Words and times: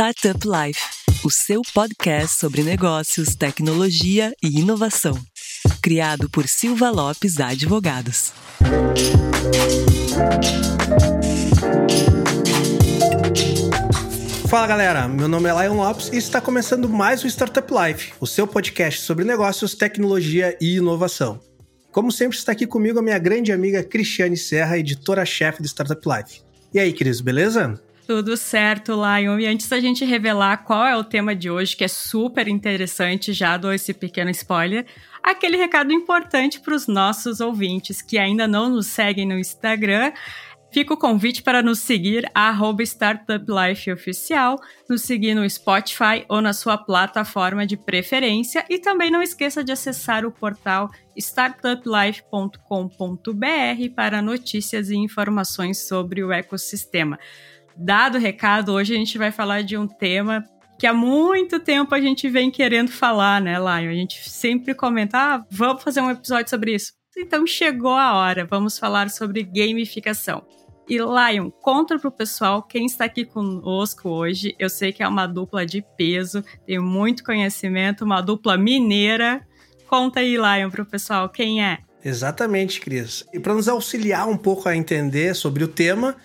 Startup 0.00 0.38
Life, 0.46 0.80
o 1.24 1.28
seu 1.28 1.60
podcast 1.74 2.38
sobre 2.38 2.62
negócios, 2.62 3.34
tecnologia 3.34 4.32
e 4.40 4.60
inovação. 4.60 5.18
Criado 5.82 6.30
por 6.30 6.46
Silva 6.46 6.88
Lopes 6.88 7.40
Advogados. 7.40 8.32
Fala 14.48 14.68
galera, 14.68 15.08
meu 15.08 15.26
nome 15.26 15.48
é 15.48 15.62
Lion 15.64 15.74
Lopes 15.74 16.10
e 16.12 16.16
está 16.16 16.40
começando 16.40 16.88
mais 16.88 17.24
o 17.24 17.26
Startup 17.26 17.68
Life, 17.68 18.12
o 18.20 18.26
seu 18.26 18.46
podcast 18.46 19.00
sobre 19.00 19.24
negócios, 19.24 19.74
tecnologia 19.74 20.56
e 20.60 20.76
inovação. 20.76 21.40
Como 21.90 22.12
sempre, 22.12 22.38
está 22.38 22.52
aqui 22.52 22.68
comigo 22.68 23.00
a 23.00 23.02
minha 23.02 23.18
grande 23.18 23.50
amiga 23.50 23.82
Cristiane 23.82 24.36
Serra, 24.36 24.78
editora-chefe 24.78 25.60
do 25.60 25.66
Startup 25.66 26.00
Life. 26.08 26.40
E 26.72 26.78
aí, 26.78 26.92
Cris, 26.92 27.20
beleza? 27.20 27.82
Tudo 28.08 28.36
certo, 28.38 28.94
Lion. 28.94 29.38
E 29.38 29.46
antes 29.46 29.68
da 29.68 29.78
gente 29.78 30.02
revelar 30.02 30.64
qual 30.64 30.86
é 30.86 30.96
o 30.96 31.04
tema 31.04 31.36
de 31.36 31.50
hoje, 31.50 31.76
que 31.76 31.84
é 31.84 31.88
super 31.88 32.48
interessante, 32.48 33.34
já 33.34 33.58
dou 33.58 33.70
esse 33.70 33.92
pequeno 33.92 34.30
spoiler, 34.30 34.86
aquele 35.22 35.58
recado 35.58 35.92
importante 35.92 36.58
para 36.58 36.74
os 36.74 36.86
nossos 36.86 37.38
ouvintes 37.38 38.00
que 38.00 38.16
ainda 38.16 38.48
não 38.48 38.70
nos 38.70 38.86
seguem 38.86 39.28
no 39.28 39.38
Instagram. 39.38 40.10
Fica 40.72 40.94
o 40.94 40.96
convite 40.96 41.42
para 41.42 41.62
nos 41.62 41.80
seguir, 41.80 42.26
arroba 42.34 42.82
StartupLifeOficial, 42.82 44.58
nos 44.88 45.02
seguir 45.02 45.34
no 45.34 45.48
Spotify 45.48 46.24
ou 46.30 46.40
na 46.40 46.54
sua 46.54 46.78
plataforma 46.78 47.66
de 47.66 47.76
preferência 47.76 48.64
e 48.70 48.78
também 48.78 49.10
não 49.10 49.20
esqueça 49.20 49.62
de 49.62 49.70
acessar 49.70 50.24
o 50.24 50.32
portal 50.32 50.90
startuplife.com.br 51.14 53.94
para 53.94 54.22
notícias 54.22 54.88
e 54.88 54.96
informações 54.96 55.86
sobre 55.86 56.24
o 56.24 56.32
ecossistema 56.32 57.18
dado 57.78 58.18
o 58.18 58.20
recado, 58.20 58.72
hoje 58.72 58.94
a 58.94 58.96
gente 58.96 59.16
vai 59.16 59.30
falar 59.30 59.62
de 59.62 59.76
um 59.76 59.86
tema 59.86 60.44
que 60.78 60.86
há 60.86 60.92
muito 60.92 61.58
tempo 61.58 61.94
a 61.94 62.00
gente 62.00 62.28
vem 62.28 62.50
querendo 62.50 62.90
falar, 62.90 63.40
né, 63.40 63.58
Lion? 63.58 63.90
A 63.90 63.94
gente 63.94 64.30
sempre 64.30 64.74
comenta, 64.74 65.18
ah, 65.18 65.44
vamos 65.50 65.82
fazer 65.82 66.00
um 66.00 66.10
episódio 66.10 66.48
sobre 66.48 66.74
isso. 66.74 66.92
Então 67.16 67.46
chegou 67.46 67.94
a 67.94 68.14
hora, 68.14 68.44
vamos 68.44 68.78
falar 68.78 69.10
sobre 69.10 69.42
gamificação. 69.42 70.46
E 70.88 70.96
Lion, 70.96 71.50
conta 71.50 71.98
pro 71.98 72.10
pessoal 72.10 72.62
quem 72.62 72.86
está 72.86 73.04
aqui 73.04 73.24
conosco 73.24 74.08
hoje. 74.08 74.54
Eu 74.58 74.70
sei 74.70 74.92
que 74.92 75.02
é 75.02 75.08
uma 75.08 75.26
dupla 75.26 75.66
de 75.66 75.84
peso, 75.96 76.42
tem 76.64 76.78
muito 76.78 77.24
conhecimento, 77.24 78.04
uma 78.04 78.20
dupla 78.20 78.56
mineira. 78.56 79.44
Conta 79.88 80.20
aí, 80.20 80.36
Lion, 80.36 80.70
pro 80.70 80.86
pessoal 80.86 81.28
quem 81.28 81.62
é. 81.62 81.78
Exatamente, 82.04 82.80
Cris. 82.80 83.24
E 83.34 83.40
para 83.40 83.52
nos 83.52 83.68
auxiliar 83.68 84.28
um 84.28 84.36
pouco 84.36 84.68
a 84.68 84.76
entender 84.76 85.34
sobre 85.34 85.64
o 85.64 85.68
tema, 85.68 86.16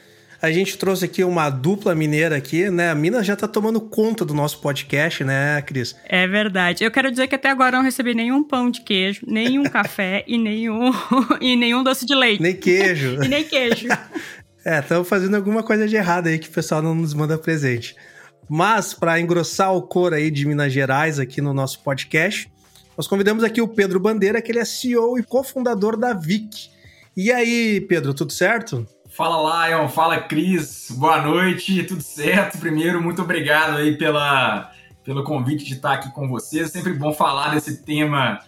a 0.43 0.51
gente 0.51 0.77
trouxe 0.77 1.05
aqui 1.05 1.23
uma 1.23 1.49
dupla 1.49 1.95
mineira 1.95 2.35
aqui, 2.35 2.69
né? 2.69 2.89
A 2.89 2.95
mina 2.95 3.23
já 3.23 3.33
tá 3.33 3.47
tomando 3.47 3.79
conta 3.79 4.25
do 4.25 4.33
nosso 4.33 4.59
podcast, 4.59 5.23
né, 5.23 5.61
Cris? 5.61 5.95
É 6.03 6.27
verdade. 6.27 6.83
Eu 6.83 6.91
quero 6.91 7.09
dizer 7.09 7.27
que 7.27 7.35
até 7.35 7.49
agora 7.49 7.77
não 7.77 7.81
recebi 7.81 8.13
nenhum 8.13 8.43
pão 8.43 8.69
de 8.69 8.81
queijo, 8.81 9.21
nenhum 9.25 9.63
café 9.63 10.21
e 10.27 10.37
nenhum 10.37 10.91
e 11.39 11.55
nenhum 11.55 11.81
doce 11.81 12.05
de 12.05 12.13
leite. 12.13 12.41
Nem 12.41 12.57
queijo. 12.57 13.19
e 13.23 13.27
nem 13.29 13.45
queijo. 13.45 13.87
é, 14.65 14.79
estamos 14.79 15.07
fazendo 15.07 15.35
alguma 15.35 15.63
coisa 15.63 15.87
de 15.87 15.95
errado 15.95 16.27
aí 16.27 16.37
que 16.37 16.49
o 16.49 16.51
pessoal 16.51 16.81
não 16.81 16.93
nos 16.93 17.13
manda 17.13 17.37
presente. 17.37 17.95
Mas 18.49 18.93
para 18.93 19.21
engrossar 19.21 19.73
o 19.73 19.81
cor 19.81 20.13
aí 20.13 20.29
de 20.29 20.45
Minas 20.45 20.73
Gerais 20.73 21.19
aqui 21.19 21.39
no 21.39 21.53
nosso 21.53 21.79
podcast, 21.83 22.51
nós 22.97 23.07
convidamos 23.07 23.45
aqui 23.45 23.61
o 23.61 23.67
Pedro 23.69 23.97
Bandeira, 23.97 24.41
que 24.41 24.51
ele 24.51 24.59
é 24.59 24.65
CEO 24.65 25.17
e 25.17 25.23
cofundador 25.23 25.95
da 25.95 26.11
VIC. 26.11 26.69
E 27.15 27.31
aí, 27.31 27.79
Pedro, 27.79 28.13
tudo 28.13 28.33
certo? 28.33 28.85
Fala 29.15 29.67
Lion, 29.67 29.87
fala 29.89 30.19
Cris, 30.21 30.89
boa 30.89 31.21
noite, 31.21 31.83
tudo 31.83 32.01
certo? 32.01 32.57
Primeiro, 32.57 32.99
muito 32.99 33.21
obrigado 33.21 33.77
aí 33.77 33.95
pela, 33.95 34.71
pelo 35.03 35.23
convite 35.23 35.65
de 35.65 35.75
estar 35.75 35.93
aqui 35.93 36.11
com 36.11 36.27
vocês. 36.27 36.69
É 36.69 36.71
sempre 36.71 36.93
bom 36.93 37.13
falar 37.13 37.53
desse 37.53 37.83
tema 37.83 38.39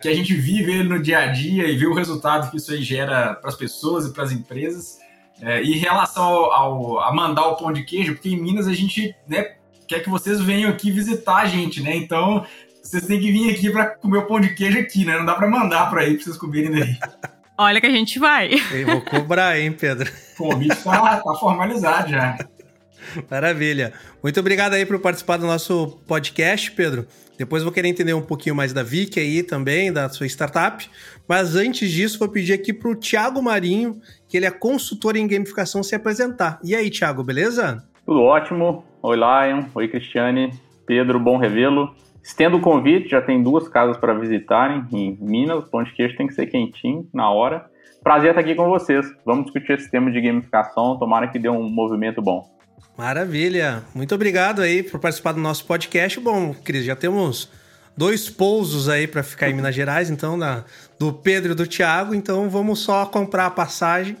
que 0.00 0.06
a 0.06 0.14
gente 0.14 0.32
vive 0.32 0.70
ele 0.70 0.88
no 0.88 1.02
dia 1.02 1.18
a 1.18 1.26
dia 1.26 1.66
e 1.66 1.76
ver 1.76 1.88
o 1.88 1.94
resultado 1.94 2.52
que 2.52 2.56
isso 2.56 2.70
aí 2.70 2.84
gera 2.84 3.34
para 3.34 3.50
as 3.50 3.56
pessoas 3.56 4.06
e 4.06 4.12
para 4.12 4.22
as 4.22 4.30
empresas. 4.30 5.00
É, 5.40 5.60
e 5.60 5.72
em 5.72 5.78
relação 5.78 6.22
ao, 6.22 6.52
ao, 6.52 7.00
a 7.00 7.12
mandar 7.12 7.48
o 7.48 7.56
pão 7.56 7.72
de 7.72 7.82
queijo, 7.82 8.12
porque 8.12 8.28
em 8.28 8.40
Minas 8.40 8.68
a 8.68 8.74
gente 8.74 9.12
né, 9.26 9.56
quer 9.88 10.04
que 10.04 10.08
vocês 10.08 10.40
venham 10.40 10.70
aqui 10.70 10.92
visitar 10.92 11.38
a 11.38 11.46
gente, 11.46 11.82
né? 11.82 11.96
Então 11.96 12.46
vocês 12.80 13.04
têm 13.08 13.18
que 13.18 13.32
vir 13.32 13.50
aqui 13.50 13.70
para 13.70 13.86
comer 13.86 14.18
o 14.18 14.26
pão 14.28 14.38
de 14.38 14.54
queijo 14.54 14.78
aqui, 14.78 15.04
né? 15.04 15.18
Não 15.18 15.24
dá 15.24 15.34
para 15.34 15.50
mandar 15.50 15.90
para 15.90 16.02
aí 16.02 16.14
para 16.14 16.22
vocês 16.22 16.36
comerem 16.36 16.70
daí. 16.70 16.96
Olha 17.58 17.80
que 17.80 17.86
a 17.86 17.90
gente 17.90 18.18
vai. 18.18 18.50
Eu 18.72 18.86
vou 18.86 19.00
cobrar, 19.02 19.58
hein, 19.58 19.72
Pedro? 19.72 20.10
O 20.34 20.48
convite 20.48 20.82
tá, 20.82 21.16
tá 21.18 21.34
formalizado 21.34 22.10
já. 22.10 22.38
Maravilha. 23.30 23.92
Muito 24.22 24.38
obrigado 24.40 24.74
aí 24.74 24.86
por 24.86 24.98
participar 25.00 25.36
do 25.36 25.46
nosso 25.46 26.00
podcast, 26.06 26.70
Pedro. 26.72 27.06
Depois 27.36 27.62
vou 27.62 27.72
querer 27.72 27.88
entender 27.88 28.14
um 28.14 28.22
pouquinho 28.22 28.54
mais 28.54 28.72
da 28.72 28.82
Vic 28.82 29.18
aí 29.18 29.42
também, 29.42 29.92
da 29.92 30.08
sua 30.08 30.26
startup. 30.26 30.88
Mas 31.26 31.56
antes 31.56 31.90
disso, 31.90 32.18
vou 32.18 32.28
pedir 32.28 32.52
aqui 32.52 32.72
para 32.72 32.90
o 32.90 32.94
Thiago 32.94 33.42
Marinho, 33.42 34.00
que 34.28 34.36
ele 34.36 34.46
é 34.46 34.50
consultor 34.50 35.16
em 35.16 35.26
gamificação, 35.26 35.82
se 35.82 35.94
apresentar. 35.94 36.58
E 36.62 36.74
aí, 36.74 36.90
Thiago, 36.90 37.24
beleza? 37.24 37.84
Tudo 38.06 38.20
ótimo. 38.22 38.84
Oi, 39.02 39.16
Lion. 39.16 39.64
Oi, 39.74 39.88
Cristiane. 39.88 40.52
Pedro, 40.86 41.18
bom 41.18 41.36
revê-lo. 41.36 41.94
Estendo 42.22 42.56
o 42.56 42.60
convite, 42.60 43.08
já 43.08 43.20
tem 43.20 43.42
duas 43.42 43.68
casas 43.68 43.96
para 43.96 44.14
visitarem 44.14 44.86
em 44.92 45.18
Minas. 45.20 45.64
O 45.64 45.70
pão 45.70 45.82
de 45.82 45.92
queijo 45.92 46.16
tem 46.16 46.28
que 46.28 46.34
ser 46.34 46.46
quentinho, 46.46 47.08
na 47.12 47.28
hora. 47.28 47.66
Prazer 48.02 48.30
estar 48.30 48.40
aqui 48.40 48.54
com 48.54 48.68
vocês. 48.68 49.06
Vamos 49.26 49.46
discutir 49.46 49.72
esse 49.72 49.90
tema 49.90 50.10
de 50.10 50.20
gamificação. 50.20 50.98
Tomara 50.98 51.26
que 51.28 51.38
dê 51.38 51.48
um 51.48 51.68
movimento 51.68 52.22
bom. 52.22 52.48
Maravilha. 52.96 53.82
Muito 53.94 54.14
obrigado 54.14 54.62
aí 54.62 54.82
por 54.82 55.00
participar 55.00 55.32
do 55.32 55.40
nosso 55.40 55.64
podcast. 55.66 56.20
Bom, 56.20 56.54
Cris, 56.54 56.84
já 56.84 56.94
temos 56.94 57.50
dois 57.96 58.30
pousos 58.30 58.88
aí 58.88 59.08
para 59.08 59.22
ficar 59.22 59.50
em 59.50 59.54
Minas 59.54 59.74
Gerais, 59.74 60.08
então, 60.08 60.36
na, 60.36 60.64
do 60.98 61.12
Pedro 61.12 61.52
e 61.52 61.54
do 61.56 61.66
Thiago. 61.66 62.14
Então, 62.14 62.48
vamos 62.48 62.80
só 62.80 63.04
comprar 63.04 63.46
a 63.46 63.50
passagem 63.50 64.16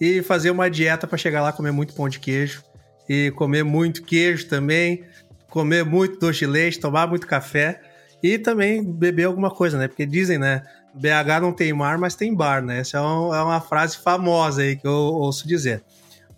e 0.00 0.22
fazer 0.22 0.50
uma 0.50 0.68
dieta 0.68 1.06
para 1.06 1.16
chegar 1.16 1.42
lá 1.42 1.52
comer 1.52 1.70
muito 1.70 1.94
pão 1.94 2.08
de 2.08 2.18
queijo 2.18 2.62
e 3.08 3.30
comer 3.32 3.62
muito 3.62 4.02
queijo 4.02 4.48
também 4.48 5.04
comer 5.54 5.84
muito 5.84 6.18
doce 6.18 6.40
de 6.40 6.46
leite, 6.46 6.80
tomar 6.80 7.06
muito 7.06 7.28
café 7.28 7.80
e 8.20 8.36
também 8.36 8.82
beber 8.82 9.22
alguma 9.22 9.52
coisa, 9.52 9.78
né? 9.78 9.86
Porque 9.86 10.04
dizem, 10.04 10.36
né? 10.36 10.64
BH 10.92 11.40
não 11.40 11.52
tem 11.52 11.72
mar, 11.72 11.96
mas 11.96 12.16
tem 12.16 12.34
bar, 12.34 12.60
né? 12.60 12.80
Essa 12.80 12.98
é, 12.98 13.00
é 13.00 13.02
uma 13.40 13.60
frase 13.60 13.98
famosa 13.98 14.62
aí 14.62 14.74
que 14.74 14.84
eu 14.84 14.92
ouço 14.92 15.46
dizer. 15.46 15.84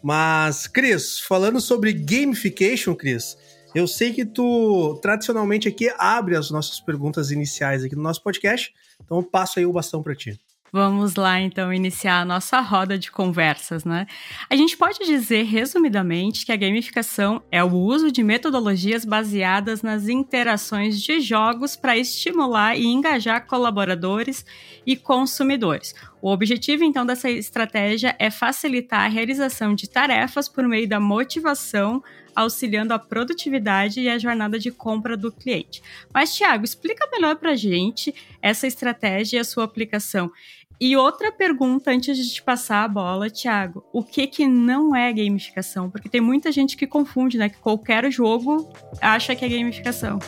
Mas, 0.02 0.66
Cris, 0.66 1.18
falando 1.18 1.62
sobre 1.62 1.94
gamification, 1.94 2.94
Cris, 2.94 3.38
eu 3.74 3.88
sei 3.88 4.12
que 4.12 4.26
tu 4.26 4.98
tradicionalmente 5.00 5.66
aqui 5.66 5.90
abre 5.96 6.36
as 6.36 6.50
nossas 6.50 6.78
perguntas 6.78 7.30
iniciais 7.30 7.84
aqui 7.84 7.96
no 7.96 8.02
nosso 8.02 8.22
podcast, 8.22 8.70
então 9.02 9.16
eu 9.16 9.22
passo 9.22 9.58
aí 9.58 9.64
o 9.64 9.72
bastão 9.72 10.02
para 10.02 10.14
ti. 10.14 10.38
Vamos 10.76 11.14
lá, 11.14 11.40
então, 11.40 11.72
iniciar 11.72 12.20
a 12.20 12.24
nossa 12.26 12.60
roda 12.60 12.98
de 12.98 13.10
conversas, 13.10 13.82
né? 13.82 14.06
A 14.50 14.54
gente 14.54 14.76
pode 14.76 14.98
dizer, 15.06 15.44
resumidamente, 15.44 16.44
que 16.44 16.52
a 16.52 16.56
gamificação 16.56 17.42
é 17.50 17.64
o 17.64 17.72
uso 17.72 18.12
de 18.12 18.22
metodologias 18.22 19.02
baseadas 19.02 19.80
nas 19.80 20.06
interações 20.06 21.00
de 21.00 21.18
jogos 21.18 21.76
para 21.76 21.96
estimular 21.96 22.76
e 22.76 22.84
engajar 22.84 23.46
colaboradores 23.46 24.44
e 24.86 24.96
consumidores. 24.96 25.94
O 26.20 26.30
objetivo, 26.30 26.84
então, 26.84 27.06
dessa 27.06 27.30
estratégia 27.30 28.14
é 28.18 28.30
facilitar 28.30 29.06
a 29.06 29.08
realização 29.08 29.74
de 29.74 29.88
tarefas 29.88 30.46
por 30.46 30.68
meio 30.68 30.86
da 30.86 31.00
motivação, 31.00 32.02
auxiliando 32.34 32.92
a 32.92 32.98
produtividade 32.98 34.00
e 34.00 34.10
a 34.10 34.18
jornada 34.18 34.58
de 34.58 34.70
compra 34.70 35.16
do 35.16 35.32
cliente. 35.32 35.82
Mas, 36.12 36.36
Thiago, 36.36 36.66
explica 36.66 37.08
melhor 37.10 37.36
para 37.36 37.52
a 37.52 37.56
gente 37.56 38.14
essa 38.42 38.66
estratégia 38.66 39.38
e 39.38 39.40
a 39.40 39.44
sua 39.44 39.64
aplicação. 39.64 40.30
E 40.78 40.94
outra 40.94 41.32
pergunta 41.32 41.90
antes 41.90 42.18
de 42.18 42.34
te 42.34 42.42
passar 42.42 42.84
a 42.84 42.88
bola, 42.88 43.30
Thiago, 43.30 43.82
o 43.94 44.04
que 44.04 44.26
que 44.26 44.46
não 44.46 44.94
é 44.94 45.10
gamificação? 45.10 45.90
Porque 45.90 46.06
tem 46.06 46.20
muita 46.20 46.52
gente 46.52 46.76
que 46.76 46.86
confunde, 46.86 47.38
né? 47.38 47.48
Que 47.48 47.56
qualquer 47.56 48.10
jogo 48.10 48.70
acha 49.00 49.34
que 49.34 49.42
é 49.42 49.48
gamificação. 49.48 50.18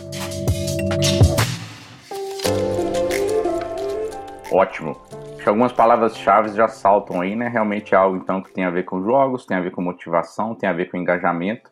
Ótimo. 4.51 4.97
Acho 5.35 5.43
que 5.43 5.49
algumas 5.51 5.73
palavras-chave 5.73 6.57
já 6.57 6.67
saltam 6.67 7.21
aí, 7.21 7.37
né? 7.37 7.49
Realmente 7.49 7.95
é 7.95 7.99
algo 7.99 8.17
então 8.17 8.41
que 8.41 8.51
tem 8.51 8.65
a 8.65 8.71
ver 8.71 8.85
com 8.85 9.03
jogos, 9.03 9.45
tem 9.45 9.55
a 9.55 9.61
ver 9.61 9.71
com 9.71 9.83
motivação, 9.83 10.55
tem 10.55 10.67
a 10.67 10.73
ver 10.73 10.91
com 10.91 10.97
engajamento. 10.97 11.71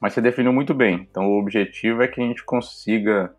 Mas 0.00 0.14
você 0.14 0.20
definiu 0.20 0.52
muito 0.52 0.74
bem. 0.74 1.06
Então 1.08 1.28
o 1.28 1.38
objetivo 1.38 2.02
é 2.02 2.08
que 2.08 2.20
a 2.20 2.24
gente 2.24 2.44
consiga 2.44 3.32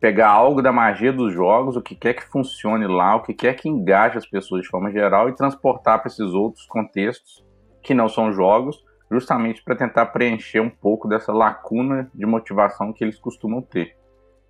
pegar 0.00 0.28
algo 0.28 0.60
da 0.60 0.72
magia 0.72 1.12
dos 1.12 1.32
jogos, 1.32 1.76
o 1.76 1.82
que 1.82 1.94
quer 1.94 2.14
que 2.14 2.24
funcione 2.24 2.86
lá, 2.86 3.16
o 3.16 3.22
que 3.22 3.32
quer 3.32 3.54
que 3.54 3.68
engaje 3.68 4.18
as 4.18 4.26
pessoas 4.26 4.62
de 4.62 4.68
forma 4.68 4.90
geral 4.90 5.28
e 5.28 5.34
transportar 5.34 6.00
para 6.00 6.08
esses 6.08 6.32
outros 6.32 6.66
contextos 6.66 7.44
que 7.82 7.94
não 7.94 8.08
são 8.08 8.32
jogos, 8.32 8.84
justamente 9.10 9.62
para 9.62 9.76
tentar 9.76 10.06
preencher 10.06 10.60
um 10.60 10.68
pouco 10.68 11.08
dessa 11.08 11.32
lacuna 11.32 12.10
de 12.14 12.26
motivação 12.26 12.92
que 12.92 13.04
eles 13.04 13.18
costumam 13.18 13.62
ter. 13.62 13.96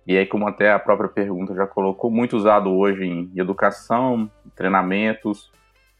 E 0.05 0.17
aí, 0.17 0.25
como 0.25 0.47
até 0.47 0.71
a 0.71 0.79
própria 0.79 1.09
pergunta 1.09 1.53
já 1.53 1.67
colocou, 1.67 2.09
muito 2.09 2.37
usado 2.37 2.71
hoje 2.71 3.03
em 3.03 3.31
educação, 3.35 4.31
treinamentos, 4.55 5.51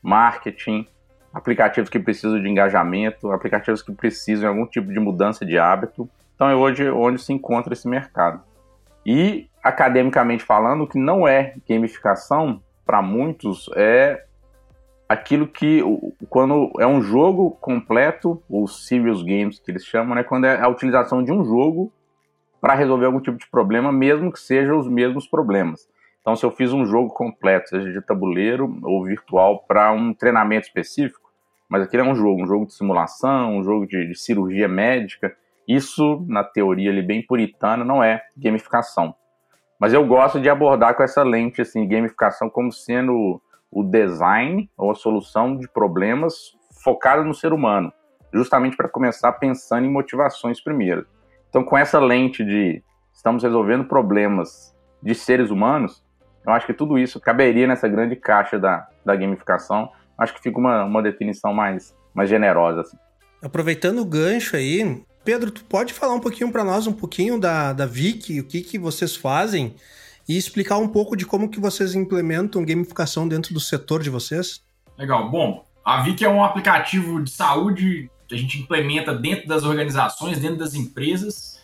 marketing, 0.02 0.88
aplicativos 1.34 1.90
que 1.90 2.00
precisam 2.00 2.42
de 2.42 2.48
engajamento, 2.48 3.32
aplicativos 3.32 3.82
que 3.82 3.92
precisam 3.92 4.42
de 4.42 4.48
algum 4.48 4.66
tipo 4.66 4.92
de 4.92 5.00
mudança 5.00 5.46
de 5.46 5.60
hábito 5.60 6.10
Então 6.34 6.50
é 6.50 6.56
hoje 6.56 6.90
onde 6.90 7.22
se 7.22 7.34
encontra 7.34 7.74
esse 7.74 7.88
mercado. 7.88 8.42
E, 9.08 9.50
academicamente 9.64 10.44
falando, 10.44 10.84
o 10.84 10.88
que 10.88 11.00
não 11.00 11.26
é 11.26 11.56
gamificação, 11.68 12.62
para 12.86 13.02
muitos, 13.02 13.70
é 13.74 14.26
aquilo 15.08 15.48
que, 15.48 15.82
quando 16.30 16.70
é 16.78 16.86
um 16.86 17.02
jogo 17.02 17.52
completo, 17.52 18.44
os 18.50 18.86
serious 18.86 19.24
games 19.24 19.60
que 19.60 19.72
eles 19.72 19.86
chamam, 19.86 20.14
né, 20.14 20.24
quando 20.24 20.44
é 20.44 20.60
a 20.62 20.68
utilização 20.68 21.24
de 21.24 21.32
um 21.32 21.46
jogo 21.46 21.90
para 22.60 22.74
resolver 22.74 23.06
algum 23.06 23.22
tipo 23.22 23.38
de 23.38 23.48
problema, 23.50 23.94
mesmo 23.94 24.30
que 24.30 24.42
sejam 24.42 24.78
os 24.78 24.90
mesmos 24.90 25.26
problemas. 25.26 25.88
Então, 26.20 26.36
se 26.36 26.46
eu 26.46 26.52
fiz 26.52 26.74
um 26.74 26.86
jogo 26.86 27.14
completo, 27.14 27.70
seja 27.70 27.90
de 27.90 28.02
tabuleiro 28.02 28.78
ou 28.84 29.06
virtual, 29.06 29.64
para 29.66 29.90
um 29.94 30.14
treinamento 30.14 30.68
específico, 30.68 31.32
mas 31.70 31.82
aquilo 31.84 32.04
é 32.04 32.06
um 32.06 32.16
jogo, 32.16 32.44
um 32.44 32.48
jogo 32.48 32.66
de 32.66 32.74
simulação, 32.74 33.56
um 33.56 33.64
jogo 33.64 33.88
de, 33.88 34.06
de 34.06 34.20
cirurgia 34.20 34.68
médica, 34.68 35.34
isso, 35.68 36.26
na 36.28 36.44
teoria 36.44 36.90
ali 36.90 37.02
bem 37.02 37.26
puritana, 37.26 37.84
não 37.84 38.04
é 38.04 38.22
gamificação. 38.38 39.14
Mas 39.80 39.94
eu 39.94 40.06
gosto 40.06 40.40
de 40.40 40.50
abordar 40.50 40.96
com 40.96 41.04
essa 41.04 41.24
lente, 41.24 41.62
assim, 41.62 41.88
gamificação 41.88 42.50
como 42.50 42.72
sendo 42.72 43.42
o 43.70 43.84
design 43.84 44.70
ou 44.78 44.92
a 44.92 44.96
solução 44.96 45.58
de 45.58 45.68
problemas 45.68 46.56
focado 46.84 47.24
no 47.24 47.34
ser 47.34 47.54
humano, 47.54 47.92
justamente 48.34 48.78
para 48.78 48.88
começar 48.88 49.34
pensando 49.34 49.86
em 49.86 49.92
motivações 49.92 50.62
primeiro. 50.62 51.06
Então, 51.50 51.64
com 51.64 51.78
essa 51.78 52.00
lente 52.00 52.44
de 52.44 52.82
estamos 53.14 53.44
resolvendo 53.44 53.86
problemas 53.86 54.76
de 55.02 55.14
seres 55.14 55.50
humanos, 55.50 56.04
eu 56.46 56.54
acho 56.54 56.66
que 56.66 56.74
tudo 56.74 56.98
isso 56.98 57.20
caberia 57.20 57.68
nessa 57.68 57.88
grande 57.88 58.16
caixa 58.16 58.58
da, 58.58 58.88
da 59.06 59.16
gamificação. 59.16 59.92
Acho 60.18 60.34
que 60.34 60.42
fica 60.42 60.58
uma, 60.58 60.86
uma 60.86 61.04
definição 61.04 61.54
mais, 61.54 61.96
mais 62.14 62.30
generosa. 62.30 62.82
Assim. 62.82 62.98
Aproveitando 63.44 64.00
o 64.00 64.06
gancho 64.06 64.56
aí, 64.56 65.04
Pedro, 65.28 65.52
tu 65.52 65.62
pode 65.66 65.94
falar 65.94 66.14
um 66.14 66.22
pouquinho 66.22 66.50
para 66.54 66.64
nós, 66.64 66.88
um 66.88 66.94
pouquinho 66.94 67.38
da, 67.38 67.74
da 67.74 67.86
Viki, 67.86 68.40
o 68.40 68.46
que, 68.46 68.62
que 68.62 68.80
vocês 68.80 69.14
fazem 69.14 69.76
e 70.26 70.38
explicar 70.38 70.78
um 70.78 70.88
pouco 70.88 71.18
de 71.18 71.26
como 71.26 71.50
que 71.50 71.60
vocês 71.60 71.96
implementam 71.96 72.64
gamificação 72.64 73.28
dentro 73.28 73.54
do 73.54 73.60
setor 73.60 74.02
de 74.02 74.10
vocês? 74.10 74.64
Legal. 74.98 75.30
Bom, 75.30 75.66
a 75.84 76.02
Viki 76.02 76.24
é 76.24 76.30
um 76.30 76.42
aplicativo 76.42 77.22
de 77.22 77.30
saúde 77.30 78.10
que 78.26 78.36
a 78.36 78.38
gente 78.38 78.58
implementa 78.58 79.14
dentro 79.14 79.50
das 79.50 79.66
organizações, 79.66 80.40
dentro 80.40 80.60
das 80.60 80.76
empresas. 80.76 81.62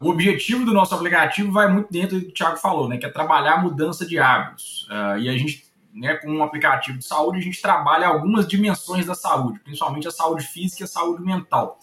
O 0.00 0.08
objetivo 0.08 0.64
do 0.64 0.72
nosso 0.72 0.94
aplicativo 0.94 1.52
vai 1.52 1.70
muito 1.70 1.92
dentro 1.92 2.18
do 2.18 2.24
que 2.24 2.30
o 2.30 2.34
Thiago 2.34 2.56
falou, 2.56 2.88
né? 2.88 2.96
Que 2.96 3.04
é 3.04 3.10
trabalhar 3.10 3.56
a 3.56 3.58
mudança 3.58 4.06
de 4.06 4.18
hábitos. 4.18 4.88
Uh, 4.88 5.18
e 5.18 5.28
a 5.28 5.36
gente, 5.36 5.66
né, 5.92 6.14
com 6.14 6.30
um 6.30 6.42
aplicativo 6.42 6.96
de 6.96 7.04
saúde, 7.04 7.40
a 7.40 7.42
gente 7.42 7.60
trabalha 7.60 8.06
algumas 8.06 8.48
dimensões 8.48 9.04
da 9.04 9.14
saúde, 9.14 9.58
principalmente 9.58 10.08
a 10.08 10.10
saúde 10.10 10.46
física 10.46 10.82
e 10.82 10.84
a 10.84 10.88
saúde 10.88 11.22
mental. 11.22 11.78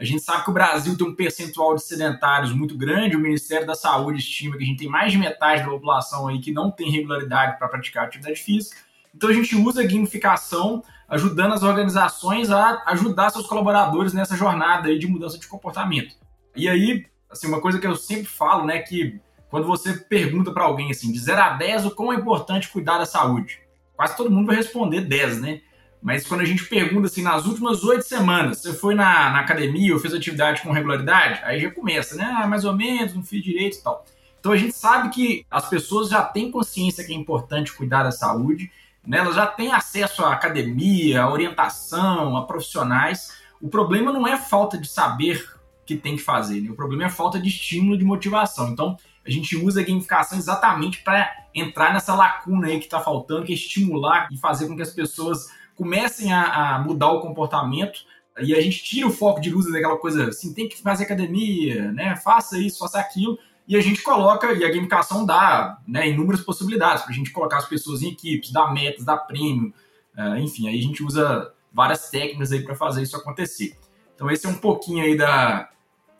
A 0.00 0.04
gente 0.04 0.22
sabe 0.22 0.44
que 0.44 0.50
o 0.50 0.54
Brasil 0.54 0.96
tem 0.96 1.06
um 1.06 1.14
percentual 1.14 1.74
de 1.74 1.82
sedentários 1.82 2.54
muito 2.54 2.74
grande. 2.74 3.16
O 3.16 3.20
Ministério 3.20 3.66
da 3.66 3.74
Saúde 3.74 4.18
estima 4.18 4.56
que 4.56 4.62
a 4.62 4.66
gente 4.66 4.78
tem 4.78 4.88
mais 4.88 5.12
de 5.12 5.18
metade 5.18 5.62
da 5.62 5.68
população 5.68 6.26
aí 6.26 6.40
que 6.40 6.50
não 6.50 6.70
tem 6.70 6.90
regularidade 6.90 7.58
para 7.58 7.68
praticar 7.68 8.06
atividade 8.06 8.40
física. 8.40 8.78
Então 9.14 9.28
a 9.28 9.32
gente 9.34 9.54
usa 9.54 9.82
a 9.82 9.86
gamificação 9.86 10.82
ajudando 11.06 11.52
as 11.52 11.62
organizações 11.62 12.50
a 12.50 12.82
ajudar 12.86 13.28
seus 13.28 13.46
colaboradores 13.46 14.14
nessa 14.14 14.34
jornada 14.34 14.88
aí 14.88 14.98
de 14.98 15.06
mudança 15.06 15.36
de 15.38 15.46
comportamento. 15.46 16.16
E 16.56 16.66
aí, 16.66 17.04
assim, 17.28 17.46
uma 17.46 17.60
coisa 17.60 17.78
que 17.78 17.86
eu 17.86 17.94
sempre 17.94 18.24
falo, 18.24 18.64
né, 18.64 18.78
que 18.78 19.20
quando 19.50 19.66
você 19.66 19.92
pergunta 19.92 20.50
para 20.50 20.64
alguém 20.64 20.90
assim, 20.90 21.12
de 21.12 21.18
0 21.18 21.42
a 21.42 21.50
10, 21.50 21.84
o 21.84 21.90
quão 21.90 22.10
é 22.10 22.16
importante 22.16 22.70
cuidar 22.70 22.96
da 22.96 23.04
saúde? 23.04 23.60
Quase 23.94 24.16
todo 24.16 24.30
mundo 24.30 24.46
vai 24.46 24.56
responder 24.56 25.02
10, 25.02 25.42
né? 25.42 25.60
Mas 26.02 26.26
quando 26.26 26.40
a 26.40 26.44
gente 26.44 26.64
pergunta 26.64 27.06
assim, 27.06 27.22
nas 27.22 27.44
últimas 27.44 27.84
oito 27.84 28.04
semanas, 28.04 28.58
você 28.58 28.72
foi 28.72 28.94
na, 28.94 29.30
na, 29.30 29.40
academia 29.40 29.92
ou 29.92 30.00
fez 30.00 30.14
atividade 30.14 30.62
com 30.62 30.72
regularidade? 30.72 31.40
Aí 31.44 31.60
já 31.60 31.70
começa, 31.70 32.16
né? 32.16 32.24
Ah, 32.36 32.46
mais 32.46 32.64
ou 32.64 32.74
menos, 32.74 33.14
não 33.14 33.22
fiz 33.22 33.42
direito 33.42 33.76
e 33.76 33.82
tal. 33.82 34.04
Então 34.38 34.52
a 34.52 34.56
gente 34.56 34.72
sabe 34.72 35.10
que 35.10 35.44
as 35.50 35.68
pessoas 35.68 36.08
já 36.08 36.22
têm 36.22 36.50
consciência 36.50 37.04
que 37.04 37.12
é 37.12 37.16
importante 37.16 37.74
cuidar 37.74 38.02
da 38.02 38.10
saúde, 38.10 38.70
né? 39.06 39.18
elas 39.18 39.34
já 39.34 39.46
têm 39.46 39.72
acesso 39.72 40.24
à 40.24 40.32
academia, 40.32 41.22
à 41.22 41.30
orientação, 41.30 42.36
a 42.36 42.46
profissionais. 42.46 43.38
O 43.60 43.68
problema 43.68 44.10
não 44.10 44.26
é 44.26 44.38
falta 44.38 44.78
de 44.78 44.88
saber 44.88 45.46
que 45.84 45.94
tem 45.96 46.16
que 46.16 46.22
fazer, 46.22 46.62
né? 46.62 46.70
o 46.70 46.74
problema 46.74 47.04
é 47.04 47.10
falta 47.10 47.38
de 47.38 47.48
estímulo, 47.48 47.98
de 47.98 48.04
motivação. 48.04 48.70
Então 48.70 48.96
a 49.26 49.30
gente 49.30 49.54
usa 49.54 49.82
a 49.82 49.84
gamificação 49.84 50.38
exatamente 50.38 51.02
para 51.02 51.30
entrar 51.54 51.92
nessa 51.92 52.14
lacuna 52.14 52.68
aí 52.68 52.78
que 52.78 52.86
está 52.86 53.00
faltando, 53.00 53.44
que 53.44 53.52
é 53.52 53.54
estimular 53.54 54.28
e 54.30 54.38
fazer 54.38 54.66
com 54.66 54.74
que 54.74 54.82
as 54.82 54.92
pessoas 54.92 55.48
comecem 55.80 56.30
a, 56.30 56.74
a, 56.74 56.78
mudar 56.78 57.10
o 57.10 57.22
comportamento 57.22 58.00
e 58.38 58.54
a 58.54 58.60
gente 58.60 58.84
tira 58.84 59.06
o 59.06 59.10
foco 59.10 59.40
de 59.40 59.48
luz 59.48 59.64
daquela 59.72 59.96
coisa 59.96 60.28
assim, 60.28 60.52
tem 60.52 60.68
que 60.68 60.76
fazer 60.82 61.04
academia, 61.04 61.90
né? 61.92 62.14
Faça 62.16 62.58
isso, 62.58 62.80
faça 62.80 63.00
aquilo. 63.00 63.38
E 63.66 63.74
a 63.74 63.80
gente 63.80 64.02
coloca, 64.02 64.52
e 64.52 64.62
a 64.62 64.68
gamificação 64.68 65.24
dá 65.24 65.78
né, 65.88 66.10
inúmeras 66.10 66.42
possibilidades 66.42 67.02
para 67.02 67.12
a 67.12 67.14
gente 67.14 67.30
colocar 67.30 67.56
as 67.56 67.66
pessoas 67.66 68.02
em 68.02 68.08
equipes, 68.08 68.52
dar 68.52 68.74
metas, 68.74 69.06
dar 69.06 69.16
prêmio, 69.16 69.72
uh, 70.18 70.36
enfim, 70.36 70.68
aí 70.68 70.78
a 70.78 70.82
gente 70.82 71.02
usa 71.02 71.50
várias 71.72 72.10
técnicas 72.10 72.52
aí 72.52 72.62
para 72.62 72.74
fazer 72.74 73.02
isso 73.02 73.16
acontecer. 73.16 73.74
Então 74.14 74.30
esse 74.30 74.44
é 74.44 74.50
um 74.50 74.58
pouquinho 74.58 75.02
aí 75.02 75.16
da 75.16 75.70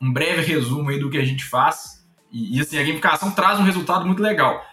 um 0.01 0.11
breve 0.11 0.41
resumo 0.41 0.89
aí 0.89 0.99
do 0.99 1.11
que 1.11 1.19
a 1.19 1.25
gente 1.25 1.45
faz. 1.45 2.07
E, 2.33 2.57
e 2.57 2.61
assim, 2.63 2.79
a 2.79 2.83
gamificação 2.83 3.31
traz 3.31 3.61
um 3.61 3.65
resultado 3.65 4.07
muito 4.07 4.23
legal. 4.23 4.65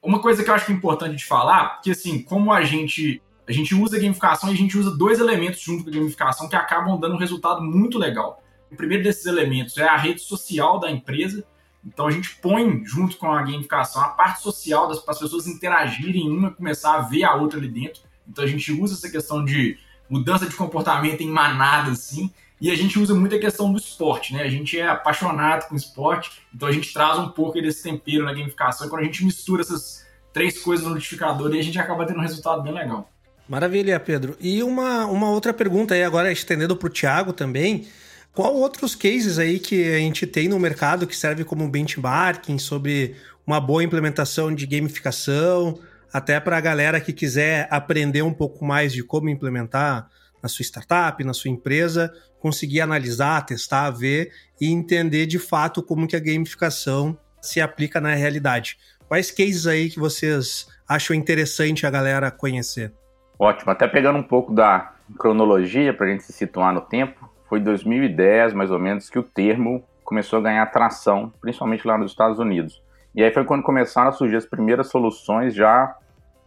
Uma 0.00 0.20
coisa 0.20 0.44
que 0.44 0.50
eu 0.50 0.54
acho 0.54 0.66
que 0.66 0.72
é 0.72 0.74
importante 0.76 1.16
de 1.16 1.24
falar, 1.24 1.80
que 1.80 1.90
assim, 1.90 2.22
como 2.22 2.52
a 2.52 2.62
gente 2.62 3.20
a 3.48 3.52
gente 3.52 3.74
usa 3.74 3.96
a 3.96 4.00
gamificação 4.00 4.50
e 4.50 4.52
a 4.52 4.56
gente 4.56 4.76
usa 4.76 4.90
dois 4.90 5.20
elementos 5.20 5.60
junto 5.60 5.84
com 5.84 5.90
a 5.90 5.92
gamificação 5.92 6.48
que 6.48 6.56
acabam 6.56 6.98
dando 6.98 7.14
um 7.14 7.18
resultado 7.18 7.62
muito 7.62 7.98
legal. 7.98 8.42
O 8.70 8.76
primeiro 8.76 9.04
desses 9.04 9.26
elementos 9.26 9.76
é 9.78 9.88
a 9.88 9.96
rede 9.96 10.20
social 10.20 10.80
da 10.80 10.90
empresa. 10.90 11.44
Então 11.84 12.08
a 12.08 12.10
gente 12.10 12.36
põe 12.36 12.84
junto 12.84 13.16
com 13.16 13.30
a 13.30 13.42
gamificação 13.42 14.02
a 14.02 14.08
parte 14.08 14.42
social 14.42 14.88
das, 14.88 14.98
para 14.98 15.12
as 15.12 15.20
pessoas 15.20 15.46
interagirem 15.46 16.28
uma 16.28 16.50
começar 16.50 16.96
a 16.96 17.02
ver 17.02 17.22
a 17.22 17.34
outra 17.34 17.58
ali 17.58 17.68
dentro. 17.68 18.02
Então 18.28 18.42
a 18.42 18.48
gente 18.48 18.72
usa 18.72 18.94
essa 18.94 19.08
questão 19.08 19.44
de 19.44 19.78
mudança 20.10 20.46
de 20.46 20.56
comportamento 20.56 21.20
em 21.20 21.28
manada, 21.28 21.92
assim. 21.92 22.32
E 22.60 22.70
a 22.70 22.74
gente 22.74 22.98
usa 22.98 23.14
muito 23.14 23.36
a 23.36 23.38
questão 23.38 23.70
do 23.70 23.78
esporte, 23.78 24.32
né? 24.32 24.42
A 24.42 24.48
gente 24.48 24.78
é 24.78 24.88
apaixonado 24.88 25.68
com 25.68 25.76
esporte, 25.76 26.42
então 26.52 26.66
a 26.66 26.72
gente 26.72 26.92
traz 26.92 27.18
um 27.18 27.28
pouco 27.28 27.60
desse 27.60 27.82
tempero 27.82 28.24
na 28.24 28.32
gamificação. 28.32 28.86
E 28.86 28.90
quando 28.90 29.02
a 29.02 29.04
gente 29.04 29.24
mistura 29.24 29.62
essas 29.62 30.04
três 30.32 30.60
coisas 30.60 30.84
no 30.84 30.94
notificador, 30.94 31.52
a 31.52 31.62
gente 31.62 31.78
acaba 31.78 32.06
tendo 32.06 32.18
um 32.18 32.22
resultado 32.22 32.62
bem 32.62 32.72
legal. 32.72 33.08
Maravilha, 33.48 33.98
Pedro. 34.00 34.36
E 34.40 34.62
uma, 34.62 35.06
uma 35.06 35.30
outra 35.30 35.52
pergunta 35.52 35.94
aí, 35.94 36.02
agora 36.02 36.32
estendendo 36.32 36.76
para 36.76 36.86
o 36.86 36.90
Thiago 36.90 37.32
também. 37.32 37.86
Qual 38.34 38.54
outros 38.54 38.94
cases 38.94 39.38
aí 39.38 39.58
que 39.58 39.94
a 39.94 39.98
gente 39.98 40.26
tem 40.26 40.48
no 40.48 40.58
mercado 40.58 41.06
que 41.06 41.16
serve 41.16 41.44
como 41.44 41.68
benchmarking 41.68 42.58
sobre 42.58 43.14
uma 43.46 43.60
boa 43.60 43.84
implementação 43.84 44.52
de 44.52 44.66
gamificação, 44.66 45.78
até 46.12 46.40
para 46.40 46.56
a 46.56 46.60
galera 46.60 47.00
que 47.00 47.12
quiser 47.12 47.68
aprender 47.70 48.22
um 48.22 48.34
pouco 48.34 48.64
mais 48.64 48.92
de 48.92 49.02
como 49.02 49.28
implementar 49.28 50.10
na 50.42 50.48
sua 50.48 50.64
startup, 50.64 51.22
na 51.22 51.32
sua 51.32 51.50
empresa, 51.50 52.12
conseguir 52.40 52.80
analisar, 52.80 53.46
testar, 53.46 53.90
ver 53.90 54.32
e 54.60 54.70
entender 54.70 55.26
de 55.26 55.38
fato 55.38 55.82
como 55.82 56.06
que 56.06 56.16
a 56.16 56.20
gamificação 56.20 57.18
se 57.40 57.60
aplica 57.60 58.00
na 58.00 58.14
realidade. 58.14 58.76
Quais 59.08 59.30
cases 59.30 59.66
aí 59.66 59.88
que 59.88 60.00
vocês 60.00 60.66
acham 60.88 61.14
interessante 61.14 61.86
a 61.86 61.90
galera 61.90 62.30
conhecer? 62.30 62.92
Ótimo, 63.38 63.70
até 63.70 63.86
pegando 63.86 64.18
um 64.18 64.22
pouco 64.22 64.52
da 64.52 64.92
cronologia 65.18 65.92
para 65.92 66.06
a 66.06 66.10
gente 66.10 66.22
se 66.22 66.32
situar 66.32 66.72
no 66.72 66.80
tempo, 66.80 67.30
foi 67.48 67.60
2010 67.60 68.54
mais 68.54 68.70
ou 68.70 68.78
menos 68.78 69.10
que 69.10 69.18
o 69.18 69.22
termo 69.22 69.84
começou 70.02 70.38
a 70.38 70.42
ganhar 70.42 70.62
atração, 70.62 71.32
principalmente 71.40 71.86
lá 71.86 71.98
nos 71.98 72.12
Estados 72.12 72.38
Unidos. 72.38 72.82
E 73.14 73.22
aí 73.22 73.30
foi 73.30 73.44
quando 73.44 73.62
começaram 73.62 74.08
a 74.08 74.12
surgir 74.12 74.36
as 74.36 74.46
primeiras 74.46 74.88
soluções 74.88 75.54
já 75.54 75.96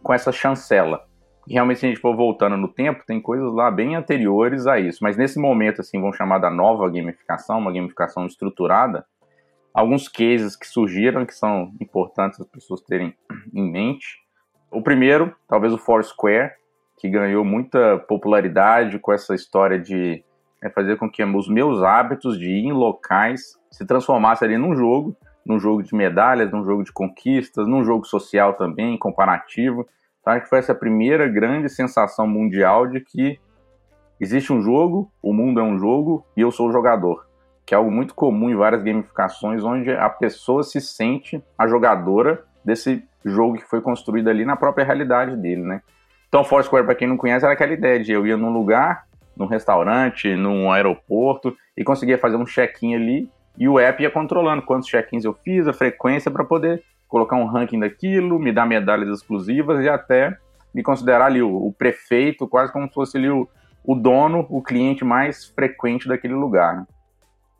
com 0.02 0.12
essa 0.12 0.32
chancela. 0.32 1.04
E 1.46 1.54
realmente, 1.54 1.80
se 1.80 1.86
a 1.86 1.88
gente 1.88 2.00
for 2.00 2.14
voltando 2.16 2.56
no 2.56 2.68
tempo, 2.68 3.04
tem 3.06 3.20
coisas 3.20 3.52
lá 3.52 3.70
bem 3.70 3.96
anteriores 3.96 4.66
a 4.66 4.78
isso. 4.78 4.98
Mas 5.02 5.16
nesse 5.16 5.38
momento, 5.38 5.80
assim, 5.80 6.00
vamos 6.00 6.16
chamar 6.16 6.38
da 6.38 6.50
nova 6.50 6.88
gamificação, 6.88 7.58
uma 7.58 7.72
gamificação 7.72 8.26
estruturada, 8.26 9.04
alguns 9.74 10.08
cases 10.08 10.54
que 10.54 10.66
surgiram 10.66 11.26
que 11.26 11.34
são 11.34 11.72
importantes 11.80 12.40
as 12.40 12.46
pessoas 12.46 12.80
terem 12.82 13.14
em 13.52 13.70
mente. 13.70 14.18
O 14.70 14.82
primeiro, 14.82 15.34
talvez 15.48 15.72
o 15.72 15.78
Foursquare, 15.78 16.52
que 17.00 17.08
ganhou 17.08 17.42
muita 17.42 17.98
popularidade 17.98 18.98
com 18.98 19.10
essa 19.10 19.34
história 19.34 19.78
de 19.78 20.22
é, 20.62 20.68
fazer 20.68 20.98
com 20.98 21.10
que 21.10 21.24
os 21.24 21.48
meus 21.48 21.82
hábitos 21.82 22.38
de 22.38 22.50
ir 22.50 22.66
em 22.66 22.72
locais 22.72 23.58
se 23.70 23.86
transformassem 23.86 24.46
ali 24.46 24.58
num 24.58 24.76
jogo, 24.76 25.16
num 25.44 25.58
jogo 25.58 25.82
de 25.82 25.94
medalhas, 25.94 26.52
num 26.52 26.62
jogo 26.62 26.84
de 26.84 26.92
conquistas, 26.92 27.66
num 27.66 27.82
jogo 27.82 28.04
social 28.04 28.52
também, 28.52 28.98
comparativo. 28.98 29.88
Então, 30.20 30.34
acho 30.34 30.42
que 30.42 30.50
foi 30.50 30.58
essa 30.58 30.74
primeira 30.74 31.26
grande 31.26 31.70
sensação 31.70 32.26
mundial 32.26 32.86
de 32.86 33.00
que 33.00 33.40
existe 34.20 34.52
um 34.52 34.60
jogo, 34.60 35.10
o 35.22 35.32
mundo 35.32 35.58
é 35.58 35.62
um 35.62 35.78
jogo 35.78 36.26
e 36.36 36.42
eu 36.42 36.50
sou 36.50 36.68
o 36.68 36.72
jogador. 36.72 37.26
Que 37.64 37.72
é 37.72 37.78
algo 37.78 37.90
muito 37.90 38.14
comum 38.14 38.50
em 38.50 38.56
várias 38.56 38.82
gamificações, 38.82 39.64
onde 39.64 39.90
a 39.90 40.10
pessoa 40.10 40.62
se 40.62 40.82
sente 40.82 41.42
a 41.56 41.66
jogadora 41.66 42.44
desse 42.62 43.02
jogo 43.24 43.56
que 43.56 43.64
foi 43.64 43.80
construído 43.80 44.28
ali 44.28 44.44
na 44.44 44.56
própria 44.56 44.84
realidade 44.84 45.34
dele, 45.34 45.62
né? 45.62 45.80
Então, 46.30 46.44
Foursquare, 46.44 46.86
para 46.86 46.94
quem 46.94 47.08
não 47.08 47.16
conhece, 47.16 47.44
era 47.44 47.54
aquela 47.54 47.72
ideia 47.72 47.98
de 47.98 48.12
eu 48.12 48.24
ia 48.24 48.36
num 48.36 48.52
lugar, 48.52 49.04
num 49.36 49.46
restaurante, 49.46 50.36
num 50.36 50.70
aeroporto, 50.70 51.56
e 51.76 51.82
conseguia 51.82 52.16
fazer 52.16 52.36
um 52.36 52.44
check-in 52.44 52.94
ali, 52.94 53.28
e 53.58 53.68
o 53.68 53.80
app 53.80 54.00
ia 54.00 54.08
controlando 54.12 54.62
quantos 54.62 54.88
check-ins 54.88 55.24
eu 55.24 55.34
fiz, 55.34 55.66
a 55.66 55.72
frequência 55.72 56.30
para 56.30 56.44
poder 56.44 56.84
colocar 57.08 57.34
um 57.34 57.46
ranking 57.46 57.80
daquilo, 57.80 58.38
me 58.38 58.52
dar 58.52 58.64
medalhas 58.64 59.08
exclusivas 59.08 59.84
e 59.84 59.88
até 59.88 60.38
me 60.72 60.84
considerar 60.84 61.26
ali 61.26 61.42
o, 61.42 61.66
o 61.66 61.72
prefeito, 61.72 62.46
quase 62.46 62.72
como 62.72 62.86
se 62.86 62.94
fosse 62.94 63.18
ali 63.18 63.28
o, 63.28 63.48
o 63.84 63.96
dono, 63.96 64.46
o 64.48 64.62
cliente 64.62 65.04
mais 65.04 65.46
frequente 65.46 66.06
daquele 66.06 66.34
lugar. 66.34 66.76
Né? 66.76 66.86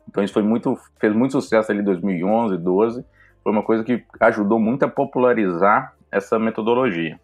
Então 0.07 0.23
isso 0.23 0.33
foi 0.33 0.43
muito, 0.43 0.79
fez 0.97 1.13
muito 1.13 1.33
sucesso 1.33 1.73
ali 1.73 1.81
em 1.81 1.83
2011, 1.83 2.57
12. 2.57 3.05
Foi 3.43 3.51
uma 3.51 3.63
coisa 3.63 3.83
que 3.83 4.01
ajudou 4.21 4.57
muito 4.57 4.83
a 4.85 4.87
popularizar 4.87 5.93
essa 6.09 6.39
metodologia. 6.39 7.19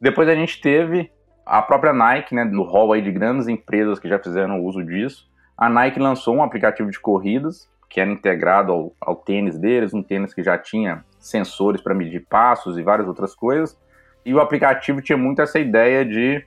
Depois 0.00 0.28
a 0.28 0.34
gente 0.34 0.60
teve 0.60 1.10
a 1.44 1.62
própria 1.62 1.92
Nike, 1.92 2.34
né, 2.34 2.44
no 2.44 2.62
hall 2.62 2.92
aí 2.92 3.02
de 3.02 3.10
grandes 3.10 3.48
empresas 3.48 3.98
que 3.98 4.08
já 4.08 4.18
fizeram 4.18 4.62
uso 4.62 4.84
disso. 4.84 5.28
A 5.56 5.68
Nike 5.68 5.98
lançou 5.98 6.36
um 6.36 6.42
aplicativo 6.42 6.90
de 6.90 7.00
corridas 7.00 7.68
que 7.88 8.00
era 8.00 8.10
integrado 8.10 8.70
ao, 8.70 8.92
ao 9.00 9.16
tênis 9.16 9.58
deles, 9.58 9.94
um 9.94 10.02
tênis 10.02 10.34
que 10.34 10.42
já 10.42 10.58
tinha 10.58 11.04
sensores 11.18 11.80
para 11.80 11.94
medir 11.94 12.26
passos 12.28 12.76
e 12.76 12.82
várias 12.82 13.08
outras 13.08 13.34
coisas. 13.34 13.80
E 14.24 14.34
o 14.34 14.40
aplicativo 14.40 15.00
tinha 15.00 15.16
muito 15.16 15.40
essa 15.40 15.58
ideia 15.58 16.04
de 16.04 16.44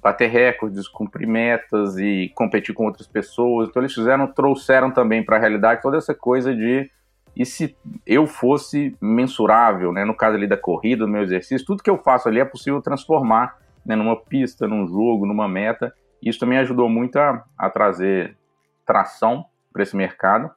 bater 0.00 0.30
recordes, 0.30 0.88
cumprir 0.88 1.26
metas 1.26 1.98
e 1.98 2.32
competir 2.34 2.74
com 2.74 2.86
outras 2.86 3.06
pessoas. 3.06 3.68
Então 3.68 3.82
eles 3.82 3.92
fizeram, 3.92 4.26
trouxeram 4.26 4.90
também 4.90 5.22
para 5.22 5.36
a 5.36 5.40
realidade 5.40 5.82
toda 5.82 5.98
essa 5.98 6.14
coisa 6.14 6.54
de 6.54 6.90
e 7.38 7.46
se 7.46 7.76
eu 8.04 8.26
fosse 8.26 8.96
mensurável, 9.00 9.92
né, 9.92 10.04
no 10.04 10.14
caso 10.14 10.36
ali 10.36 10.48
da 10.48 10.56
corrida, 10.56 11.06
do 11.06 11.10
meu 11.10 11.22
exercício, 11.22 11.64
tudo 11.64 11.84
que 11.84 11.88
eu 11.88 11.96
faço 11.96 12.28
ali 12.28 12.40
é 12.40 12.44
possível 12.44 12.82
transformar 12.82 13.56
né, 13.86 13.94
numa 13.94 14.16
pista, 14.16 14.66
num 14.66 14.88
jogo, 14.88 15.24
numa 15.24 15.46
meta. 15.46 15.94
Isso 16.20 16.40
também 16.40 16.58
ajudou 16.58 16.88
muito 16.88 17.16
a, 17.16 17.44
a 17.56 17.70
trazer 17.70 18.36
tração 18.84 19.44
para 19.72 19.84
esse 19.84 19.96
mercado. 19.96 20.50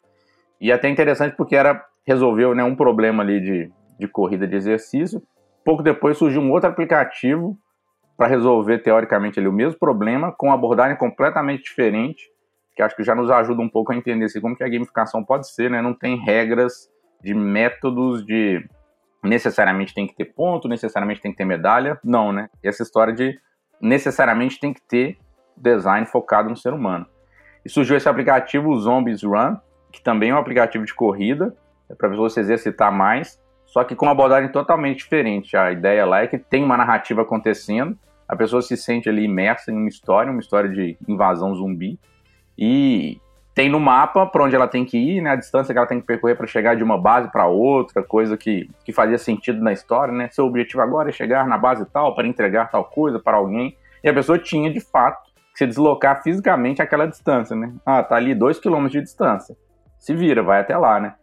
E 0.59 0.71
até 0.71 0.89
interessante 0.89 1.35
porque 1.35 1.55
era 1.55 1.85
resolveu 2.03 2.55
né, 2.55 2.63
um 2.63 2.75
problema 2.75 3.21
ali 3.21 3.39
de, 3.39 3.71
de 3.99 4.07
corrida 4.07 4.47
de 4.47 4.55
exercício. 4.55 5.21
Pouco 5.63 5.83
depois 5.83 6.17
surgiu 6.17 6.41
um 6.41 6.51
outro 6.51 6.67
aplicativo 6.67 7.55
para 8.17 8.25
resolver 8.25 8.79
teoricamente 8.79 9.39
ali 9.39 9.47
o 9.47 9.53
mesmo 9.53 9.77
problema 9.77 10.31
com 10.31 10.51
abordagem 10.51 10.97
completamente 10.97 11.61
diferente, 11.61 12.27
que 12.75 12.81
acho 12.81 12.95
que 12.95 13.03
já 13.03 13.13
nos 13.13 13.29
ajuda 13.29 13.61
um 13.61 13.69
pouco 13.69 13.91
a 13.91 13.95
entender 13.95 14.25
assim, 14.25 14.41
como 14.41 14.55
que 14.55 14.63
a 14.63 14.69
gamificação 14.69 15.23
pode 15.23 15.49
ser, 15.49 15.69
né? 15.69 15.81
Não 15.81 15.93
tem 15.93 16.17
regras 16.17 16.89
de 17.21 17.33
métodos 17.33 18.25
de 18.25 18.65
necessariamente 19.23 19.93
tem 19.93 20.07
que 20.07 20.15
ter 20.15 20.25
ponto, 20.25 20.67
necessariamente 20.67 21.21
tem 21.21 21.31
que 21.31 21.37
ter 21.37 21.45
medalha, 21.45 21.99
não, 22.03 22.31
né? 22.31 22.49
Essa 22.63 22.83
história 22.83 23.13
de 23.13 23.37
necessariamente 23.79 24.59
tem 24.59 24.73
que 24.73 24.81
ter 24.81 25.17
design 25.55 26.05
focado 26.05 26.49
no 26.49 26.55
ser 26.55 26.73
humano. 26.73 27.05
E 27.63 27.69
surgiu 27.69 27.95
esse 27.95 28.09
aplicativo, 28.09 28.75
Zombies 28.79 29.23
Run, 29.23 29.57
que 29.91 30.01
também 30.01 30.29
é 30.29 30.35
um 30.35 30.39
aplicativo 30.39 30.85
de 30.85 30.93
corrida, 30.93 31.55
é 31.89 31.93
para 31.93 32.09
você 32.09 32.39
exercitar 32.39 32.91
mais, 32.91 33.39
só 33.65 33.83
que 33.83 33.95
com 33.95 34.05
uma 34.05 34.13
abordagem 34.13 34.51
totalmente 34.51 34.99
diferente. 34.99 35.55
A 35.55 35.71
ideia 35.71 36.05
lá 36.05 36.21
é 36.21 36.27
que 36.27 36.37
tem 36.37 36.63
uma 36.63 36.77
narrativa 36.77 37.21
acontecendo, 37.21 37.97
a 38.27 38.35
pessoa 38.35 38.61
se 38.61 38.75
sente 38.77 39.09
ali 39.09 39.25
imersa 39.25 39.71
em 39.71 39.75
uma 39.75 39.89
história, 39.89 40.31
uma 40.31 40.39
história 40.39 40.69
de 40.69 40.97
invasão 41.07 41.53
zumbi, 41.53 41.99
e 42.57 43.19
tem 43.53 43.69
no 43.69 43.79
mapa 43.79 44.25
para 44.25 44.43
onde 44.43 44.55
ela 44.55 44.67
tem 44.67 44.85
que 44.85 44.97
ir, 44.97 45.21
né, 45.21 45.31
a 45.31 45.35
distância 45.35 45.73
que 45.73 45.77
ela 45.77 45.87
tem 45.87 45.99
que 45.99 46.07
percorrer 46.07 46.35
para 46.35 46.47
chegar 46.47 46.75
de 46.75 46.83
uma 46.83 46.97
base 46.97 47.29
para 47.31 47.47
outra, 47.47 48.01
coisa 48.01 48.37
que, 48.37 48.69
que 48.85 48.93
fazia 48.93 49.17
sentido 49.17 49.61
na 49.61 49.73
história, 49.73 50.13
né? 50.13 50.29
Seu 50.31 50.45
objetivo 50.45 50.81
agora 50.81 51.09
é 51.09 51.11
chegar 51.11 51.45
na 51.47 51.57
base 51.57 51.85
tal 51.91 52.15
para 52.15 52.27
entregar 52.27 52.71
tal 52.71 52.85
coisa 52.85 53.19
para 53.19 53.37
alguém. 53.37 53.75
E 54.03 54.09
a 54.09 54.13
pessoa 54.13 54.39
tinha 54.39 54.71
de 54.71 54.79
fato 54.79 55.29
que 55.51 55.59
se 55.59 55.67
deslocar 55.67 56.23
fisicamente 56.23 56.81
aquela 56.81 57.05
distância, 57.05 57.55
né? 57.55 57.73
Ah, 57.85 58.01
tá 58.01 58.15
ali 58.15 58.33
dois 58.33 58.57
quilômetros 58.57 58.93
de 58.93 59.01
distância. 59.01 59.55
Se 59.99 60.15
vira, 60.15 60.41
vai 60.41 60.61
até 60.61 60.77
lá, 60.77 60.99
né? 60.99 61.13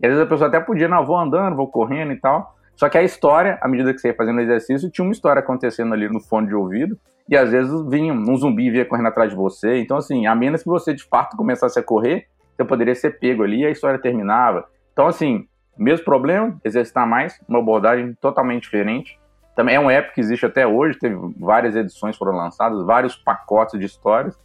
E 0.00 0.06
às 0.06 0.12
vezes 0.12 0.26
a 0.26 0.28
pessoa 0.28 0.48
até 0.48 0.60
podia, 0.60 0.88
não, 0.88 1.04
vou 1.04 1.16
andando, 1.16 1.56
vou 1.56 1.68
correndo 1.68 2.12
e 2.12 2.16
tal. 2.20 2.54
Só 2.78 2.88
que 2.88 2.96
a 2.96 3.02
história, 3.02 3.58
à 3.60 3.66
medida 3.66 3.92
que 3.92 3.98
você 3.98 4.06
ia 4.06 4.14
fazendo 4.14 4.38
o 4.38 4.40
exercício, 4.40 4.88
tinha 4.88 5.04
uma 5.04 5.10
história 5.10 5.40
acontecendo 5.40 5.92
ali 5.92 6.08
no 6.08 6.20
fone 6.20 6.46
de 6.46 6.54
ouvido, 6.54 6.96
e 7.28 7.36
às 7.36 7.50
vezes 7.50 7.72
vinha 7.88 8.12
um 8.12 8.36
zumbi 8.36 8.70
via 8.70 8.84
correndo 8.84 9.08
atrás 9.08 9.30
de 9.30 9.36
você. 9.36 9.80
Então, 9.80 9.96
assim, 9.96 10.28
a 10.28 10.34
menos 10.36 10.62
que 10.62 10.68
você 10.68 10.94
de 10.94 11.02
fato 11.02 11.36
começasse 11.36 11.76
a 11.76 11.82
correr, 11.82 12.28
você 12.56 12.64
poderia 12.64 12.94
ser 12.94 13.18
pego 13.18 13.42
ali 13.42 13.62
e 13.62 13.66
a 13.66 13.70
história 13.70 13.98
terminava. 13.98 14.64
Então, 14.92 15.08
assim, 15.08 15.48
mesmo 15.76 16.04
problema, 16.04 16.56
exercitar 16.64 17.04
mais, 17.04 17.40
uma 17.48 17.58
abordagem 17.58 18.14
totalmente 18.20 18.62
diferente. 18.62 19.18
Também 19.56 19.74
é 19.74 19.80
um 19.80 19.90
app 19.90 20.14
que 20.14 20.20
existe 20.20 20.46
até 20.46 20.64
hoje, 20.64 21.00
teve 21.00 21.16
várias 21.36 21.74
edições 21.74 22.16
foram 22.16 22.36
lançadas, 22.36 22.86
vários 22.86 23.16
pacotes 23.16 23.76
de 23.76 23.86
histórias, 23.86 24.38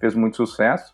fez 0.00 0.12
muito 0.12 0.36
sucesso. 0.36 0.92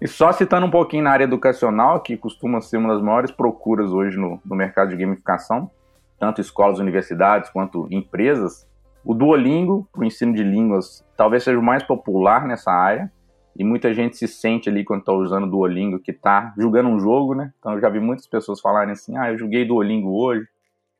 E 0.00 0.08
só 0.08 0.32
citando 0.32 0.66
um 0.66 0.70
pouquinho 0.70 1.04
na 1.04 1.12
área 1.12 1.22
educacional, 1.22 2.00
que 2.00 2.16
costuma 2.16 2.60
ser 2.60 2.78
uma 2.78 2.92
das 2.92 3.00
maiores 3.00 3.30
procuras 3.30 3.92
hoje 3.92 4.18
no, 4.18 4.42
no 4.44 4.56
mercado 4.56 4.90
de 4.90 4.96
gamificação, 4.96 5.70
tanto 6.18 6.40
escolas, 6.40 6.78
universidades 6.78 7.50
quanto 7.50 7.86
empresas, 7.90 8.66
o 9.04 9.12
Duolingo, 9.12 9.86
para 9.92 10.00
o 10.00 10.04
ensino 10.04 10.34
de 10.34 10.42
línguas, 10.42 11.04
talvez 11.16 11.44
seja 11.44 11.58
o 11.58 11.62
mais 11.62 11.82
popular 11.82 12.46
nessa 12.46 12.72
área. 12.72 13.12
E 13.56 13.62
muita 13.62 13.92
gente 13.94 14.16
se 14.16 14.26
sente 14.26 14.68
ali 14.68 14.82
quando 14.82 15.00
está 15.00 15.12
usando 15.12 15.44
o 15.44 15.50
Duolingo 15.50 16.00
que 16.00 16.10
está 16.10 16.52
jogando 16.58 16.88
um 16.88 16.98
jogo, 16.98 17.34
né? 17.34 17.52
Então 17.58 17.74
eu 17.74 17.80
já 17.80 17.88
vi 17.88 18.00
muitas 18.00 18.26
pessoas 18.26 18.60
falarem 18.60 18.92
assim: 18.92 19.16
ah, 19.16 19.30
eu 19.30 19.38
joguei 19.38 19.64
Duolingo 19.64 20.10
hoje. 20.10 20.48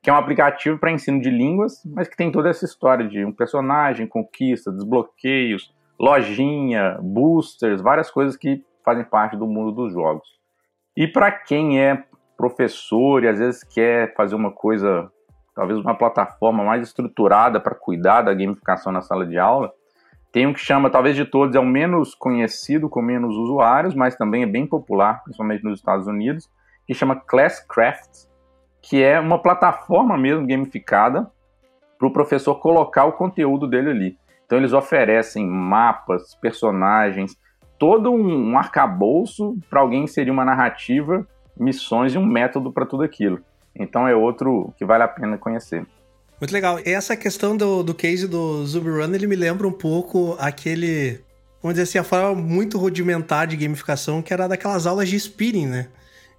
Que 0.02 0.11
é 0.11 0.12
um 0.12 0.16
aplicativo 0.16 0.78
para 0.78 0.92
ensino 0.92 1.18
de 1.18 1.30
línguas, 1.30 1.83
mas 1.87 2.06
que 2.06 2.14
tem 2.14 2.30
toda 2.30 2.50
essa 2.50 2.66
história 2.66 3.09
de 3.09 3.25
um 3.25 3.33
personagem, 3.33 4.06
conquista, 4.06 4.71
desbloqueios, 4.71 5.75
lojinha, 5.99 6.99
boosters, 7.00 7.80
várias 7.80 8.11
coisas 8.11 8.37
que 8.37 8.62
fazem 8.85 9.02
parte 9.02 9.35
do 9.35 9.47
mundo 9.47 9.73
dos 9.73 9.94
jogos. 9.94 10.28
E 10.94 11.09
para 11.09 11.33
quem 11.33 11.80
é 11.80 12.04
professor 12.44 13.24
e 13.24 13.28
às 13.28 13.38
vezes 13.38 13.64
quer 13.64 14.14
fazer 14.14 14.34
uma 14.34 14.50
coisa, 14.50 15.10
talvez 15.54 15.78
uma 15.78 15.94
plataforma 15.94 16.62
mais 16.62 16.82
estruturada 16.86 17.58
para 17.58 17.74
cuidar 17.74 18.22
da 18.22 18.34
gamificação 18.34 18.92
na 18.92 19.00
sala 19.00 19.26
de 19.26 19.38
aula, 19.38 19.72
tem 20.30 20.46
um 20.46 20.52
que 20.52 20.60
chama, 20.60 20.90
talvez 20.90 21.16
de 21.16 21.24
todos, 21.24 21.54
é 21.56 21.60
o 21.60 21.64
menos 21.64 22.14
conhecido, 22.14 22.88
com 22.88 23.00
menos 23.00 23.34
usuários, 23.36 23.94
mas 23.94 24.16
também 24.16 24.42
é 24.42 24.46
bem 24.46 24.66
popular, 24.66 25.22
principalmente 25.22 25.64
nos 25.64 25.78
Estados 25.78 26.06
Unidos, 26.06 26.50
que 26.86 26.92
chama 26.92 27.16
Classcraft, 27.16 28.26
que 28.82 29.02
é 29.02 29.18
uma 29.18 29.38
plataforma 29.38 30.18
mesmo 30.18 30.46
gamificada 30.46 31.30
para 31.98 32.08
o 32.08 32.12
professor 32.12 32.56
colocar 32.56 33.04
o 33.04 33.12
conteúdo 33.12 33.66
dele 33.66 33.90
ali. 33.90 34.18
Então 34.44 34.58
eles 34.58 34.72
oferecem 34.72 35.48
mapas, 35.48 36.34
personagens, 36.34 37.38
todo 37.78 38.12
um 38.12 38.58
arcabouço 38.58 39.56
para 39.70 39.80
alguém 39.80 40.04
inserir 40.04 40.30
uma 40.30 40.44
narrativa, 40.44 41.26
missões 41.58 42.14
e 42.14 42.18
um 42.18 42.26
método 42.26 42.73
para 42.73 42.87
tudo 42.87 43.02
aquilo. 43.02 43.40
Então 43.75 44.06
é 44.06 44.14
outro 44.14 44.73
que 44.76 44.84
vale 44.84 45.02
a 45.02 45.08
pena 45.08 45.37
conhecer. 45.37 45.87
Muito 46.40 46.52
legal. 46.52 46.78
Essa 46.84 47.16
questão 47.16 47.56
do, 47.56 47.82
do 47.82 47.94
case 47.94 48.26
do 48.26 48.66
Zumbi 48.66 48.90
Run, 48.90 49.14
ele 49.14 49.26
me 49.26 49.37
lembra 49.37 49.66
um 49.66 49.73
pouco 49.73 50.37
aquele, 50.38 51.20
vamos 51.62 51.75
dizer 51.75 51.82
assim, 51.82 51.99
a 51.99 52.04
forma 52.04 52.34
muito 52.34 52.78
rudimentar 52.78 53.46
de 53.46 53.56
gamificação 53.56 54.20
que 54.20 54.32
era 54.32 54.49
daquelas 54.49 54.87
aulas 54.87 55.08
de 55.08 55.16
spinning, 55.16 55.66
né? 55.66 55.88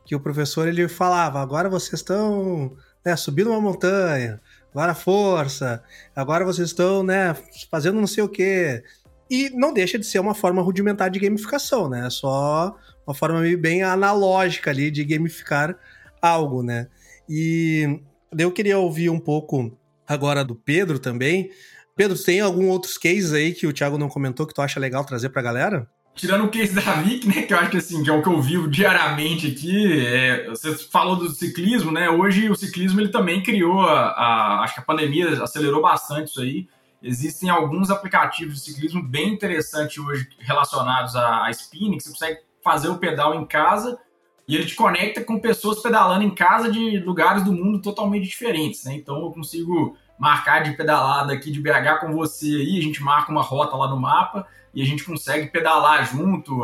Que 0.06 0.16
o 0.16 0.20
professor 0.20 0.68
ele 0.68 0.88
falava, 0.88 1.42
agora 1.42 1.70
vocês 1.70 1.94
estão 1.94 2.74
né, 3.04 3.16
subindo 3.16 3.50
uma 3.50 3.60
montanha, 3.60 4.40
agora 4.72 4.94
força, 4.94 5.84
agora 6.16 6.46
vocês 6.46 6.68
estão 6.68 7.02
né, 7.02 7.36
fazendo 7.72 8.00
não 8.00 8.08
sei 8.08 8.24
o 8.24 8.30
quê. 8.30 8.84
E 9.30 9.50
não 9.50 9.74
deixa 9.74 9.98
de 9.98 10.06
ser 10.06 10.20
uma 10.20 10.36
forma 10.36 10.62
rudimentar 10.62 11.10
de 11.10 11.20
gamificação, 11.20 11.90
né? 11.90 12.06
É 12.08 12.10
só 12.10 12.76
uma 13.08 13.14
forma 13.14 13.42
bem 13.58 13.84
analógica 13.84 14.70
ali 14.70 14.92
de 14.92 15.04
gamificar 15.04 15.76
algo, 16.22 16.62
né? 16.62 16.88
E 17.28 18.00
eu 18.38 18.52
queria 18.52 18.78
ouvir 18.78 19.10
um 19.10 19.20
pouco 19.20 19.78
agora 20.08 20.44
do 20.44 20.56
Pedro 20.56 21.00
também. 21.00 21.50
Pedro, 21.96 22.18
tem 22.22 22.42
algum 22.42 22.68
outros 22.70 22.98
cases 22.98 23.34
aí 23.34 23.54
que 23.54 23.66
o 23.66 23.74
Thiago 23.74 23.98
não 23.98 24.10
comentou 24.10 24.46
que 24.46 24.54
tu 24.54 24.62
acha 24.62 24.80
legal 24.80 25.06
trazer 25.06 25.30
pra 25.30 25.42
galera? 25.42 25.88
Tirando 26.14 26.46
o 26.46 26.50
case 26.50 26.74
da 26.74 26.82
Vic, 26.82 27.28
né, 27.28 27.42
que 27.42 27.54
eu 27.54 27.58
acho 27.58 27.72
que 27.72 27.78
assim, 27.78 28.02
que 28.02 28.10
é 28.10 28.14
o 28.14 28.22
que 28.22 28.30
eu 28.30 28.42
vivo 28.42 28.70
diariamente 28.70 29.48
aqui, 29.48 30.06
é, 30.06 30.48
você 30.48 30.74
falou 30.74 31.18
do 31.18 31.30
ciclismo, 31.30 31.92
né? 31.92 32.10
Hoje 32.10 32.50
o 32.50 32.56
ciclismo 32.56 33.02
ele 33.02 33.10
também 33.10 33.44
criou 33.44 33.82
a, 33.82 34.12
a, 34.12 34.64
acho 34.64 34.76
que 34.76 34.80
a 34.80 34.84
pandemia 34.84 35.44
acelerou 35.44 35.82
bastante 35.82 36.30
isso 36.30 36.42
aí. 36.42 36.68
Existem 37.08 37.52
alguns 37.52 37.92
aplicativos 37.92 38.56
de 38.56 38.62
ciclismo 38.62 39.04
bem 39.04 39.30
interessantes 39.30 39.96
hoje 40.00 40.28
relacionados 40.40 41.16
a, 41.16 41.46
a 41.46 41.52
spinning, 41.52 41.98
que 41.98 42.04
você 42.04 42.10
consegue 42.10 42.40
fazer 42.64 42.90
o 42.90 42.98
pedal 42.98 43.36
em 43.36 43.46
casa 43.46 44.00
e 44.48 44.56
ele 44.56 44.66
te 44.66 44.74
conecta 44.74 45.24
com 45.24 45.40
pessoas 45.40 45.84
pedalando 45.84 46.24
em 46.24 46.34
casa 46.34 46.72
de 46.72 46.98
lugares 47.00 47.44
do 47.44 47.54
mundo 47.54 47.80
totalmente 47.80 48.28
diferentes, 48.28 48.84
né? 48.86 48.96
Então 48.96 49.22
eu 49.22 49.32
consigo 49.32 49.96
marcar 50.18 50.64
de 50.64 50.76
pedalada 50.76 51.32
aqui 51.32 51.52
de 51.52 51.62
BH 51.62 52.00
com 52.02 52.12
você 52.12 52.48
aí, 52.48 52.80
a 52.80 52.82
gente 52.82 53.04
marca 53.04 53.32
uma 53.32 53.44
rota 53.44 53.76
lá 53.76 53.88
no 53.88 54.00
mapa 54.00 54.48
e 54.74 54.82
a 54.82 54.86
gente 54.86 55.04
consegue 55.04 55.52
pedalar 55.52 56.12
junto. 56.12 56.64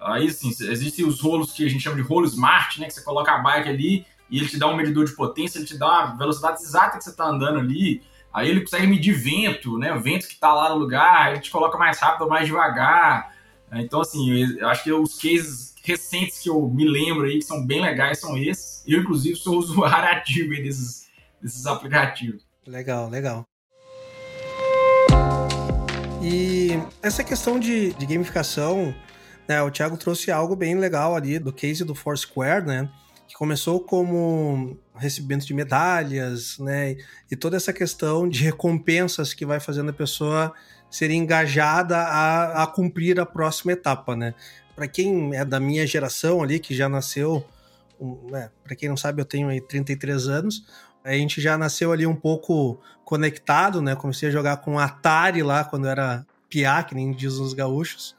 Aí 0.00 0.30
sim, 0.30 0.48
existem 0.48 1.04
os 1.04 1.20
rolos 1.20 1.52
que 1.52 1.62
a 1.62 1.68
gente 1.68 1.82
chama 1.82 1.96
de 1.96 2.02
rolo 2.02 2.24
smart, 2.24 2.80
né? 2.80 2.86
Que 2.86 2.94
você 2.94 3.02
coloca 3.02 3.32
a 3.32 3.38
bike 3.38 3.68
ali 3.68 4.06
e 4.30 4.38
ele 4.38 4.48
te 4.48 4.58
dá 4.58 4.66
um 4.66 4.76
medidor 4.76 5.04
de 5.04 5.12
potência, 5.12 5.58
ele 5.58 5.66
te 5.66 5.76
dá 5.76 6.04
a 6.04 6.06
velocidade 6.16 6.62
exata 6.62 6.96
que 6.96 7.04
você 7.04 7.10
está 7.10 7.26
andando 7.26 7.58
ali. 7.58 8.02
Aí 8.34 8.50
ele 8.50 8.62
consegue 8.62 8.88
medir 8.88 9.14
vento, 9.14 9.78
né? 9.78 9.94
O 9.94 10.00
vento 10.00 10.26
que 10.26 10.34
está 10.34 10.52
lá 10.52 10.70
no 10.70 10.76
lugar, 10.76 11.30
ele 11.30 11.40
te 11.40 11.52
coloca 11.52 11.78
mais 11.78 12.00
rápido 12.00 12.22
ou 12.22 12.28
mais 12.28 12.48
devagar. 12.48 13.32
Então, 13.74 14.00
assim, 14.00 14.58
eu 14.58 14.68
acho 14.68 14.82
que 14.82 14.92
os 14.92 15.16
cases 15.16 15.72
recentes 15.84 16.40
que 16.40 16.50
eu 16.50 16.68
me 16.68 16.84
lembro 16.84 17.26
aí, 17.26 17.38
que 17.38 17.44
são 17.44 17.64
bem 17.64 17.80
legais, 17.80 18.18
são 18.18 18.36
esses. 18.36 18.82
Eu, 18.88 19.02
inclusive, 19.02 19.36
sou 19.36 19.56
usuário 19.58 20.18
ativo 20.18 20.50
desses, 20.50 21.08
desses 21.40 21.64
aplicativos. 21.64 22.44
Legal, 22.66 23.08
legal. 23.08 23.46
E 26.20 26.70
essa 27.02 27.22
questão 27.22 27.60
de, 27.60 27.92
de 27.92 28.06
gamificação, 28.06 28.92
né, 29.46 29.62
o 29.62 29.70
Thiago 29.70 29.96
trouxe 29.96 30.32
algo 30.32 30.56
bem 30.56 30.74
legal 30.76 31.14
ali 31.14 31.38
do 31.38 31.52
case 31.52 31.84
do 31.84 31.94
Foursquare, 31.94 32.66
né? 32.66 32.88
Que 33.26 33.34
começou 33.34 33.80
como 33.80 34.78
recebimento 34.94 35.46
de 35.46 35.54
medalhas, 35.54 36.58
né? 36.58 36.96
E 37.30 37.36
toda 37.36 37.56
essa 37.56 37.72
questão 37.72 38.28
de 38.28 38.42
recompensas 38.42 39.32
que 39.34 39.46
vai 39.46 39.58
fazendo 39.60 39.90
a 39.90 39.94
pessoa 39.94 40.52
ser 40.90 41.10
engajada 41.10 41.96
a, 41.98 42.62
a 42.62 42.66
cumprir 42.66 43.18
a 43.18 43.26
próxima 43.26 43.72
etapa, 43.72 44.14
né? 44.14 44.34
Para 44.76 44.86
quem 44.86 45.34
é 45.34 45.44
da 45.44 45.58
minha 45.58 45.86
geração 45.86 46.42
ali, 46.42 46.60
que 46.60 46.74
já 46.74 46.88
nasceu, 46.88 47.44
né, 48.30 48.50
para 48.62 48.76
quem 48.76 48.88
não 48.88 48.96
sabe, 48.96 49.20
eu 49.20 49.24
tenho 49.24 49.48
aí 49.48 49.60
33 49.60 50.28
anos, 50.28 50.64
a 51.04 51.12
gente 51.12 51.40
já 51.40 51.58
nasceu 51.58 51.92
ali 51.92 52.06
um 52.06 52.14
pouco 52.14 52.80
conectado, 53.04 53.82
né? 53.82 53.94
Comecei 53.94 54.28
a 54.28 54.32
jogar 54.32 54.58
com 54.58 54.78
Atari 54.78 55.42
lá 55.42 55.64
quando 55.64 55.86
era 55.86 56.24
piá, 56.48 56.82
que 56.82 56.94
nem 56.94 57.12
dizem 57.12 57.42
os 57.42 57.52
gaúchos. 57.52 58.16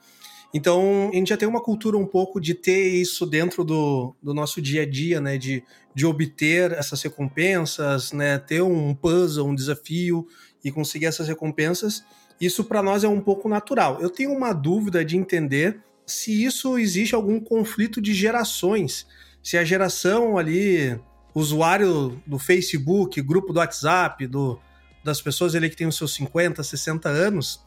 Então, 0.57 1.09
a 1.11 1.15
gente 1.17 1.27
já 1.27 1.35
tem 1.35 1.49
uma 1.49 1.61
cultura 1.61 1.97
um 1.97 2.05
pouco 2.05 2.39
de 2.39 2.53
ter 2.53 2.87
isso 2.87 3.25
dentro 3.25 3.61
do, 3.61 4.15
do 4.23 4.33
nosso 4.33 4.61
dia 4.61 4.83
a 4.83 4.89
dia, 4.89 5.19
né? 5.19 5.37
De, 5.37 5.61
de 5.93 6.05
obter 6.05 6.71
essas 6.71 7.01
recompensas, 7.01 8.13
né? 8.13 8.37
Ter 8.39 8.61
um 8.61 8.95
puzzle, 8.95 9.49
um 9.49 9.53
desafio 9.53 10.25
e 10.63 10.71
conseguir 10.71 11.07
essas 11.07 11.27
recompensas. 11.27 12.05
Isso 12.39 12.63
para 12.63 12.81
nós 12.81 13.03
é 13.03 13.07
um 13.09 13.19
pouco 13.19 13.49
natural. 13.49 13.99
Eu 13.99 14.09
tenho 14.09 14.31
uma 14.31 14.53
dúvida 14.53 15.03
de 15.03 15.17
entender 15.17 15.81
se 16.05 16.45
isso 16.45 16.79
existe 16.79 17.13
algum 17.13 17.37
conflito 17.37 18.01
de 18.01 18.13
gerações. 18.13 19.05
Se 19.43 19.57
a 19.57 19.65
geração 19.65 20.37
ali 20.37 20.97
usuário 21.33 22.23
do 22.25 22.39
Facebook, 22.39 23.21
grupo 23.21 23.51
do 23.51 23.59
WhatsApp, 23.59 24.25
do, 24.25 24.57
das 25.03 25.21
pessoas 25.21 25.53
ali 25.53 25.69
que 25.69 25.75
têm 25.75 25.85
os 25.85 25.97
seus 25.97 26.13
50, 26.13 26.63
60 26.63 27.09
anos, 27.09 27.59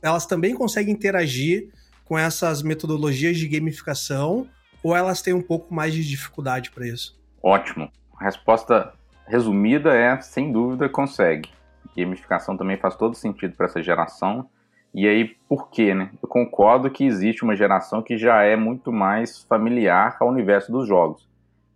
elas 0.00 0.24
também 0.24 0.54
conseguem 0.54 0.94
interagir 0.94 1.70
com 2.08 2.18
essas 2.18 2.62
metodologias 2.62 3.36
de 3.36 3.46
gamificação 3.46 4.48
ou 4.82 4.96
elas 4.96 5.20
têm 5.20 5.34
um 5.34 5.42
pouco 5.42 5.74
mais 5.74 5.92
de 5.92 6.02
dificuldade 6.08 6.70
para 6.70 6.86
isso? 6.86 7.18
Ótimo. 7.42 7.90
A 8.18 8.24
resposta 8.24 8.94
resumida 9.26 9.94
é, 9.94 10.18
sem 10.20 10.50
dúvida, 10.50 10.88
consegue. 10.88 11.50
Gamificação 11.96 12.56
também 12.56 12.76
faz 12.76 12.96
todo 12.96 13.14
sentido 13.14 13.54
para 13.54 13.66
essa 13.66 13.82
geração. 13.82 14.48
E 14.94 15.06
aí, 15.06 15.36
por 15.48 15.68
quê, 15.68 15.94
né? 15.94 16.10
Eu 16.22 16.28
concordo 16.28 16.90
que 16.90 17.04
existe 17.04 17.44
uma 17.44 17.54
geração 17.54 18.02
que 18.02 18.16
já 18.16 18.42
é 18.42 18.56
muito 18.56 18.90
mais 18.90 19.42
familiar 19.44 20.16
ao 20.18 20.28
universo 20.28 20.72
dos 20.72 20.88
jogos 20.88 21.28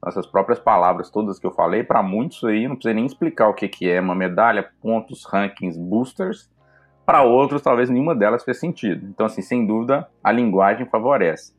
essas 0.09 0.27
próprias 0.27 0.59
palavras 0.59 1.11
todas 1.11 1.39
que 1.39 1.47
eu 1.47 1.53
falei, 1.53 1.85
para 1.85 2.03
muitos 2.03 2.43
aí 2.45 2.67
não 2.67 2.75
precisa 2.75 2.95
nem 2.95 3.07
explicar 3.07 3.49
o 3.49 3.55
que, 3.55 3.69
que 3.69 3.89
é 3.89 4.01
uma 4.01 4.15
medalha, 4.15 4.69
pontos, 4.81 5.25
rankings, 5.25 5.79
boosters. 5.79 6.51
Para 7.05 7.23
outros, 7.23 7.63
talvez 7.63 7.91
nenhuma 7.91 8.15
delas 8.15 8.45
fez 8.45 8.59
sentido. 8.59 9.07
Então, 9.07 9.27
assim, 9.27 9.43
sem 9.43 9.67
dúvida, 9.67 10.09
a 10.23 10.31
linguagem 10.31 10.87
favorece. 10.87 11.53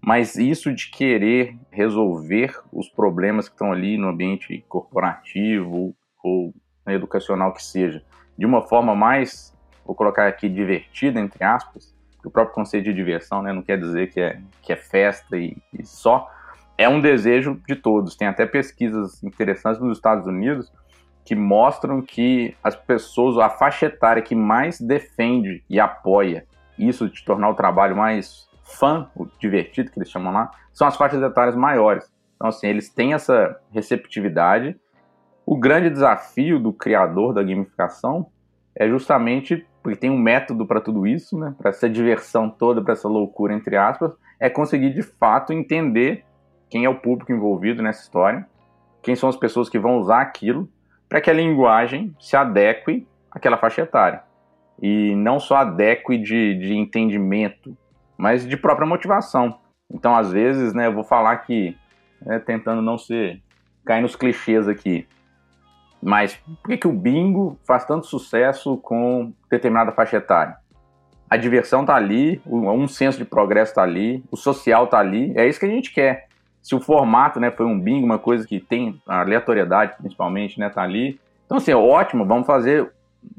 Mas 0.00 0.36
isso 0.36 0.72
de 0.72 0.90
querer 0.90 1.56
resolver 1.70 2.58
os 2.72 2.88
problemas 2.88 3.48
que 3.48 3.54
estão 3.54 3.72
ali 3.72 3.96
no 3.96 4.08
ambiente 4.08 4.64
corporativo 4.68 5.94
ou 6.22 6.54
educacional 6.86 7.52
que 7.52 7.62
seja, 7.62 8.02
de 8.36 8.46
uma 8.46 8.62
forma 8.62 8.94
mais, 8.94 9.54
vou 9.84 9.94
colocar 9.94 10.26
aqui, 10.26 10.48
divertida, 10.48 11.20
entre 11.20 11.44
aspas, 11.44 11.94
o 12.24 12.30
próprio 12.30 12.54
conceito 12.54 12.84
de 12.84 12.94
diversão 12.94 13.42
né, 13.42 13.52
não 13.52 13.62
quer 13.62 13.78
dizer 13.78 14.12
que 14.12 14.20
é, 14.20 14.40
que 14.62 14.72
é 14.72 14.76
festa 14.76 15.36
e, 15.36 15.56
e 15.72 15.84
só, 15.84 16.28
é 16.76 16.88
um 16.88 17.00
desejo 17.00 17.60
de 17.66 17.74
todos. 17.74 18.16
Tem 18.16 18.28
até 18.28 18.46
pesquisas 18.46 19.22
interessantes 19.22 19.80
nos 19.80 19.98
Estados 19.98 20.26
Unidos 20.26 20.72
que 21.28 21.34
mostram 21.34 22.00
que 22.00 22.56
as 22.64 22.74
pessoas, 22.74 23.36
a 23.36 23.50
faixa 23.50 23.84
etária 23.84 24.22
que 24.22 24.34
mais 24.34 24.80
defende 24.80 25.62
e 25.68 25.78
apoia 25.78 26.46
isso 26.78 27.06
de 27.06 27.22
tornar 27.22 27.50
o 27.50 27.54
trabalho 27.54 27.94
mais 27.94 28.48
fã, 28.64 29.10
o 29.14 29.26
divertido 29.38 29.90
que 29.90 29.98
eles 29.98 30.10
chamam 30.10 30.32
lá, 30.32 30.50
são 30.72 30.88
as 30.88 30.96
faixas 30.96 31.22
etárias 31.22 31.54
maiores. 31.54 32.10
Então, 32.34 32.48
assim, 32.48 32.66
eles 32.66 32.88
têm 32.88 33.12
essa 33.12 33.60
receptividade. 33.70 34.74
O 35.44 35.54
grande 35.54 35.90
desafio 35.90 36.58
do 36.58 36.72
criador 36.72 37.34
da 37.34 37.42
gamificação 37.42 38.30
é 38.74 38.88
justamente 38.88 39.66
porque 39.82 39.98
tem 39.98 40.08
um 40.08 40.18
método 40.18 40.66
para 40.66 40.80
tudo 40.80 41.06
isso, 41.06 41.38
né? 41.38 41.54
Para 41.58 41.68
essa 41.68 41.90
diversão 41.90 42.48
toda, 42.48 42.82
para 42.82 42.94
essa 42.94 43.06
loucura 43.06 43.52
entre 43.52 43.76
aspas, 43.76 44.16
é 44.40 44.48
conseguir 44.48 44.94
de 44.94 45.02
fato 45.02 45.52
entender 45.52 46.24
quem 46.70 46.86
é 46.86 46.88
o 46.88 46.98
público 46.98 47.32
envolvido 47.32 47.82
nessa 47.82 48.00
história, 48.00 48.48
quem 49.02 49.14
são 49.14 49.28
as 49.28 49.36
pessoas 49.36 49.68
que 49.68 49.78
vão 49.78 49.98
usar 49.98 50.22
aquilo, 50.22 50.66
para 51.08 51.20
que 51.20 51.30
a 51.30 51.34
linguagem 51.34 52.14
se 52.20 52.36
adeque 52.36 53.06
àquela 53.30 53.56
faixa 53.56 53.82
etária. 53.82 54.22
E 54.80 55.14
não 55.16 55.40
só 55.40 55.56
adeque 55.56 56.18
de, 56.18 56.54
de 56.54 56.74
entendimento, 56.74 57.76
mas 58.16 58.46
de 58.46 58.56
própria 58.56 58.86
motivação. 58.86 59.58
Então, 59.90 60.14
às 60.14 60.30
vezes, 60.30 60.74
né, 60.74 60.86
eu 60.86 60.92
vou 60.92 61.04
falar 61.04 61.36
que, 61.38 61.76
né, 62.20 62.38
tentando 62.38 62.82
não 62.82 62.98
ser, 62.98 63.42
cair 63.84 64.02
nos 64.02 64.14
clichês 64.14 64.68
aqui, 64.68 65.08
mas 66.02 66.36
por 66.62 66.68
que, 66.70 66.76
que 66.76 66.86
o 66.86 66.92
bingo 66.92 67.58
faz 67.66 67.84
tanto 67.84 68.06
sucesso 68.06 68.76
com 68.76 69.32
determinada 69.50 69.92
faixa 69.92 70.18
etária? 70.18 70.56
A 71.28 71.36
diversão 71.36 71.84
tá 71.84 71.94
ali, 71.94 72.40
um 72.46 72.86
senso 72.86 73.18
de 73.18 73.24
progresso 73.24 73.74
tá 73.74 73.82
ali, 73.82 74.24
o 74.30 74.36
social 74.36 74.86
tá 74.86 74.98
ali, 74.98 75.32
é 75.36 75.46
isso 75.46 75.58
que 75.58 75.66
a 75.66 75.70
gente 75.70 75.92
quer 75.92 76.27
se 76.68 76.74
o 76.74 76.80
formato 76.80 77.40
né, 77.40 77.50
foi 77.50 77.64
um 77.64 77.80
bingo, 77.80 78.04
uma 78.04 78.18
coisa 78.18 78.46
que 78.46 78.60
tem 78.60 79.00
aleatoriedade 79.06 79.96
principalmente, 79.96 80.60
né, 80.60 80.68
tá 80.68 80.82
ali. 80.82 81.18
Então, 81.46 81.56
assim, 81.56 81.70
é 81.70 81.76
ótimo, 81.76 82.26
vamos 82.26 82.46
fazer, 82.46 82.92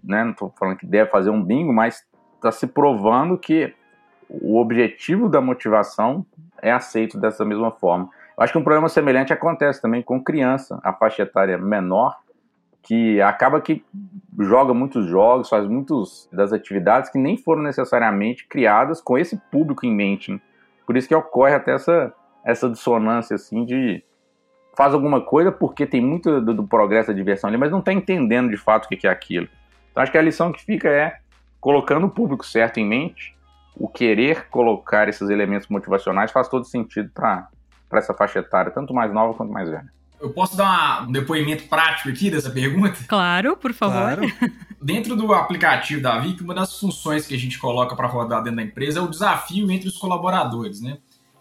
né, 0.03 0.23
não 0.23 0.31
estou 0.31 0.51
falando 0.57 0.77
que 0.77 0.85
deve 0.87 1.11
fazer 1.11 1.29
um 1.29 1.39
bingo, 1.39 1.71
mas 1.71 2.03
está 2.37 2.51
se 2.51 2.65
provando 2.65 3.37
que 3.37 3.71
o 4.27 4.59
objetivo 4.59 5.29
da 5.29 5.39
motivação 5.39 6.25
é 6.59 6.71
aceito 6.71 7.19
dessa 7.19 7.45
mesma 7.45 7.69
forma. 7.69 8.09
Eu 8.35 8.43
acho 8.43 8.51
que 8.51 8.57
um 8.57 8.63
problema 8.63 8.89
semelhante 8.89 9.31
acontece 9.31 9.79
também 9.79 10.01
com 10.01 10.23
criança, 10.23 10.79
a 10.83 10.91
faixa 10.91 11.21
etária 11.21 11.55
menor, 11.55 12.17
que 12.81 13.21
acaba 13.21 13.61
que 13.61 13.85
joga 14.39 14.73
muitos 14.73 15.05
jogos, 15.05 15.49
faz 15.49 15.67
muitas 15.67 16.27
das 16.33 16.51
atividades 16.51 17.11
que 17.11 17.19
nem 17.19 17.37
foram 17.37 17.61
necessariamente 17.61 18.47
criadas 18.47 18.99
com 18.99 19.19
esse 19.19 19.39
público 19.51 19.85
em 19.85 19.93
mente. 19.93 20.31
Né? 20.31 20.41
Por 20.83 20.97
isso 20.97 21.07
que 21.07 21.13
ocorre 21.13 21.53
até 21.53 21.75
essa 21.75 22.11
essa 22.49 22.69
dissonância 22.69 23.35
assim 23.35 23.65
de 23.65 24.03
faz 24.75 24.93
alguma 24.93 25.21
coisa 25.21 25.51
porque 25.51 25.85
tem 25.85 26.01
muito 26.01 26.39
do, 26.39 26.53
do 26.53 26.67
progresso 26.67 27.09
da 27.09 27.13
diversão 27.13 27.49
ali, 27.49 27.57
mas 27.57 27.71
não 27.71 27.79
está 27.79 27.91
entendendo 27.91 28.49
de 28.49 28.57
fato 28.57 28.85
o 28.85 28.87
que 28.89 29.07
é 29.07 29.09
aquilo. 29.09 29.47
Então 29.91 30.03
acho 30.03 30.11
que 30.11 30.17
a 30.17 30.21
lição 30.21 30.51
que 30.51 30.63
fica 30.63 30.89
é 30.89 31.17
colocando 31.59 32.05
o 32.05 32.09
público 32.09 32.45
certo 32.45 32.79
em 32.79 32.85
mente, 32.85 33.35
o 33.75 33.87
querer 33.87 34.47
colocar 34.49 35.09
esses 35.09 35.29
elementos 35.29 35.67
motivacionais 35.67 36.31
faz 36.31 36.47
todo 36.47 36.65
sentido 36.65 37.09
para 37.13 37.49
essa 37.93 38.13
faixa 38.13 38.39
etária, 38.39 38.71
tanto 38.71 38.93
mais 38.93 39.13
nova 39.13 39.33
quanto 39.33 39.51
mais 39.51 39.69
velha. 39.69 39.91
Eu 40.19 40.31
posso 40.31 40.57
dar 40.57 41.07
um 41.07 41.11
depoimento 41.11 41.63
prático 41.69 42.09
aqui 42.09 42.29
dessa 42.29 42.49
pergunta? 42.49 42.97
Claro, 43.07 43.55
por 43.55 43.73
favor. 43.73 44.17
Claro. 44.17 44.21
Dentro 44.81 45.15
do 45.15 45.33
aplicativo 45.33 46.01
da 46.01 46.19
Vic, 46.19 46.43
uma 46.43 46.53
das 46.53 46.77
funções 46.77 47.25
que 47.25 47.33
a 47.33 47.37
gente 47.37 47.57
coloca 47.57 47.95
para 47.95 48.07
rodar 48.07 48.41
dentro 48.41 48.57
da 48.57 48.63
empresa 48.63 48.99
é 48.99 49.01
o 49.01 49.07
desafio 49.07 49.69
entre 49.69 49.89
os 49.89 49.97
colaboradores, 49.97 50.81
né? 50.81 50.97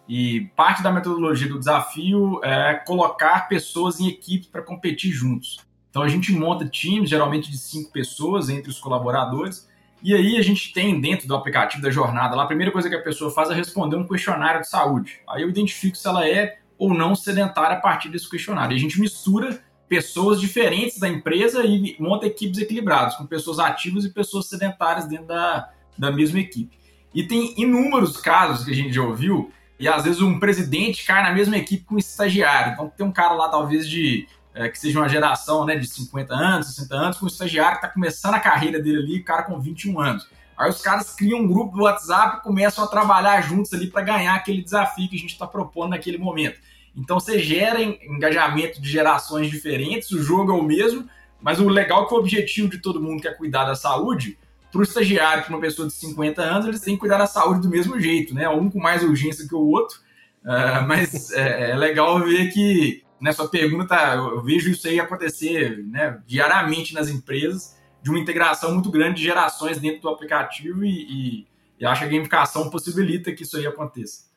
E 0.08 0.50
parte 0.56 0.82
da 0.82 0.90
metodologia 0.90 1.48
do 1.48 1.58
desafio 1.58 2.40
é 2.42 2.74
colocar 2.86 3.48
pessoas 3.48 4.00
em 4.00 4.08
equipes 4.08 4.48
para 4.48 4.62
competir 4.62 5.12
juntos. 5.12 5.58
Então 5.90 6.02
a 6.02 6.08
gente 6.08 6.32
monta 6.32 6.66
times, 6.66 7.10
geralmente 7.10 7.50
de 7.50 7.58
cinco 7.58 7.92
pessoas 7.92 8.48
entre 8.48 8.70
os 8.70 8.78
colaboradores, 8.78 9.68
e 10.02 10.14
aí 10.14 10.36
a 10.36 10.42
gente 10.42 10.72
tem 10.72 11.00
dentro 11.00 11.26
do 11.26 11.34
aplicativo 11.34 11.82
da 11.82 11.90
jornada 11.90 12.36
lá, 12.36 12.44
a 12.44 12.46
primeira 12.46 12.70
coisa 12.70 12.88
que 12.88 12.94
a 12.94 13.02
pessoa 13.02 13.30
faz 13.30 13.50
é 13.50 13.54
responder 13.54 13.96
um 13.96 14.06
questionário 14.06 14.60
de 14.60 14.68
saúde. 14.68 15.20
Aí 15.28 15.42
eu 15.42 15.50
identifico 15.50 15.96
se 15.96 16.06
ela 16.06 16.26
é 16.26 16.58
ou 16.78 16.94
não 16.94 17.16
sedentária 17.16 17.76
a 17.76 17.80
partir 17.80 18.08
desse 18.08 18.30
questionário. 18.30 18.74
E 18.74 18.76
a 18.76 18.80
gente 18.80 19.00
mistura 19.00 19.60
pessoas 19.88 20.40
diferentes 20.40 20.98
da 20.98 21.08
empresa 21.08 21.64
e 21.64 21.96
monta 21.98 22.26
equipes 22.26 22.60
equilibradas, 22.60 23.16
com 23.16 23.26
pessoas 23.26 23.58
ativas 23.58 24.04
e 24.04 24.10
pessoas 24.10 24.48
sedentárias 24.48 25.08
dentro 25.08 25.26
da, 25.26 25.68
da 25.98 26.12
mesma 26.12 26.38
equipe. 26.38 26.78
E 27.12 27.24
tem 27.24 27.54
inúmeros 27.56 28.18
casos 28.18 28.64
que 28.64 28.70
a 28.70 28.74
gente 28.74 28.92
já 28.92 29.02
ouviu 29.02 29.50
e 29.78 29.86
às 29.86 30.04
vezes 30.04 30.20
um 30.20 30.38
presidente 30.38 31.04
cai 31.06 31.22
na 31.22 31.32
mesma 31.32 31.56
equipe 31.56 31.84
com 31.84 31.94
um 31.94 31.98
estagiário. 31.98 32.72
Então 32.72 32.92
tem 32.94 33.06
um 33.06 33.12
cara 33.12 33.34
lá, 33.34 33.48
talvez, 33.48 33.88
de 33.88 34.26
é, 34.54 34.68
que 34.68 34.78
seja 34.78 34.98
uma 34.98 35.08
geração 35.08 35.64
né, 35.64 35.76
de 35.76 35.86
50 35.86 36.34
anos, 36.34 36.74
60 36.74 36.94
anos, 36.94 37.18
com 37.18 37.26
um 37.26 37.28
estagiário 37.28 37.78
que 37.78 37.84
está 37.84 37.88
começando 37.88 38.34
a 38.34 38.40
carreira 38.40 38.80
dele 38.80 38.98
ali, 38.98 39.22
cara 39.22 39.44
com 39.44 39.60
21 39.60 40.00
anos. 40.00 40.28
Aí 40.56 40.68
os 40.68 40.82
caras 40.82 41.14
criam 41.14 41.38
um 41.38 41.46
grupo 41.46 41.76
do 41.76 41.84
WhatsApp 41.84 42.38
e 42.38 42.42
começam 42.42 42.82
a 42.82 42.88
trabalhar 42.88 43.40
juntos 43.42 43.72
ali 43.72 43.86
para 43.86 44.02
ganhar 44.02 44.34
aquele 44.34 44.60
desafio 44.60 45.08
que 45.08 45.14
a 45.14 45.18
gente 45.18 45.30
está 45.30 45.46
propondo 45.46 45.90
naquele 45.90 46.18
momento. 46.18 46.58
Então 46.96 47.20
você 47.20 47.38
gera 47.38 47.80
engajamento 47.80 48.82
de 48.82 48.90
gerações 48.90 49.48
diferentes, 49.48 50.10
o 50.10 50.20
jogo 50.20 50.50
é 50.50 50.54
o 50.54 50.62
mesmo, 50.62 51.08
mas 51.40 51.60
o 51.60 51.68
legal 51.68 52.02
é 52.02 52.08
que 52.08 52.14
o 52.14 52.16
objetivo 52.16 52.68
de 52.68 52.78
todo 52.78 53.00
mundo 53.00 53.22
que 53.22 53.28
é 53.28 53.32
cuidar 53.32 53.64
da 53.64 53.76
saúde 53.76 54.36
para 54.70 54.80
o 54.80 54.82
estagiário, 54.82 55.44
para 55.44 55.54
uma 55.54 55.60
pessoa 55.60 55.88
de 55.88 55.94
50 55.94 56.42
anos, 56.42 56.66
eles 56.66 56.80
têm 56.80 56.94
que 56.94 57.00
cuidar 57.00 57.18
da 57.18 57.26
saúde 57.26 57.62
do 57.62 57.68
mesmo 57.68 57.98
jeito, 57.98 58.34
né? 58.34 58.48
Um 58.48 58.70
com 58.70 58.78
mais 58.78 59.02
urgência 59.02 59.46
que 59.48 59.54
o 59.54 59.66
outro, 59.66 59.98
Uh, 60.44 60.80
mas 60.86 61.30
é, 61.32 61.70
é, 61.70 61.76
legal 61.76 62.20
ver 62.20 62.50
que 62.50 63.02
nessa 63.20 63.42
né, 63.44 63.48
pergunta 63.50 64.14
eu 64.14 64.42
vejo 64.42 64.70
isso 64.70 64.86
aí 64.86 65.00
acontecer 65.00 65.84
né, 65.86 66.20
diariamente 66.26 66.94
nas 66.94 67.08
empresas, 67.08 67.76
de 68.02 68.10
uma 68.10 68.18
integração 68.18 68.72
muito 68.72 68.90
grande 68.90 69.16
de 69.16 69.24
gerações 69.24 69.78
dentro 69.78 70.02
do 70.02 70.08
aplicativo 70.08 70.84
e, 70.84 70.88
e, 70.88 71.46
e 71.80 71.84
acho 71.84 72.00
que 72.00 72.06
a 72.06 72.10
gamificação 72.10 72.70
possibilita 72.70 73.32
que 73.32 73.42
isso 73.42 73.56
aí 73.56 73.66
aconteça. 73.66 74.28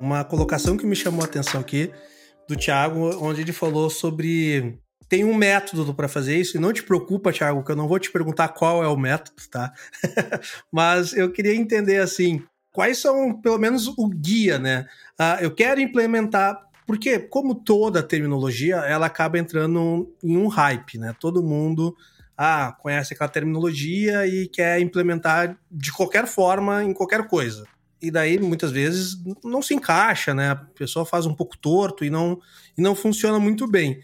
Uma 0.00 0.24
colocação 0.24 0.76
que 0.76 0.84
me 0.84 0.96
chamou 0.96 1.22
a 1.22 1.26
atenção 1.26 1.60
aqui 1.60 1.92
do 2.48 2.56
Thiago, 2.56 3.24
onde 3.24 3.40
ele 3.40 3.52
falou 3.52 3.88
sobre 3.88 4.81
tem 5.08 5.24
um 5.24 5.34
método 5.34 5.94
para 5.94 6.08
fazer 6.08 6.36
isso, 6.38 6.56
e 6.56 6.60
não 6.60 6.72
te 6.72 6.82
preocupa, 6.82 7.32
Thiago, 7.32 7.64
que 7.64 7.72
eu 7.72 7.76
não 7.76 7.88
vou 7.88 7.98
te 7.98 8.10
perguntar 8.10 8.48
qual 8.48 8.82
é 8.82 8.88
o 8.88 8.96
método, 8.96 9.42
tá? 9.50 9.72
Mas 10.70 11.12
eu 11.12 11.30
queria 11.30 11.54
entender 11.54 11.98
assim, 11.98 12.42
quais 12.72 12.98
são, 12.98 13.40
pelo 13.40 13.58
menos, 13.58 13.86
o 13.86 14.08
guia, 14.08 14.58
né? 14.58 14.86
Uh, 15.20 15.42
eu 15.42 15.54
quero 15.54 15.80
implementar, 15.80 16.58
porque, 16.86 17.18
como 17.18 17.54
toda 17.54 18.02
terminologia, 18.02 18.76
ela 18.76 19.06
acaba 19.06 19.38
entrando 19.38 20.12
em 20.22 20.36
um 20.36 20.48
hype, 20.48 20.98
né? 20.98 21.14
Todo 21.20 21.42
mundo 21.42 21.94
ah, 22.36 22.76
conhece 22.80 23.14
aquela 23.14 23.30
terminologia 23.30 24.26
e 24.26 24.48
quer 24.48 24.80
implementar 24.80 25.56
de 25.70 25.92
qualquer 25.92 26.26
forma 26.26 26.82
em 26.82 26.92
qualquer 26.92 27.26
coisa. 27.28 27.64
E 28.00 28.10
daí, 28.10 28.36
muitas 28.40 28.72
vezes, 28.72 29.16
não 29.44 29.62
se 29.62 29.74
encaixa, 29.74 30.34
né? 30.34 30.50
A 30.50 30.56
pessoa 30.56 31.06
faz 31.06 31.24
um 31.24 31.34
pouco 31.34 31.56
torto 31.56 32.04
e 32.04 32.10
não, 32.10 32.40
e 32.76 32.82
não 32.82 32.96
funciona 32.96 33.38
muito 33.38 33.68
bem. 33.68 34.00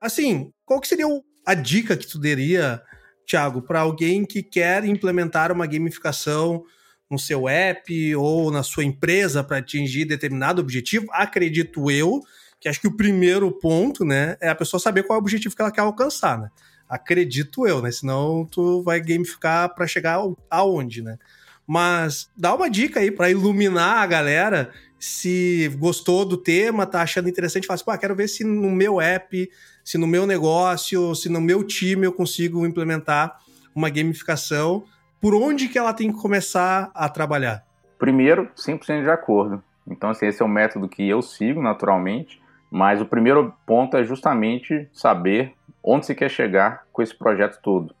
Assim, 0.00 0.52
qual 0.64 0.80
que 0.80 0.88
seria 0.88 1.06
a 1.46 1.54
dica 1.54 1.96
que 1.96 2.06
tu 2.06 2.18
daria, 2.18 2.80
Thiago, 3.26 3.62
para 3.62 3.80
alguém 3.80 4.24
que 4.24 4.42
quer 4.42 4.84
implementar 4.84 5.50
uma 5.50 5.66
gamificação 5.66 6.62
no 7.10 7.18
seu 7.18 7.48
app 7.48 8.14
ou 8.16 8.50
na 8.50 8.62
sua 8.62 8.84
empresa 8.84 9.42
para 9.42 9.58
atingir 9.58 10.04
determinado 10.04 10.60
objetivo, 10.60 11.06
acredito 11.10 11.90
eu 11.90 12.20
que 12.60 12.68
acho 12.68 12.80
que 12.80 12.88
o 12.88 12.96
primeiro 12.96 13.50
ponto, 13.52 14.04
né, 14.04 14.36
é 14.40 14.48
a 14.48 14.54
pessoa 14.54 14.80
saber 14.80 15.04
qual 15.04 15.16
é 15.16 15.20
o 15.20 15.22
objetivo 15.22 15.54
que 15.54 15.62
ela 15.62 15.70
quer 15.70 15.80
alcançar, 15.80 16.38
né? 16.38 16.48
Acredito 16.88 17.66
eu, 17.66 17.80
né? 17.80 17.90
Senão 17.92 18.46
tu 18.50 18.82
vai 18.82 19.00
gamificar 19.00 19.72
para 19.74 19.86
chegar 19.86 20.18
aonde, 20.50 21.02
né? 21.02 21.18
Mas 21.66 22.30
dá 22.36 22.54
uma 22.54 22.68
dica 22.68 22.98
aí 22.98 23.10
para 23.10 23.30
iluminar 23.30 23.98
a 23.98 24.06
galera 24.06 24.72
se 24.98 25.70
gostou 25.78 26.24
do 26.24 26.36
tema, 26.36 26.86
tá 26.86 27.02
achando 27.02 27.28
interessante, 27.28 27.66
fala 27.66 27.76
assim, 27.76 27.84
pô, 27.84 27.96
quero 27.96 28.16
ver 28.16 28.26
se 28.26 28.42
no 28.42 28.70
meu 28.70 29.00
app, 29.00 29.48
se 29.88 29.96
no 29.96 30.06
meu 30.06 30.26
negócio, 30.26 31.14
se 31.14 31.30
no 31.30 31.40
meu 31.40 31.64
time 31.64 32.06
eu 32.06 32.12
consigo 32.12 32.66
implementar 32.66 33.38
uma 33.74 33.88
gamificação 33.88 34.84
por 35.18 35.34
onde 35.34 35.66
que 35.66 35.78
ela 35.78 35.94
tem 35.94 36.12
que 36.12 36.20
começar 36.20 36.90
a 36.94 37.08
trabalhar? 37.08 37.64
Primeiro, 37.98 38.50
100% 38.54 39.04
de 39.04 39.08
acordo. 39.08 39.64
Então, 39.86 40.10
assim, 40.10 40.26
esse 40.26 40.42
é 40.42 40.44
o 40.44 40.48
método 40.48 40.90
que 40.90 41.08
eu 41.08 41.22
sigo 41.22 41.62
naturalmente, 41.62 42.38
mas 42.70 43.00
o 43.00 43.06
primeiro 43.06 43.54
ponto 43.64 43.96
é 43.96 44.04
justamente 44.04 44.86
saber 44.92 45.54
onde 45.82 46.04
você 46.04 46.14
quer 46.14 46.28
chegar 46.28 46.84
com 46.92 47.00
esse 47.00 47.16
projeto 47.16 47.58
todo. 47.62 47.94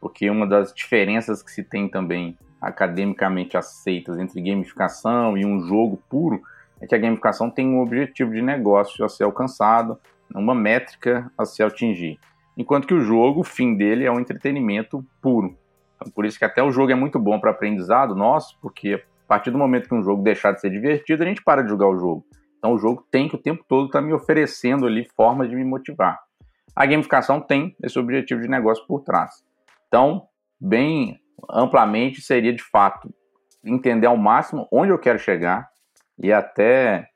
Porque 0.00 0.30
uma 0.30 0.46
das 0.46 0.72
diferenças 0.72 1.42
que 1.42 1.52
se 1.52 1.62
tem 1.62 1.86
também 1.86 2.38
academicamente 2.58 3.58
aceitas 3.58 4.18
entre 4.18 4.40
gamificação 4.40 5.36
e 5.36 5.44
um 5.44 5.60
jogo 5.66 6.02
puro 6.08 6.40
é 6.80 6.86
que 6.86 6.94
a 6.94 6.98
gamificação 6.98 7.50
tem 7.50 7.68
um 7.68 7.80
objetivo 7.82 8.32
de 8.32 8.40
negócio 8.40 9.04
a 9.04 9.08
ser 9.10 9.24
alcançado, 9.24 9.98
uma 10.34 10.54
métrica 10.54 11.30
a 11.36 11.44
se 11.44 11.62
atingir. 11.62 12.18
Enquanto 12.56 12.86
que 12.86 12.94
o 12.94 13.00
jogo, 13.00 13.40
o 13.40 13.44
fim 13.44 13.76
dele 13.76 14.04
é 14.04 14.10
um 14.10 14.18
entretenimento 14.18 15.04
puro. 15.20 15.56
Então, 15.96 16.10
por 16.12 16.24
isso 16.24 16.38
que 16.38 16.44
até 16.44 16.62
o 16.62 16.70
jogo 16.70 16.92
é 16.92 16.94
muito 16.94 17.18
bom 17.18 17.38
para 17.38 17.50
aprendizado 17.50 18.14
nosso, 18.14 18.58
porque 18.60 18.94
a 18.94 19.28
partir 19.28 19.50
do 19.50 19.58
momento 19.58 19.88
que 19.88 19.94
um 19.94 20.02
jogo 20.02 20.22
deixar 20.22 20.52
de 20.52 20.60
ser 20.60 20.70
divertido, 20.70 21.22
a 21.22 21.26
gente 21.26 21.42
para 21.42 21.62
de 21.62 21.68
jogar 21.68 21.88
o 21.88 21.98
jogo. 21.98 22.24
Então 22.58 22.72
o 22.72 22.78
jogo 22.78 23.06
tem 23.10 23.28
que 23.28 23.34
o 23.34 23.38
tempo 23.38 23.64
todo 23.68 23.86
estar 23.86 24.00
tá 24.00 24.04
me 24.04 24.12
oferecendo 24.12 24.86
ali 24.86 25.06
formas 25.16 25.48
de 25.48 25.56
me 25.56 25.64
motivar. 25.64 26.18
A 26.74 26.84
gamificação 26.86 27.40
tem 27.40 27.74
esse 27.82 27.98
objetivo 27.98 28.40
de 28.40 28.48
negócio 28.48 28.86
por 28.86 29.02
trás. 29.02 29.44
Então, 29.88 30.26
bem 30.60 31.18
amplamente, 31.50 32.20
seria 32.20 32.52
de 32.52 32.62
fato 32.62 33.12
entender 33.64 34.06
ao 34.06 34.16
máximo 34.16 34.68
onde 34.70 34.90
eu 34.90 34.98
quero 34.98 35.18
chegar 35.18 35.68
e 36.18 36.32
até 36.32 37.08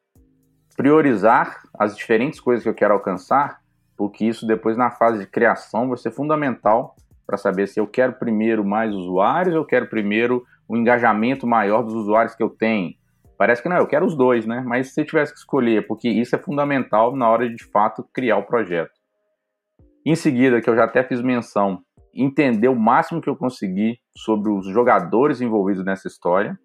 priorizar 0.81 1.61
as 1.79 1.95
diferentes 1.95 2.41
coisas 2.41 2.63
que 2.63 2.69
eu 2.71 2.75
quero 2.75 2.95
alcançar, 2.95 3.61
porque 3.99 4.25
isso 4.25 4.47
depois 4.47 4.79
na 4.79 4.91
fase 4.91 5.19
de 5.19 5.27
criação 5.27 5.89
vai 5.89 5.99
ser 5.99 6.11
fundamental 6.11 6.97
para 7.27 7.37
saber 7.37 7.69
se 7.69 7.79
eu 7.79 7.87
quero 7.87 8.15
primeiro 8.15 8.65
mais 8.65 8.95
usuários 8.95 9.55
ou 9.55 9.61
eu 9.61 9.67
quero 9.67 9.91
primeiro 9.91 10.43
o 10.67 10.75
um 10.75 10.79
engajamento 10.79 11.47
maior 11.47 11.83
dos 11.83 11.93
usuários 11.93 12.35
que 12.35 12.43
eu 12.43 12.49
tenho. 12.49 12.95
Parece 13.37 13.63
que 13.63 13.69
não, 13.69 13.77
eu 13.77 13.87
quero 13.87 14.07
os 14.07 14.17
dois, 14.17 14.47
né? 14.47 14.65
Mas 14.67 14.95
se 14.95 15.03
eu 15.03 15.05
tivesse 15.05 15.35
que 15.35 15.39
escolher, 15.39 15.87
porque 15.87 16.09
isso 16.09 16.35
é 16.35 16.39
fundamental 16.39 17.15
na 17.15 17.29
hora 17.29 17.47
de 17.47 17.57
de 17.57 17.65
fato 17.65 18.03
criar 18.15 18.39
o 18.39 18.47
projeto. 18.47 18.93
Em 20.07 20.17
seguida, 20.17 20.63
que 20.63 20.71
eu 20.71 20.77
já 20.77 20.85
até 20.85 21.05
fiz 21.05 21.21
menção, 21.21 21.83
entender 22.15 22.69
o 22.69 22.75
máximo 22.75 23.21
que 23.21 23.29
eu 23.29 23.37
consegui 23.37 23.99
sobre 24.17 24.51
os 24.51 24.67
jogadores 24.69 25.43
envolvidos 25.43 25.85
nessa 25.85 26.09
história. 26.09 26.59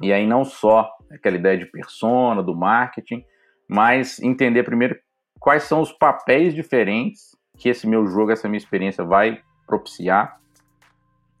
E 0.00 0.12
aí 0.12 0.26
não 0.26 0.44
só 0.44 0.90
aquela 1.10 1.36
ideia 1.36 1.58
de 1.58 1.66
persona, 1.66 2.42
do 2.42 2.54
marketing, 2.54 3.24
mas 3.68 4.20
entender 4.20 4.62
primeiro 4.62 4.96
quais 5.38 5.64
são 5.64 5.80
os 5.80 5.92
papéis 5.92 6.54
diferentes 6.54 7.36
que 7.56 7.68
esse 7.68 7.86
meu 7.86 8.06
jogo, 8.06 8.30
essa 8.30 8.48
minha 8.48 8.58
experiência 8.58 9.04
vai 9.04 9.40
propiciar 9.66 10.38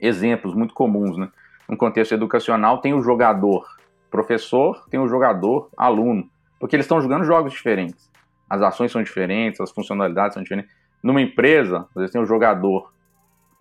exemplos 0.00 0.54
muito 0.54 0.74
comuns, 0.74 1.16
né? 1.16 1.30
No 1.68 1.76
contexto 1.76 2.12
educacional, 2.12 2.78
tem 2.78 2.94
o 2.94 3.02
jogador 3.02 3.66
professor, 4.10 4.86
tem 4.88 4.98
o 4.98 5.08
jogador 5.08 5.68
aluno, 5.76 6.28
porque 6.58 6.74
eles 6.74 6.84
estão 6.84 7.00
jogando 7.00 7.24
jogos 7.24 7.52
diferentes. 7.52 8.10
As 8.48 8.62
ações 8.62 8.90
são 8.90 9.02
diferentes, 9.02 9.60
as 9.60 9.70
funcionalidades 9.70 10.34
são 10.34 10.42
diferentes. 10.42 10.74
Numa 11.02 11.20
empresa, 11.20 11.86
às 11.90 11.94
vezes 11.94 12.12
tem 12.12 12.20
o 12.20 12.26
jogador 12.26 12.92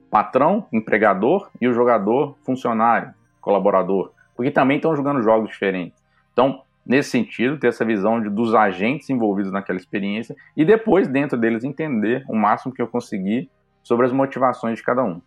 patrão, 0.10 0.68
empregador 0.72 1.50
e 1.60 1.68
o 1.68 1.74
jogador 1.74 2.38
funcionário, 2.44 3.14
colaborador, 3.42 4.14
porque 4.38 4.52
também 4.52 4.78
estão 4.78 4.96
jogando 4.96 5.22
jogos 5.22 5.50
diferentes. 5.50 6.02
Então, 6.32 6.62
nesse 6.86 7.10
sentido, 7.10 7.58
ter 7.58 7.68
essa 7.68 7.84
visão 7.84 8.22
de, 8.22 8.30
dos 8.30 8.56
agentes 8.56 9.10
envolvidos 9.10 9.52
naquela 9.52 9.78
experiência 9.78 10.36
e 10.56 10.64
depois, 10.64 11.08
dentro 11.08 11.38
deles, 11.38 11.64
entender 11.64 12.24
o 12.30 12.36
máximo 12.36 12.74
que 12.74 12.82
eu 12.82 12.88
conseguir 12.88 13.50
sobre 13.84 14.06
as 14.06 14.14
motivações 14.14 14.78
de 14.78 14.84
cada 14.84 15.04
um. 15.04 15.20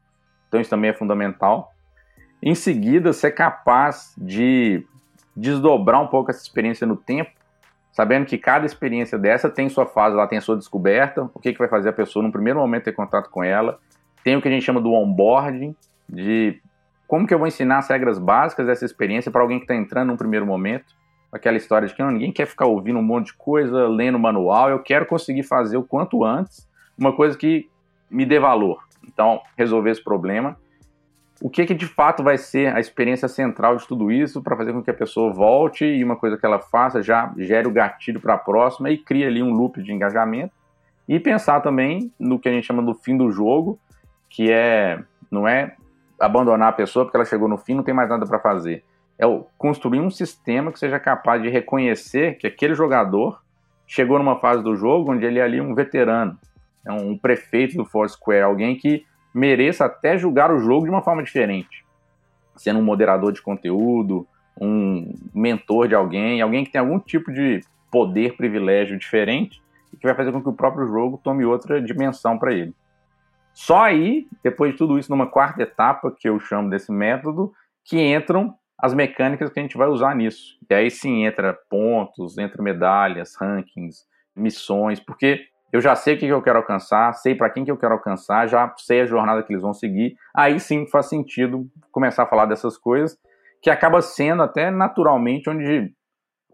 Então 0.48 0.60
isso 0.60 0.70
também 0.70 0.90
é 0.90 0.94
fundamental. 0.94 1.74
Em 2.42 2.54
seguida, 2.54 3.12
ser 3.12 3.32
capaz 3.32 4.14
de 4.16 4.86
desdobrar 5.36 6.00
um 6.00 6.06
pouco 6.06 6.30
essa 6.30 6.42
experiência 6.42 6.86
no 6.86 6.96
tempo, 6.96 7.30
sabendo 7.92 8.26
que 8.26 8.38
cada 8.38 8.64
experiência 8.64 9.18
dessa 9.18 9.50
tem 9.50 9.68
sua 9.68 9.86
fase, 9.86 10.16
ela 10.16 10.26
tem 10.26 10.40
sua 10.40 10.56
descoberta, 10.56 11.30
o 11.34 11.40
que, 11.40 11.52
que 11.52 11.58
vai 11.58 11.68
fazer 11.68 11.90
a 11.90 11.92
pessoa 11.92 12.22
no 12.22 12.32
primeiro 12.32 12.58
momento 12.58 12.84
ter 12.84 12.92
contato 12.92 13.28
com 13.28 13.44
ela. 13.44 13.78
Tem 14.24 14.36
o 14.36 14.42
que 14.42 14.48
a 14.48 14.50
gente 14.50 14.64
chama 14.64 14.80
do 14.80 14.92
onboarding, 14.92 15.74
de 16.08 16.60
como 17.10 17.26
que 17.26 17.34
eu 17.34 17.38
vou 17.40 17.48
ensinar 17.48 17.78
as 17.78 17.88
regras 17.88 18.20
básicas 18.20 18.68
dessa 18.68 18.84
experiência 18.84 19.32
para 19.32 19.42
alguém 19.42 19.58
que 19.58 19.64
está 19.64 19.74
entrando 19.74 20.10
num 20.10 20.16
primeiro 20.16 20.46
momento. 20.46 20.94
Aquela 21.32 21.56
história 21.56 21.88
de 21.88 21.92
que 21.92 22.00
não, 22.00 22.12
ninguém 22.12 22.30
quer 22.30 22.46
ficar 22.46 22.66
ouvindo 22.66 23.00
um 23.00 23.02
monte 23.02 23.26
de 23.26 23.34
coisa, 23.34 23.88
lendo 23.88 24.16
manual, 24.16 24.70
eu 24.70 24.78
quero 24.78 25.04
conseguir 25.06 25.42
fazer 25.42 25.76
o 25.76 25.82
quanto 25.82 26.24
antes 26.24 26.68
uma 26.96 27.12
coisa 27.12 27.36
que 27.36 27.68
me 28.08 28.24
dê 28.24 28.38
valor. 28.38 28.84
Então, 29.04 29.40
resolver 29.58 29.90
esse 29.90 30.04
problema. 30.04 30.56
O 31.42 31.50
que, 31.50 31.66
que 31.66 31.74
de 31.74 31.86
fato 31.86 32.22
vai 32.22 32.38
ser 32.38 32.72
a 32.72 32.78
experiência 32.78 33.26
central 33.26 33.74
de 33.74 33.88
tudo 33.88 34.12
isso 34.12 34.40
para 34.40 34.56
fazer 34.56 34.72
com 34.72 34.80
que 34.80 34.90
a 34.90 34.94
pessoa 34.94 35.32
volte 35.32 35.84
e 35.84 36.04
uma 36.04 36.14
coisa 36.14 36.36
que 36.36 36.46
ela 36.46 36.60
faça 36.60 37.02
já 37.02 37.34
gere 37.36 37.66
o 37.66 37.72
gatilho 37.72 38.20
para 38.20 38.34
a 38.34 38.38
próxima 38.38 38.88
e 38.88 38.96
cria 38.96 39.26
ali 39.26 39.42
um 39.42 39.52
loop 39.52 39.82
de 39.82 39.92
engajamento. 39.92 40.54
E 41.08 41.18
pensar 41.18 41.60
também 41.60 42.12
no 42.20 42.38
que 42.38 42.48
a 42.48 42.52
gente 42.52 42.68
chama 42.68 42.84
do 42.84 42.94
fim 42.94 43.16
do 43.16 43.32
jogo, 43.32 43.80
que 44.28 44.48
é 44.52 45.02
não 45.28 45.48
é 45.48 45.74
abandonar 46.20 46.68
a 46.68 46.72
pessoa 46.72 47.04
porque 47.04 47.16
ela 47.16 47.24
chegou 47.24 47.48
no 47.48 47.56
fim, 47.56 47.74
não 47.74 47.82
tem 47.82 47.94
mais 47.94 48.08
nada 48.08 48.26
para 48.26 48.38
fazer. 48.38 48.84
É 49.18 49.24
construir 49.58 50.00
um 50.00 50.10
sistema 50.10 50.70
que 50.70 50.78
seja 50.78 50.98
capaz 50.98 51.42
de 51.42 51.48
reconhecer 51.48 52.36
que 52.38 52.46
aquele 52.46 52.74
jogador 52.74 53.42
chegou 53.86 54.18
numa 54.18 54.38
fase 54.38 54.62
do 54.62 54.76
jogo 54.76 55.12
onde 55.12 55.24
ele 55.24 55.38
é 55.38 55.42
ali 55.42 55.60
um 55.60 55.74
veterano, 55.74 56.38
é 56.86 56.92
um 56.92 57.18
prefeito 57.18 57.76
do 57.76 57.84
Foursquare, 57.84 58.42
alguém 58.42 58.76
que 58.76 59.04
mereça 59.34 59.84
até 59.84 60.16
julgar 60.16 60.52
o 60.52 60.60
jogo 60.60 60.84
de 60.84 60.90
uma 60.90 61.02
forma 61.02 61.22
diferente, 61.22 61.84
sendo 62.56 62.78
um 62.78 62.84
moderador 62.84 63.32
de 63.32 63.42
conteúdo, 63.42 64.26
um 64.60 65.14
mentor 65.34 65.88
de 65.88 65.94
alguém, 65.94 66.40
alguém 66.40 66.64
que 66.64 66.70
tem 66.70 66.80
algum 66.80 66.98
tipo 66.98 67.32
de 67.32 67.60
poder, 67.90 68.36
privilégio 68.36 68.98
diferente 68.98 69.60
que 70.00 70.06
vai 70.06 70.14
fazer 70.16 70.32
com 70.32 70.42
que 70.42 70.48
o 70.48 70.52
próprio 70.52 70.86
jogo 70.86 71.20
tome 71.22 71.44
outra 71.44 71.80
dimensão 71.80 72.38
para 72.38 72.52
ele. 72.52 72.74
Só 73.52 73.82
aí, 73.82 74.26
depois 74.42 74.72
de 74.72 74.78
tudo 74.78 74.98
isso, 74.98 75.10
numa 75.10 75.30
quarta 75.30 75.62
etapa, 75.62 76.14
que 76.16 76.28
eu 76.28 76.38
chamo 76.38 76.70
desse 76.70 76.90
método, 76.90 77.52
que 77.84 78.00
entram 78.00 78.54
as 78.78 78.94
mecânicas 78.94 79.50
que 79.50 79.58
a 79.58 79.62
gente 79.62 79.76
vai 79.76 79.88
usar 79.88 80.14
nisso. 80.14 80.58
E 80.68 80.74
aí 80.74 80.90
sim 80.90 81.24
entra 81.24 81.58
pontos, 81.68 82.38
entra 82.38 82.62
medalhas, 82.62 83.34
rankings, 83.38 84.04
missões, 84.34 84.98
porque 84.98 85.40
eu 85.72 85.80
já 85.80 85.94
sei 85.94 86.14
o 86.14 86.18
que 86.18 86.26
eu 86.26 86.42
quero 86.42 86.58
alcançar, 86.58 87.12
sei 87.12 87.34
para 87.34 87.50
quem 87.50 87.64
que 87.64 87.70
eu 87.70 87.76
quero 87.76 87.94
alcançar, 87.94 88.48
já 88.48 88.72
sei 88.78 89.02
a 89.02 89.06
jornada 89.06 89.42
que 89.42 89.52
eles 89.52 89.62
vão 89.62 89.72
seguir. 89.72 90.14
Aí 90.34 90.58
sim 90.58 90.86
faz 90.88 91.08
sentido 91.08 91.66
começar 91.92 92.24
a 92.24 92.26
falar 92.26 92.46
dessas 92.46 92.76
coisas 92.76 93.16
que 93.62 93.70
acaba 93.70 94.00
sendo 94.00 94.42
até 94.42 94.70
naturalmente 94.70 95.50
onde 95.50 95.92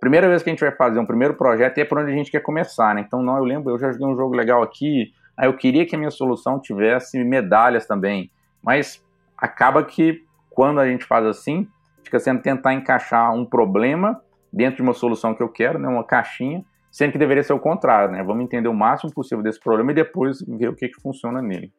primeira 0.01 0.29
vez 0.29 0.43
que 0.43 0.51
a 0.51 0.53
gente 0.53 0.61
vai 0.61 0.73
fazer 0.73 0.99
um 0.99 1.07
primeiro 1.07 1.35
projeto 1.35 1.79
é 1.79 1.85
por 1.85 1.99
onde 1.99 2.13
a 2.13 2.15
gente 2.15 2.31
quer 2.31 2.41
começar, 2.41 2.95
né? 2.95 3.03
Então, 3.07 3.23
não, 3.23 3.39
eu 3.39 3.45
lembro, 3.45 3.73
eu 3.73 3.79
já 3.79 3.91
joguei 3.91 4.07
um 4.07 4.17
jogo 4.17 4.35
legal 4.35 4.63
aqui, 4.63 5.13
aí 5.37 5.49
eu 5.49 5.57
queria 5.57 5.87
que 5.87 5.95
a 5.95 5.99
minha 5.99 6.11
solução 6.11 6.61
tivesse 6.61 7.23
medalhas 7.25 7.87
também, 7.87 8.31
mas 8.63 9.05
acaba 9.37 9.85
que 9.85 10.25
quando 10.51 10.81
a 10.81 10.89
gente 10.89 11.05
faz 11.05 11.27
assim, 11.27 11.69
fica 12.03 12.19
sendo 12.19 12.41
tentar 12.41 12.73
encaixar 12.73 13.35
um 13.35 13.45
problema 13.45 14.21
dentro 14.53 14.77
de 14.77 14.83
uma 14.83 14.95
solução 14.95 15.35
que 15.35 15.43
eu 15.43 15.49
quero, 15.49 15.79
né, 15.79 15.89
uma 15.89 16.05
caixinha, 16.05 16.65
sendo 16.91 17.13
que 17.13 17.19
deveria 17.19 17.43
ser 17.43 17.53
o 17.53 17.61
contrário, 17.61 18.11
né? 18.11 18.23
Vamos 18.23 18.43
entender 18.43 18.69
o 18.69 18.75
máximo 18.75 19.13
possível 19.13 19.45
desse 19.45 19.61
problema 19.61 19.93
e 19.93 19.95
depois 19.95 20.41
ver 20.41 20.69
o 20.69 20.75
que, 20.75 20.89
que 20.89 21.01
funciona 21.03 21.43
nele. 21.43 21.71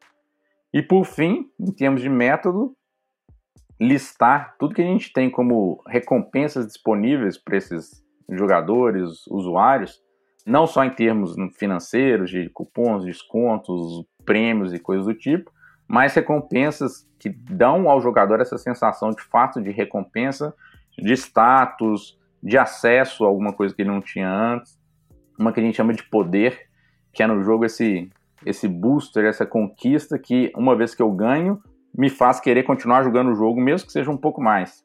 E 0.72 0.80
por 0.80 1.04
fim, 1.04 1.50
em 1.58 1.72
termos 1.72 2.00
de 2.00 2.08
método, 2.08 2.76
listar 3.80 4.54
tudo 4.58 4.74
que 4.74 4.82
a 4.82 4.84
gente 4.84 5.12
tem 5.12 5.28
como 5.28 5.82
recompensas 5.88 6.66
disponíveis 6.66 7.36
para 7.36 7.56
esses 7.56 8.04
jogadores, 8.28 9.26
usuários, 9.28 10.00
não 10.48 10.66
só 10.66 10.84
em 10.84 10.90
termos 10.90 11.34
financeiros, 11.56 12.30
de 12.30 12.48
cupons, 12.48 13.04
descontos, 13.04 14.04
prêmios 14.24 14.72
e 14.72 14.78
coisas 14.78 15.06
do 15.06 15.14
tipo, 15.14 15.52
mas 15.86 16.14
recompensas 16.14 17.08
que 17.18 17.28
dão 17.28 17.88
ao 17.88 18.00
jogador 18.00 18.40
essa 18.40 18.58
sensação 18.58 19.10
de 19.10 19.22
fato 19.22 19.60
de 19.60 19.70
recompensa, 19.70 20.54
de 20.98 21.12
status, 21.12 22.18
de 22.42 22.56
acesso 22.58 23.24
a 23.24 23.28
alguma 23.28 23.52
coisa 23.52 23.74
que 23.74 23.82
ele 23.82 23.90
não 23.90 24.00
tinha 24.00 24.30
antes, 24.30 24.78
uma 25.38 25.52
que 25.52 25.60
a 25.60 25.62
gente 25.62 25.76
chama 25.76 25.92
de 25.92 26.02
poder, 26.02 26.68
que 27.12 27.22
é 27.22 27.26
no 27.26 27.42
jogo 27.42 27.64
esse 27.64 28.10
esse 28.46 28.68
booster, 28.68 29.24
essa 29.24 29.44
conquista 29.44 30.18
que 30.18 30.52
uma 30.56 30.76
vez 30.76 30.94
que 30.94 31.02
eu 31.02 31.10
ganho, 31.10 31.60
me 31.96 32.08
faz 32.08 32.38
querer 32.38 32.62
continuar 32.62 33.02
jogando 33.02 33.32
o 33.32 33.34
jogo, 33.34 33.60
mesmo 33.60 33.86
que 33.86 33.92
seja 33.92 34.10
um 34.10 34.16
pouco 34.16 34.40
mais. 34.40 34.84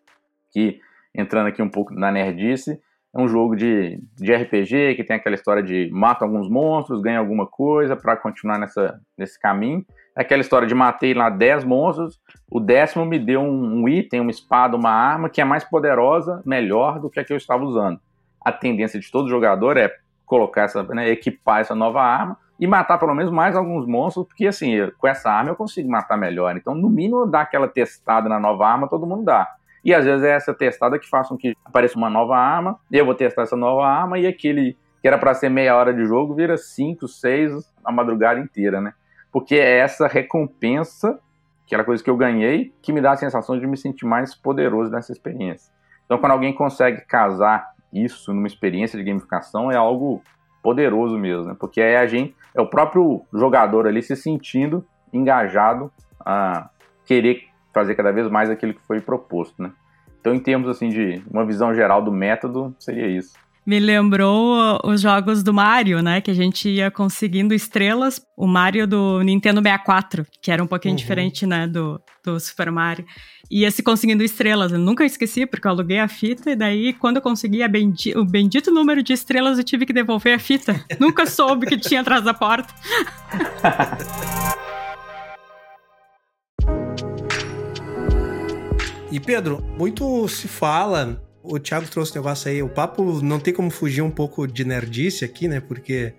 Que, 0.52 0.80
entrando 1.14 1.48
aqui 1.48 1.62
um 1.62 1.70
pouco 1.70 1.94
na 1.94 2.12
nerdice, 2.12 2.82
é 3.16 3.22
um 3.22 3.28
jogo 3.28 3.56
de, 3.56 4.02
de 4.16 4.34
RPG 4.34 4.96
que 4.96 5.04
tem 5.04 5.18
aquela 5.18 5.36
história 5.36 5.62
de 5.62 5.88
mata 5.92 6.26
alguns 6.26 6.50
monstros, 6.50 7.00
ganha 7.00 7.20
alguma 7.20 7.46
coisa 7.46 7.96
para 7.96 8.18
continuar 8.18 8.58
nessa, 8.58 9.00
nesse 9.16 9.40
caminho. 9.40 9.86
É 10.16 10.22
aquela 10.22 10.42
história 10.42 10.68
de 10.68 10.74
matei 10.74 11.14
lá 11.14 11.30
10 11.30 11.64
monstros, 11.64 12.20
o 12.50 12.60
décimo 12.60 13.06
me 13.06 13.20
deu 13.20 13.42
um, 13.42 13.82
um, 13.82 13.90
item, 13.90 14.20
uma 14.22 14.32
espada, 14.32 14.76
uma 14.76 14.90
arma 14.90 15.30
que 15.30 15.40
é 15.40 15.46
mais 15.46 15.64
poderosa, 15.64 16.42
melhor 16.44 17.00
do 17.00 17.10
que 17.10 17.20
a 17.20 17.24
que 17.24 17.32
eu 17.32 17.38
estava 17.38 17.64
usando. 17.64 18.00
A 18.44 18.52
tendência 18.52 19.00
de 19.00 19.12
todo 19.12 19.30
jogador 19.30 19.78
é 19.78 19.92
colocar 20.26 20.64
essa, 20.64 20.82
né, 20.84 21.10
equipar 21.10 21.62
essa 21.62 21.76
nova 21.76 22.02
arma 22.02 22.38
e 22.60 22.66
matar 22.66 22.98
pelo 22.98 23.14
menos 23.14 23.32
mais 23.32 23.56
alguns 23.56 23.86
monstros, 23.86 24.26
porque 24.26 24.48
assim, 24.48 24.90
com 24.98 25.08
essa 25.08 25.30
arma 25.30 25.52
eu 25.52 25.56
consigo 25.56 25.90
matar 25.90 26.18
melhor. 26.18 26.56
Então, 26.58 26.74
no 26.74 26.90
mínimo, 26.90 27.28
dar 27.28 27.42
aquela 27.42 27.68
testada 27.68 28.28
na 28.28 28.40
nova 28.40 28.68
arma, 28.68 28.90
todo 28.90 29.06
mundo 29.06 29.24
dá. 29.24 29.48
E 29.84 29.94
às 29.94 30.06
vezes 30.06 30.24
é 30.24 30.32
essa 30.32 30.54
testada 30.54 30.98
que 30.98 31.10
faz 31.10 31.28
com 31.28 31.38
que 31.38 31.56
apareça 31.66 31.98
uma 31.98 32.10
nova 32.10 32.38
arma, 32.38 32.80
eu 32.92 33.06
vou 33.06 33.16
testar 33.16 33.44
essa 33.44 33.56
nova 33.56 33.86
arma 33.86 34.18
e 34.18 34.26
aquele 34.26 34.78
que 35.02 35.08
era 35.08 35.18
para 35.18 35.34
ser 35.34 35.50
meia 35.50 35.76
hora 35.76 35.94
de 35.94 36.06
jogo 36.06 36.34
vira 36.34 36.56
cinco, 36.56 37.10
seis 37.10 37.52
a 37.84 37.92
madrugada 37.92 38.40
inteira, 38.40 38.80
né? 38.80 38.94
Porque 39.34 39.56
é 39.56 39.80
essa 39.80 40.08
recompensa, 40.08 41.20
aquela 41.66 41.84
coisa 41.84 42.02
que 42.02 42.10
eu 42.10 42.16
ganhei, 42.16 42.74
que 42.82 42.94
me 42.94 43.02
dá 43.02 43.12
a 43.12 43.18
sensação 43.18 43.60
de 43.60 43.68
me 43.68 43.76
sentir 43.76 44.06
mais 44.06 44.34
poderoso 44.34 44.90
nessa 44.90 45.12
experiência. 45.12 45.74
Então, 46.06 46.18
quando 46.18 46.32
alguém 46.32 46.54
consegue 46.54 47.02
casar 47.02 47.74
isso 47.92 48.34
numa 48.34 48.48
experiência 48.48 48.98
de 48.98 49.04
gamificação, 49.04 49.70
é 49.70 49.76
algo 49.76 50.22
poderoso 50.62 51.18
mesmo, 51.18 51.50
né? 51.50 51.56
Porque 51.60 51.82
é 51.82 51.98
a 51.98 52.08
gente, 52.08 52.34
é 52.56 52.62
o 52.62 52.68
próprio 52.68 53.26
jogador 53.34 53.86
ali 53.86 54.02
se 54.02 54.16
sentindo 54.16 54.86
engajado 55.12 55.92
a 56.26 56.70
querer 57.06 57.44
fazer 57.74 57.96
cada 57.96 58.12
vez 58.12 58.30
mais 58.30 58.50
aquilo 58.50 58.74
que 58.74 58.82
foi 58.88 59.02
proposto, 59.02 59.62
né? 59.62 59.72
Então, 60.20 60.34
em 60.34 60.40
termos 60.40 60.70
assim 60.70 60.90
de 60.90 61.22
uma 61.30 61.46
visão 61.46 61.74
geral 61.74 62.02
do 62.02 62.12
método, 62.12 62.74
seria 62.80 63.08
isso. 63.08 63.34
Me 63.66 63.80
lembrou 63.80 64.80
os 64.84 65.00
jogos 65.00 65.42
do 65.42 65.54
Mario, 65.54 66.02
né? 66.02 66.20
Que 66.20 66.32
a 66.32 66.34
gente 66.34 66.70
ia 66.70 66.92
conseguindo 66.92 67.54
estrelas. 67.54 68.22
O 68.36 68.46
Mario 68.46 68.86
do 68.86 69.22
Nintendo 69.22 69.62
64, 69.62 70.26
que 70.42 70.52
era 70.52 70.62
um 70.62 70.68
pouquinho 70.68 70.94
uhum. 70.94 70.98
diferente, 70.98 71.46
né? 71.46 71.66
Do, 71.66 72.02
do 72.26 72.38
Super 72.42 72.70
Mario. 72.72 73.06
Ia 73.50 73.72
se 73.72 73.82
conseguindo 73.82 74.22
estrelas. 74.22 74.74
Eu 74.74 74.80
nunca 74.80 75.06
esqueci, 75.06 75.46
porque 75.46 75.66
eu 75.66 75.72
aluguei 75.72 76.00
a 76.00 76.10
fita. 76.10 76.52
E 76.52 76.56
daí, 76.56 76.94
quando 76.94 77.18
eu 77.18 77.22
consegui 77.22 77.66
bendi 77.70 78.18
o 78.18 78.26
bendito 78.26 78.70
número 78.70 79.02
de 79.02 79.14
estrelas, 79.14 79.58
eu 79.58 79.64
tive 79.64 79.86
que 79.86 79.94
devolver 79.94 80.36
a 80.36 80.40
fita. 80.40 80.84
nunca 81.00 81.26
soube 81.26 81.66
que 81.66 81.78
tinha 81.78 82.02
atrás 82.02 82.24
da 82.24 82.34
porta. 82.34 82.74
E 89.14 89.20
Pedro, 89.20 89.64
muito 89.78 90.28
se 90.28 90.48
fala, 90.48 91.24
o 91.44 91.60
Thiago 91.60 91.88
trouxe 91.88 92.14
um 92.14 92.16
negócio 92.16 92.50
aí, 92.50 92.64
o 92.64 92.68
papo 92.68 93.22
não 93.22 93.40
tem 93.40 93.54
como 93.54 93.70
fugir 93.70 94.02
um 94.02 94.10
pouco 94.10 94.48
de 94.48 94.66
nerdice 94.66 95.24
aqui, 95.24 95.48
né? 95.48 95.60
Porque 95.60 96.16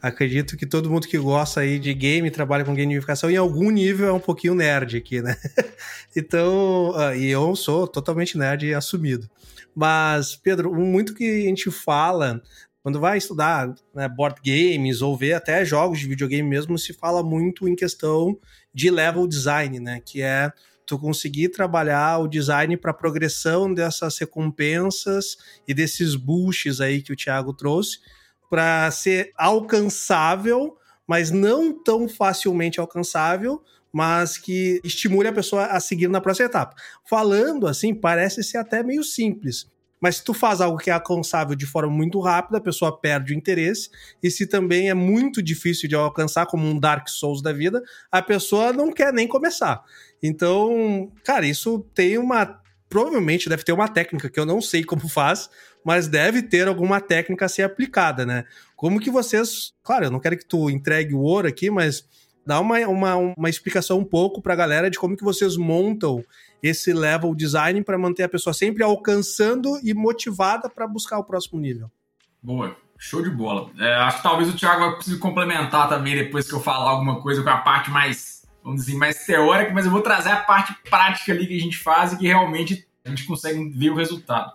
acredito 0.00 0.56
que 0.56 0.64
todo 0.64 0.88
mundo 0.88 1.06
que 1.06 1.18
gosta 1.18 1.60
aí 1.60 1.78
de 1.78 1.92
game, 1.92 2.30
trabalha 2.30 2.64
com 2.64 2.74
gamificação, 2.74 3.30
em 3.30 3.36
algum 3.36 3.68
nível 3.68 4.08
é 4.08 4.12
um 4.14 4.18
pouquinho 4.18 4.54
nerd 4.54 4.96
aqui, 4.96 5.20
né? 5.20 5.36
então, 6.16 6.92
uh, 6.92 7.14
e 7.14 7.26
eu 7.26 7.54
sou 7.54 7.86
totalmente 7.86 8.38
nerd 8.38 8.72
assumido. 8.72 9.28
Mas, 9.74 10.34
Pedro, 10.34 10.74
muito 10.74 11.12
que 11.12 11.42
a 11.42 11.48
gente 11.48 11.70
fala 11.70 12.40
quando 12.82 12.98
vai 12.98 13.18
estudar 13.18 13.74
né, 13.94 14.08
board 14.08 14.40
games 14.42 15.02
ou 15.02 15.14
ver 15.14 15.34
até 15.34 15.66
jogos 15.66 15.98
de 15.98 16.08
videogame 16.08 16.48
mesmo, 16.48 16.78
se 16.78 16.94
fala 16.94 17.22
muito 17.22 17.68
em 17.68 17.76
questão 17.76 18.38
de 18.72 18.90
level 18.90 19.28
design, 19.28 19.78
né? 19.78 20.00
Que 20.02 20.22
é 20.22 20.50
tu 20.88 20.98
conseguir 20.98 21.50
trabalhar 21.50 22.18
o 22.18 22.26
design 22.26 22.74
para 22.78 22.94
progressão 22.94 23.72
dessas 23.72 24.16
recompensas 24.16 25.36
e 25.68 25.74
desses 25.74 26.16
boosts 26.16 26.80
aí 26.80 27.02
que 27.02 27.12
o 27.12 27.16
Thiago 27.16 27.52
trouxe 27.52 27.98
para 28.48 28.90
ser 28.90 29.30
alcançável, 29.36 30.78
mas 31.06 31.30
não 31.30 31.72
tão 31.72 32.08
facilmente 32.08 32.80
alcançável, 32.80 33.62
mas 33.92 34.38
que 34.38 34.80
estimule 34.82 35.28
a 35.28 35.32
pessoa 35.32 35.66
a 35.66 35.78
seguir 35.78 36.08
na 36.08 36.22
próxima 36.22 36.46
etapa. 36.46 36.74
Falando 37.06 37.66
assim, 37.66 37.94
parece 37.94 38.42
ser 38.42 38.56
até 38.56 38.82
meio 38.82 39.04
simples, 39.04 39.70
mas 40.00 40.16
se 40.16 40.24
tu 40.24 40.32
faz 40.32 40.60
algo 40.60 40.78
que 40.78 40.90
é 40.90 40.92
alcançável 40.92 41.54
de 41.54 41.66
forma 41.66 41.92
muito 41.92 42.20
rápida, 42.20 42.58
a 42.58 42.60
pessoa 42.60 42.98
perde 42.98 43.32
o 43.32 43.36
interesse. 43.36 43.90
E 44.22 44.30
se 44.30 44.46
também 44.46 44.88
é 44.88 44.94
muito 44.94 45.42
difícil 45.42 45.88
de 45.88 45.94
alcançar, 45.94 46.46
como 46.46 46.66
um 46.66 46.78
Dark 46.78 47.08
Souls 47.08 47.42
da 47.42 47.52
vida, 47.52 47.82
a 48.10 48.22
pessoa 48.22 48.72
não 48.72 48.92
quer 48.92 49.12
nem 49.12 49.26
começar. 49.26 49.82
Então, 50.22 51.12
cara, 51.24 51.46
isso 51.46 51.80
tem 51.94 52.18
uma. 52.18 52.60
Provavelmente 52.88 53.48
deve 53.48 53.64
ter 53.64 53.72
uma 53.72 53.88
técnica 53.88 54.30
que 54.30 54.40
eu 54.40 54.46
não 54.46 54.62
sei 54.62 54.82
como 54.82 55.06
faz, 55.10 55.50
mas 55.84 56.08
deve 56.08 56.42
ter 56.42 56.68
alguma 56.68 57.00
técnica 57.00 57.46
a 57.46 57.48
ser 57.48 57.62
aplicada, 57.62 58.24
né? 58.24 58.44
Como 58.76 59.00
que 59.00 59.10
vocês. 59.10 59.72
Claro, 59.82 60.06
eu 60.06 60.10
não 60.10 60.20
quero 60.20 60.36
que 60.36 60.46
tu 60.46 60.70
entregue 60.70 61.14
o 61.14 61.20
ouro 61.20 61.48
aqui, 61.48 61.70
mas 61.70 62.04
dá 62.48 62.60
uma, 62.60 62.78
uma, 62.88 63.16
uma 63.36 63.50
explicação 63.50 63.98
um 63.98 64.04
pouco 64.04 64.40
para 64.40 64.54
a 64.54 64.56
galera 64.56 64.90
de 64.90 64.98
como 64.98 65.14
que 65.14 65.22
vocês 65.22 65.54
montam 65.58 66.24
esse 66.62 66.94
level 66.94 67.34
design 67.34 67.84
para 67.84 67.98
manter 67.98 68.22
a 68.22 68.28
pessoa 68.28 68.54
sempre 68.54 68.82
alcançando 68.82 69.78
e 69.84 69.92
motivada 69.92 70.66
para 70.70 70.86
buscar 70.86 71.18
o 71.18 71.24
próximo 71.24 71.60
nível. 71.60 71.90
Boa, 72.42 72.74
show 72.96 73.22
de 73.22 73.28
bola. 73.28 73.70
É, 73.78 73.96
acho 73.96 74.16
que 74.16 74.22
talvez 74.22 74.48
o 74.48 74.56
Thiago 74.56 74.80
vai 74.80 74.94
precisar 74.94 75.18
complementar 75.18 75.90
também 75.90 76.16
depois 76.16 76.48
que 76.48 76.54
eu 76.54 76.60
falar 76.60 76.88
alguma 76.88 77.20
coisa 77.20 77.42
com 77.42 77.50
a 77.50 77.58
parte 77.58 77.90
mais, 77.90 78.46
vamos 78.64 78.86
dizer, 78.86 78.96
mais 78.96 79.26
teórica, 79.26 79.74
mas 79.74 79.84
eu 79.84 79.92
vou 79.92 80.00
trazer 80.00 80.30
a 80.30 80.38
parte 80.38 80.74
prática 80.88 81.32
ali 81.32 81.46
que 81.46 81.54
a 81.54 81.60
gente 81.60 81.76
faz 81.76 82.14
e 82.14 82.16
que 82.16 82.26
realmente 82.26 82.88
a 83.04 83.10
gente 83.10 83.26
consegue 83.26 83.68
ver 83.68 83.90
o 83.90 83.94
resultado. 83.94 84.54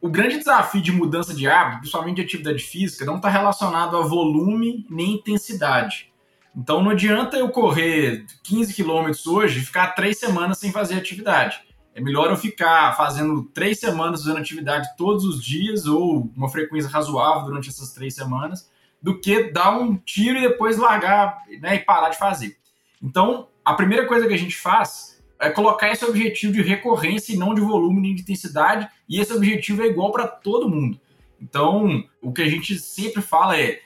O 0.00 0.08
grande 0.08 0.38
desafio 0.38 0.82
de 0.82 0.90
mudança 0.90 1.32
de 1.32 1.46
hábito, 1.46 1.82
principalmente 1.82 2.16
de 2.16 2.22
atividade 2.22 2.64
física, 2.64 3.04
não 3.04 3.18
está 3.18 3.28
relacionado 3.28 3.96
a 3.96 4.00
volume 4.00 4.84
nem 4.90 5.12
intensidade 5.12 6.11
então 6.56 6.82
não 6.82 6.90
adianta 6.90 7.36
eu 7.36 7.48
correr 7.48 8.26
15 8.44 8.74
quilômetros 8.74 9.26
hoje 9.26 9.60
e 9.60 9.64
ficar 9.64 9.88
três 9.88 10.18
semanas 10.18 10.58
sem 10.58 10.70
fazer 10.70 10.96
atividade. 10.96 11.60
É 11.94 12.00
melhor 12.00 12.30
eu 12.30 12.36
ficar 12.36 12.96
fazendo 12.96 13.44
três 13.44 13.78
semanas 13.78 14.22
fazendo 14.22 14.38
atividade 14.38 14.88
todos 14.96 15.24
os 15.24 15.42
dias 15.42 15.86
ou 15.86 16.30
uma 16.34 16.48
frequência 16.48 16.90
razoável 16.90 17.44
durante 17.44 17.68
essas 17.68 17.92
três 17.92 18.14
semanas, 18.14 18.70
do 19.00 19.18
que 19.18 19.50
dar 19.50 19.78
um 19.78 19.96
tiro 19.96 20.38
e 20.38 20.48
depois 20.48 20.78
largar 20.78 21.38
né, 21.60 21.76
e 21.76 21.78
parar 21.80 22.08
de 22.08 22.18
fazer. 22.18 22.56
Então, 23.02 23.48
a 23.64 23.74
primeira 23.74 24.06
coisa 24.06 24.26
que 24.26 24.32
a 24.32 24.38
gente 24.38 24.56
faz 24.56 25.20
é 25.40 25.50
colocar 25.50 25.90
esse 25.90 26.04
objetivo 26.04 26.52
de 26.52 26.62
recorrência 26.62 27.34
e 27.34 27.36
não 27.36 27.52
de 27.52 27.60
volume 27.60 28.00
nem 28.00 28.14
de 28.14 28.22
intensidade, 28.22 28.88
e 29.08 29.20
esse 29.20 29.32
objetivo 29.32 29.82
é 29.82 29.86
igual 29.86 30.12
para 30.12 30.26
todo 30.26 30.68
mundo. 30.68 31.00
Então, 31.40 32.04
o 32.22 32.32
que 32.32 32.42
a 32.42 32.48
gente 32.48 32.78
sempre 32.78 33.20
fala 33.20 33.58
é 33.58 33.80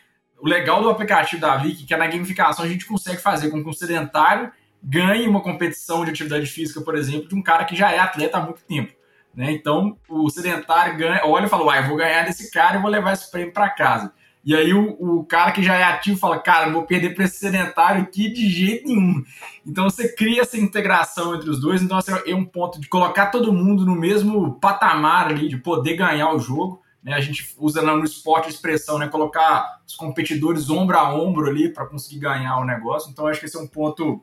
o 0.46 0.48
legal 0.48 0.80
do 0.80 0.88
aplicativo 0.88 1.40
da 1.40 1.56
Vic 1.56 1.82
é 1.82 1.86
que 1.88 1.96
na 1.96 2.06
gamificação 2.06 2.64
a 2.64 2.68
gente 2.68 2.86
consegue 2.86 3.20
fazer 3.20 3.50
com 3.50 3.60
que 3.60 3.68
um 3.68 3.72
sedentário 3.72 4.52
ganhe 4.80 5.26
uma 5.26 5.40
competição 5.40 6.04
de 6.04 6.12
atividade 6.12 6.46
física, 6.46 6.80
por 6.80 6.94
exemplo, 6.94 7.28
de 7.28 7.34
um 7.34 7.42
cara 7.42 7.64
que 7.64 7.74
já 7.74 7.90
é 7.90 7.98
atleta 7.98 8.38
há 8.38 8.40
muito 8.40 8.60
tempo. 8.60 8.92
Né? 9.34 9.50
Então, 9.50 9.98
o 10.08 10.30
sedentário 10.30 10.96
ganha, 10.96 11.22
olha 11.24 11.46
e 11.46 11.48
fala, 11.48 11.76
eu 11.76 11.88
vou 11.88 11.96
ganhar 11.96 12.22
desse 12.22 12.48
cara 12.52 12.78
e 12.78 12.80
vou 12.80 12.88
levar 12.88 13.12
esse 13.12 13.28
prêmio 13.28 13.52
para 13.52 13.68
casa. 13.70 14.12
E 14.44 14.54
aí 14.54 14.72
o, 14.72 14.96
o 15.00 15.24
cara 15.24 15.50
que 15.50 15.64
já 15.64 15.74
é 15.74 15.82
ativo 15.82 16.16
fala, 16.16 16.38
cara, 16.38 16.70
vou 16.70 16.84
perder 16.84 17.16
para 17.16 17.24
esse 17.24 17.38
sedentário 17.38 18.02
aqui 18.02 18.30
de 18.30 18.48
jeito 18.48 18.86
nenhum. 18.86 19.24
Então 19.66 19.90
você 19.90 20.14
cria 20.14 20.42
essa 20.42 20.56
integração 20.56 21.34
entre 21.34 21.50
os 21.50 21.60
dois, 21.60 21.82
então 21.82 21.98
assim, 21.98 22.12
é 22.24 22.34
um 22.36 22.44
ponto 22.44 22.80
de 22.80 22.86
colocar 22.86 23.26
todo 23.26 23.52
mundo 23.52 23.84
no 23.84 23.96
mesmo 23.96 24.60
patamar 24.60 25.26
ali, 25.26 25.48
de 25.48 25.56
poder 25.56 25.96
ganhar 25.96 26.32
o 26.32 26.38
jogo. 26.38 26.85
Né? 27.06 27.14
A 27.14 27.20
gente 27.20 27.54
usa 27.56 27.80
no 27.80 28.04
esporte 28.04 28.46
a 28.46 28.50
expressão, 28.50 28.98
né? 28.98 29.06
Colocar 29.06 29.80
os 29.86 29.94
competidores 29.94 30.68
ombro 30.68 30.98
a 30.98 31.14
ombro 31.14 31.48
ali 31.48 31.72
para 31.72 31.86
conseguir 31.86 32.18
ganhar 32.18 32.58
o 32.58 32.64
negócio. 32.64 33.08
Então 33.12 33.28
acho 33.28 33.38
que 33.38 33.46
esse 33.46 33.56
é 33.56 33.60
um 33.60 33.66
ponto 33.68 34.20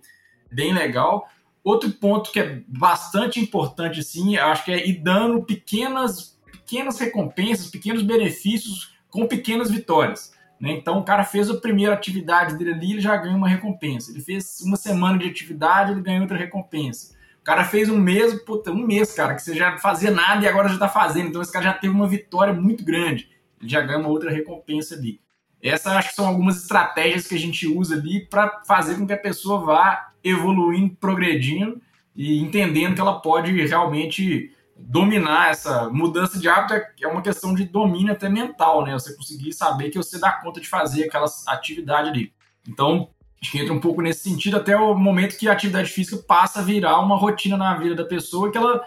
bem 0.52 0.74
legal. 0.74 1.26
Outro 1.64 1.90
ponto 1.94 2.30
que 2.30 2.42
é 2.42 2.62
bastante 2.68 3.40
importante, 3.40 4.02
assim, 4.02 4.36
acho 4.36 4.66
que 4.66 4.72
é 4.74 4.86
ir 4.86 5.02
dando 5.02 5.42
pequenas, 5.44 6.38
pequenas 6.52 7.00
recompensas, 7.00 7.68
pequenos 7.68 8.04
benefícios 8.04 8.94
com 9.10 9.26
pequenas 9.26 9.72
vitórias. 9.72 10.34
Né? 10.60 10.74
Então, 10.74 11.00
o 11.00 11.06
cara 11.06 11.24
fez 11.24 11.50
a 11.50 11.56
primeira 11.56 11.94
atividade 11.94 12.58
dele 12.58 12.74
ali, 12.74 12.92
ele 12.92 13.02
já 13.02 13.16
ganha 13.16 13.38
uma 13.38 13.48
recompensa. 13.48 14.12
Ele 14.12 14.20
fez 14.20 14.60
uma 14.60 14.76
semana 14.76 15.18
de 15.18 15.30
atividade, 15.30 15.94
ele 15.94 16.02
ganha 16.02 16.20
outra 16.20 16.38
recompensa. 16.38 17.16
O 17.44 17.46
cara 17.46 17.66
fez 17.66 17.90
um 17.90 18.00
mês, 18.00 18.34
puta, 18.46 18.72
um 18.72 18.88
mês, 18.88 19.12
cara, 19.12 19.36
que 19.36 19.42
você 19.42 19.54
já 19.54 19.78
fazia 19.78 20.10
nada 20.10 20.46
e 20.46 20.48
agora 20.48 20.70
já 20.70 20.78
tá 20.78 20.88
fazendo. 20.88 21.28
Então, 21.28 21.42
esse 21.42 21.52
cara 21.52 21.66
já 21.66 21.74
teve 21.74 21.94
uma 21.94 22.08
vitória 22.08 22.54
muito 22.54 22.86
grande. 22.86 23.30
Ele 23.60 23.70
já 23.70 23.82
ganha 23.82 24.00
uma 24.00 24.08
outra 24.08 24.32
recompensa 24.32 24.96
ali. 24.96 25.20
Essas 25.62 25.92
acho 25.92 26.10
que 26.10 26.16
são 26.16 26.26
algumas 26.26 26.62
estratégias 26.62 27.28
que 27.28 27.36
a 27.36 27.40
gente 27.40 27.68
usa 27.68 27.96
ali 27.96 28.26
para 28.28 28.62
fazer 28.66 28.96
com 28.96 29.06
que 29.06 29.12
a 29.12 29.18
pessoa 29.18 29.60
vá 29.60 30.14
evoluindo, 30.24 30.96
progredindo 30.96 31.82
e 32.16 32.40
entendendo 32.40 32.96
que 32.96 33.02
ela 33.02 33.20
pode 33.20 33.52
realmente 33.52 34.56
dominar 34.78 35.50
essa 35.50 35.90
mudança 35.90 36.40
de 36.40 36.48
hábito 36.48 36.74
é 36.74 37.08
uma 37.08 37.22
questão 37.22 37.54
de 37.54 37.66
domínio 37.66 38.14
até 38.14 38.30
mental, 38.30 38.86
né? 38.86 38.94
Você 38.94 39.18
conseguir 39.18 39.52
saber 39.52 39.90
que 39.90 39.98
você 39.98 40.18
dá 40.18 40.32
conta 40.32 40.62
de 40.62 40.70
fazer 40.70 41.04
aquela 41.04 41.28
atividade 41.48 42.10
ali. 42.10 42.34
Então, 42.66 43.10
acho 43.44 43.52
que 43.52 43.60
entra 43.60 43.74
um 43.74 43.80
pouco 43.80 44.02
nesse 44.02 44.22
sentido 44.22 44.56
até 44.56 44.76
o 44.76 44.96
momento 44.96 45.38
que 45.38 45.50
a 45.50 45.52
atividade 45.52 45.90
física 45.90 46.24
passa 46.26 46.60
a 46.60 46.64
virar 46.64 47.00
uma 47.02 47.18
rotina 47.18 47.58
na 47.58 47.76
vida 47.76 47.94
da 47.94 48.06
pessoa 48.06 48.50
que 48.50 48.58
ela 48.58 48.82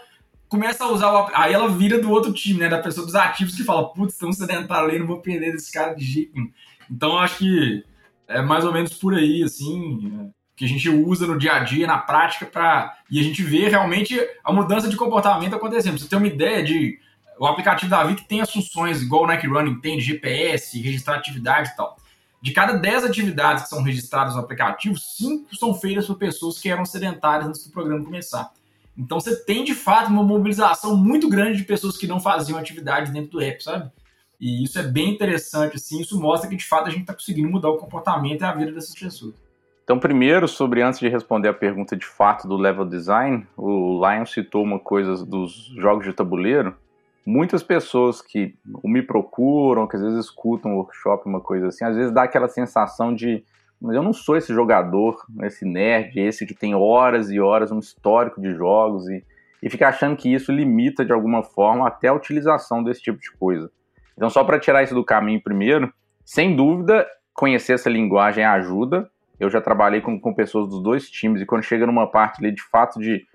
começa 0.48 0.82
a 0.82 0.90
usar 0.90 1.12
o... 1.12 1.28
aí 1.34 1.52
ela 1.52 1.68
vira 1.68 2.00
do 2.00 2.10
outro 2.10 2.32
time, 2.32 2.60
né, 2.60 2.68
da 2.68 2.78
pessoa 2.78 3.04
dos 3.04 3.14
ativos 3.14 3.54
que 3.54 3.64
fala, 3.64 3.92
putz, 3.92 4.14
estão 4.14 4.32
sedentário 4.32 4.88
ali, 4.88 4.98
não 4.98 5.06
vou 5.06 5.20
perder 5.20 5.52
desse 5.52 5.70
cara 5.70 5.92
de 5.92 6.02
jeito. 6.02 6.32
Então, 6.90 7.18
acho 7.18 7.36
que 7.38 7.84
é 8.26 8.40
mais 8.40 8.64
ou 8.64 8.72
menos 8.72 8.94
por 8.94 9.14
aí, 9.14 9.42
assim, 9.42 10.30
que 10.56 10.64
a 10.64 10.68
gente 10.68 10.88
usa 10.88 11.26
no 11.26 11.38
dia 11.38 11.52
a 11.52 11.58
dia, 11.58 11.86
na 11.86 11.98
prática, 11.98 12.46
para 12.46 12.96
e 13.10 13.20
a 13.20 13.22
gente 13.22 13.42
vê 13.42 13.68
realmente 13.68 14.18
a 14.42 14.52
mudança 14.52 14.88
de 14.88 14.96
comportamento 14.96 15.54
acontecendo. 15.54 15.98
Você 15.98 16.08
tem 16.08 16.18
uma 16.18 16.26
ideia 16.26 16.64
de 16.64 16.98
o 17.38 17.46
aplicativo 17.46 17.90
da 17.90 18.02
Vic 18.04 18.26
tem 18.26 18.40
as 18.40 18.50
funções 18.50 19.02
igual 19.02 19.24
o 19.24 19.26
Nike 19.26 19.46
Running 19.46 19.80
tem, 19.80 19.98
de 19.98 20.04
GPS, 20.04 20.80
registrar 20.80 21.16
atividade 21.16 21.68
e 21.68 21.76
tal. 21.76 21.98
De 22.40 22.52
cada 22.52 22.74
10 22.74 23.04
atividades 23.04 23.64
que 23.64 23.68
são 23.70 23.82
registradas 23.82 24.34
no 24.34 24.40
aplicativo, 24.40 24.96
5 24.96 25.56
são 25.56 25.74
feitas 25.74 26.06
por 26.06 26.16
pessoas 26.16 26.58
que 26.58 26.68
eram 26.68 26.84
sedentárias 26.84 27.48
antes 27.48 27.64
do 27.64 27.72
programa 27.72 28.04
começar. 28.04 28.52
Então 28.96 29.20
você 29.20 29.36
tem 29.44 29.64
de 29.64 29.74
fato 29.74 30.08
uma 30.10 30.22
mobilização 30.22 30.96
muito 30.96 31.28
grande 31.28 31.58
de 31.58 31.64
pessoas 31.64 31.96
que 31.96 32.06
não 32.06 32.20
faziam 32.20 32.58
atividades 32.58 33.12
dentro 33.12 33.32
do 33.32 33.40
app, 33.40 33.62
sabe? 33.62 33.90
E 34.40 34.64
isso 34.64 34.78
é 34.78 34.82
bem 34.82 35.10
interessante, 35.10 35.76
assim, 35.76 36.00
isso 36.00 36.20
mostra 36.20 36.48
que 36.48 36.56
de 36.56 36.64
fato 36.64 36.88
a 36.88 36.90
gente 36.90 37.02
está 37.02 37.14
conseguindo 37.14 37.48
mudar 37.48 37.70
o 37.70 37.78
comportamento 37.78 38.42
e 38.42 38.44
a 38.44 38.52
vida 38.52 38.72
dessas 38.72 38.94
pessoas. 38.94 39.34
Então, 39.82 39.98
primeiro, 39.98 40.48
sobre 40.48 40.82
antes 40.82 40.98
de 40.98 41.08
responder 41.08 41.48
a 41.48 41.54
pergunta 41.54 41.96
de 41.96 42.04
fato 42.04 42.48
do 42.48 42.56
level 42.56 42.84
design, 42.84 43.46
o 43.56 44.00
Lion 44.04 44.26
citou 44.26 44.64
uma 44.64 44.80
coisa 44.80 45.24
dos 45.24 45.72
jogos 45.78 46.04
de 46.04 46.12
tabuleiro. 46.12 46.74
Muitas 47.26 47.62
pessoas 47.62 48.22
que 48.22 48.54
me 48.84 49.02
procuram, 49.02 49.88
que 49.88 49.96
às 49.96 50.02
vezes 50.02 50.26
escutam 50.26 50.70
um 50.70 50.76
workshop, 50.76 51.28
uma 51.28 51.40
coisa 51.40 51.66
assim, 51.66 51.84
às 51.84 51.96
vezes 51.96 52.12
dá 52.12 52.22
aquela 52.22 52.46
sensação 52.46 53.12
de, 53.12 53.44
mas 53.80 53.96
eu 53.96 54.02
não 54.02 54.12
sou 54.12 54.36
esse 54.36 54.54
jogador, 54.54 55.16
esse 55.42 55.64
nerd, 55.64 56.20
esse 56.20 56.46
que 56.46 56.54
tem 56.54 56.74
horas 56.74 57.28
e 57.30 57.40
horas, 57.40 57.72
um 57.72 57.80
histórico 57.80 58.40
de 58.40 58.54
jogos 58.54 59.08
e, 59.08 59.24
e 59.60 59.68
fica 59.68 59.88
achando 59.88 60.16
que 60.16 60.32
isso 60.32 60.52
limita 60.52 61.04
de 61.04 61.12
alguma 61.12 61.42
forma 61.42 61.88
até 61.88 62.06
a 62.06 62.14
utilização 62.14 62.84
desse 62.84 63.02
tipo 63.02 63.18
de 63.18 63.32
coisa. 63.32 63.72
Então, 64.16 64.30
só 64.30 64.44
para 64.44 64.60
tirar 64.60 64.84
isso 64.84 64.94
do 64.94 65.04
caminho 65.04 65.42
primeiro, 65.42 65.92
sem 66.24 66.54
dúvida, 66.54 67.06
conhecer 67.34 67.72
essa 67.72 67.90
linguagem 67.90 68.44
ajuda, 68.44 69.10
eu 69.38 69.50
já 69.50 69.60
trabalhei 69.60 70.00
com, 70.00 70.18
com 70.18 70.32
pessoas 70.32 70.68
dos 70.68 70.82
dois 70.82 71.10
times, 71.10 71.42
e 71.42 71.46
quando 71.46 71.62
chega 71.62 71.86
numa 71.86 72.06
parte 72.06 72.42
ali 72.42 72.54
de 72.54 72.62
fato 72.62 72.98
de 72.98 73.26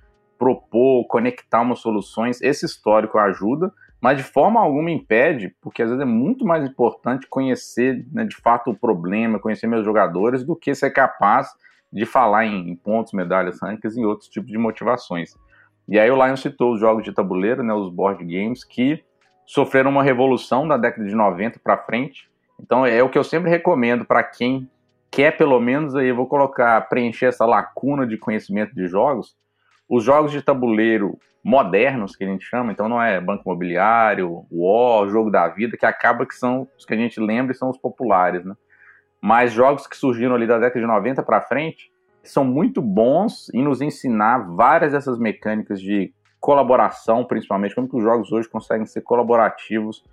propor, 0.42 1.06
conectar 1.06 1.62
umas 1.62 1.78
soluções, 1.78 2.42
esse 2.42 2.66
histórico 2.66 3.20
ajuda, 3.20 3.72
mas 4.02 4.18
de 4.18 4.24
forma 4.24 4.60
alguma 4.60 4.90
impede, 4.90 5.56
porque 5.62 5.84
às 5.84 5.90
vezes 5.90 6.02
é 6.02 6.06
muito 6.06 6.44
mais 6.44 6.68
importante 6.68 7.28
conhecer 7.28 8.04
né, 8.12 8.26
de 8.26 8.36
fato 8.38 8.72
o 8.72 8.76
problema, 8.76 9.38
conhecer 9.38 9.68
meus 9.68 9.86
jogadores, 9.86 10.44
do 10.44 10.56
que 10.56 10.74
ser 10.74 10.90
capaz 10.90 11.48
de 11.94 12.08
falar 12.08 12.48
em, 12.48 12.72
em 12.72 12.76
pontos, 12.76 13.14
medalhas, 13.14 13.62
rankings 13.62 13.96
e 14.02 14.04
outros 14.04 14.28
tipos 14.30 14.50
de 14.50 14.58
motivações. 14.58 15.38
E 15.88 16.00
aí 16.00 16.10
o 16.10 16.16
Lion 16.16 16.36
citou 16.36 16.74
os 16.74 16.80
jogos 16.80 17.04
de 17.04 17.12
tabuleiro, 17.12 17.62
né, 17.62 17.72
os 17.72 17.94
board 17.94 18.26
games, 18.26 18.64
que 18.64 19.04
sofreram 19.46 19.92
uma 19.92 20.02
revolução 20.02 20.68
da 20.68 20.76
década 20.76 21.08
de 21.08 21.14
90 21.14 21.60
para 21.60 21.78
frente. 21.78 22.28
Então 22.60 22.84
é 22.84 23.04
o 23.04 23.10
que 23.10 23.18
eu 23.18 23.24
sempre 23.24 23.52
recomendo 23.52 24.06
para 24.06 24.24
quem 24.24 24.68
quer 25.12 25.38
pelo 25.38 25.60
menos 25.60 25.96
aí, 25.96 26.08
eu 26.08 26.16
vou 26.16 26.26
colocar, 26.26 26.82
preencher 26.90 27.28
essa 27.28 27.46
lacuna 27.46 28.08
de 28.08 28.18
conhecimento 28.18 28.74
de 28.74 28.88
jogos, 28.88 29.40
os 29.92 30.06
jogos 30.06 30.32
de 30.32 30.42
tabuleiro 30.42 31.20
modernos, 31.44 32.16
que 32.16 32.24
a 32.24 32.28
gente 32.28 32.46
chama, 32.46 32.72
então 32.72 32.88
não 32.88 33.04
é 33.04 33.20
banco 33.20 33.44
imobiliário, 33.46 34.46
War, 34.50 35.10
jogo 35.10 35.30
da 35.30 35.50
vida, 35.50 35.76
que 35.76 35.86
acaba 35.86 36.26
que 36.26 36.34
são 36.34 36.66
os 36.78 36.86
que 36.86 36.94
a 36.94 36.98
gente 36.98 37.20
lembra 37.20 37.52
e 37.52 37.58
são 37.58 37.70
os 37.70 37.78
populares, 37.78 38.46
né? 38.46 38.56
Mas 39.20 39.52
jogos 39.52 39.86
que 39.86 39.98
surgiram 39.98 40.34
ali 40.34 40.48
da 40.48 40.58
década 40.58 40.80
de 40.80 40.88
90 40.88 41.22
para 41.24 41.42
frente 41.42 41.92
são 42.24 42.46
muito 42.46 42.82
bons 42.82 43.54
em 43.54 43.62
nos 43.62 43.82
ensinar 43.82 44.38
várias 44.56 44.94
dessas 44.94 45.20
mecânicas 45.20 45.82
de 45.82 46.14
colaboração, 46.40 47.26
principalmente, 47.26 47.76
como 47.76 47.90
que 47.90 47.98
os 47.98 48.04
jogos 48.04 48.32
hoje 48.32 48.48
conseguem 48.48 48.86
ser 48.86 49.02
colaborativos, 49.02 50.06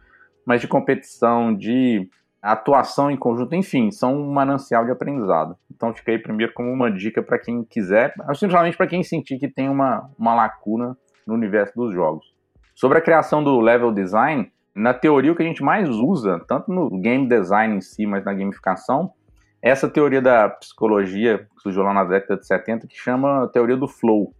mas 0.45 0.61
de 0.61 0.67
competição, 0.67 1.55
de 1.55 2.09
atuação 2.43 3.11
em 3.11 3.17
conjunto, 3.17 3.55
enfim, 3.55 3.91
são 3.91 4.15
um 4.15 4.33
manancial 4.33 4.85
de 4.85 4.91
aprendizado. 4.91 5.57
Então 5.71 5.93
fica 5.93 6.13
aí 6.13 6.19
primeiro 6.19 6.53
como 6.53 6.71
uma 6.71 6.91
dica 6.91 7.23
para 7.23 7.39
quem 7.39 7.65
quiser, 7.65 8.15
simplesmente 8.35 8.77
para 8.77 8.87
quem 8.87 9.03
sentir 9.03 9.39
que 9.39 9.49
tem 9.49 9.69
uma, 9.69 10.11
uma 10.19 10.35
lacuna 10.35 10.97
no 11.27 11.35
universo 11.35 11.75
dos 11.75 11.93
jogos. 11.93 12.33
Sobre 12.75 12.99
a 12.99 13.01
criação 13.01 13.43
do 13.43 13.59
level 13.61 13.93
design, 13.93 14.51
na 14.75 14.95
teoria 14.95 15.33
o 15.33 15.35
que 15.35 15.43
a 15.43 15.47
gente 15.47 15.63
mais 15.63 15.89
usa, 15.89 16.41
tanto 16.47 16.73
no 16.73 16.89
game 17.01 17.29
design 17.29 17.77
em 17.77 17.81
si, 17.81 18.07
mas 18.07 18.25
na 18.25 18.33
gamificação, 18.33 19.13
é 19.61 19.71
essa 19.71 19.89
teoria 19.89 20.23
da 20.23 20.49
psicologia 20.49 21.39
que 21.39 21.63
surgiu 21.63 21.83
lá 21.83 21.93
na 21.93 22.05
década 22.05 22.37
de 22.37 22.47
70, 22.47 22.87
que 22.87 22.97
chama 22.97 23.49
teoria 23.53 23.77
do 23.77 23.89
flow, 23.89 24.33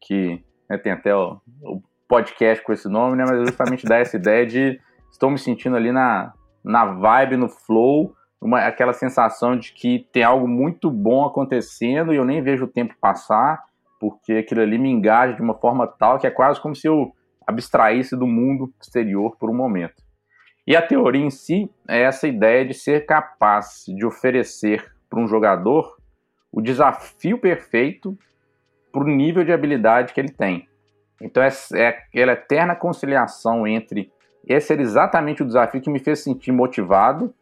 que 0.00 0.42
né, 0.68 0.78
tem 0.78 0.92
até 0.92 1.14
o, 1.14 1.38
o, 1.62 1.82
podcast 2.08 2.64
com 2.64 2.72
esse 2.72 2.88
nome, 2.88 3.16
né, 3.16 3.24
mas 3.28 3.40
justamente 3.40 3.84
dá 3.86 3.98
essa 3.98 4.16
ideia 4.16 4.46
de 4.46 4.80
estou 5.10 5.30
me 5.30 5.38
sentindo 5.38 5.76
ali 5.76 5.92
na, 5.92 6.32
na 6.64 6.86
vibe, 6.86 7.36
no 7.36 7.48
flow, 7.48 8.14
uma, 8.40 8.60
aquela 8.60 8.92
sensação 8.92 9.56
de 9.56 9.72
que 9.72 10.08
tem 10.12 10.22
algo 10.22 10.48
muito 10.48 10.90
bom 10.90 11.24
acontecendo 11.24 12.12
e 12.12 12.16
eu 12.16 12.24
nem 12.24 12.42
vejo 12.42 12.64
o 12.64 12.68
tempo 12.68 12.94
passar, 13.00 13.62
porque 14.00 14.34
aquilo 14.34 14.60
ali 14.60 14.78
me 14.78 14.90
engaja 14.90 15.34
de 15.34 15.42
uma 15.42 15.54
forma 15.54 15.86
tal 15.86 16.18
que 16.18 16.26
é 16.26 16.30
quase 16.30 16.60
como 16.60 16.74
se 16.74 16.86
eu 16.86 17.14
abstraísse 17.46 18.16
do 18.16 18.26
mundo 18.26 18.72
exterior 18.80 19.36
por 19.36 19.50
um 19.50 19.54
momento. 19.54 20.02
E 20.66 20.74
a 20.74 20.80
teoria 20.80 21.24
em 21.24 21.30
si 21.30 21.70
é 21.86 22.02
essa 22.02 22.26
ideia 22.26 22.64
de 22.64 22.72
ser 22.72 23.04
capaz 23.04 23.84
de 23.86 24.04
oferecer 24.04 24.92
para 25.10 25.20
um 25.20 25.28
jogador 25.28 25.96
o 26.50 26.62
desafio 26.62 27.38
perfeito 27.38 28.16
para 28.90 29.02
o 29.02 29.08
nível 29.08 29.44
de 29.44 29.52
habilidade 29.52 30.14
que 30.14 30.20
ele 30.20 30.30
tem. 30.30 30.68
Então 31.20 31.42
é, 31.42 31.48
é 31.74 31.88
aquela 31.88 32.32
eterna 32.32 32.74
conciliação 32.74 33.66
entre 33.66 34.10
esse 34.46 34.72
era 34.72 34.82
exatamente 34.82 35.42
o 35.42 35.46
desafio 35.46 35.80
que 35.80 35.90
me 35.90 35.98
fez 35.98 36.22
sentir 36.22 36.52
motivado, 36.52 37.32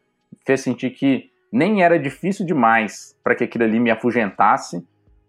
fez 0.46 0.60
sentir 0.60 0.90
que 0.90 1.30
nem 1.52 1.82
era 1.82 1.98
difícil 1.98 2.46
demais 2.46 3.16
para 3.22 3.34
que 3.34 3.44
aquilo 3.44 3.64
ali 3.64 3.78
me 3.78 3.90
afugentasse. 3.90 4.86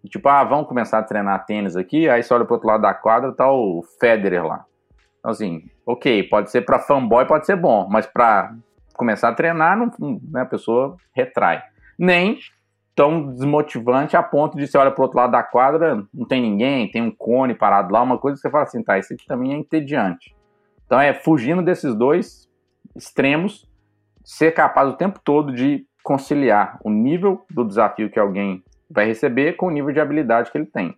Tipo, 0.09 0.29
ah, 0.29 0.43
vamos 0.43 0.67
começar 0.67 0.99
a 0.99 1.03
treinar 1.03 1.45
tênis 1.45 1.75
aqui, 1.75 2.09
aí 2.09 2.21
você 2.21 2.33
olha 2.33 2.45
pro 2.45 2.55
outro 2.55 2.67
lado 2.67 2.81
da 2.81 2.93
quadra, 2.93 3.31
tá 3.31 3.49
o 3.49 3.83
Federer 3.99 4.45
lá. 4.45 4.65
Então, 5.19 5.31
assim, 5.31 5.63
ok, 5.85 6.23
pode 6.23 6.51
ser 6.51 6.61
para 6.61 6.79
fanboy, 6.79 7.25
pode 7.25 7.45
ser 7.45 7.55
bom, 7.55 7.87
mas 7.89 8.05
para 8.05 8.53
começar 8.93 9.29
a 9.29 9.33
treinar, 9.33 9.77
não, 9.77 9.91
né, 10.29 10.41
a 10.41 10.45
pessoa 10.45 10.97
retrai. 11.13 11.63
Nem 11.97 12.37
tão 12.95 13.31
desmotivante 13.31 14.15
a 14.15 14.21
ponto 14.21 14.57
de 14.57 14.67
você 14.67 14.77
olha 14.77 14.91
pro 14.91 15.03
outro 15.03 15.17
lado 15.17 15.31
da 15.31 15.41
quadra, 15.41 16.03
não 16.13 16.27
tem 16.27 16.41
ninguém, 16.41 16.91
tem 16.91 17.01
um 17.01 17.11
cone 17.11 17.55
parado 17.55 17.91
lá, 17.93 18.01
uma 18.01 18.17
coisa 18.17 18.35
que 18.35 18.41
você 18.41 18.49
fala 18.49 18.63
assim, 18.63 18.83
tá, 18.83 18.99
isso 18.99 19.13
aqui 19.13 19.25
também 19.25 19.53
é 19.53 19.57
entediante. 19.57 20.35
Então 20.85 20.99
é 20.99 21.13
fugindo 21.13 21.61
desses 21.61 21.95
dois 21.95 22.49
extremos, 22.95 23.67
ser 24.23 24.51
capaz 24.51 24.89
o 24.89 24.93
tempo 24.93 25.19
todo 25.23 25.51
de 25.53 25.85
conciliar 26.03 26.79
o 26.83 26.89
nível 26.89 27.45
do 27.49 27.63
desafio 27.65 28.09
que 28.09 28.19
alguém 28.19 28.63
vai 28.89 29.05
receber 29.05 29.53
com 29.53 29.67
o 29.67 29.71
nível 29.71 29.91
de 29.91 29.99
habilidade 29.99 30.51
que 30.51 30.57
ele 30.57 30.65
tem. 30.65 30.95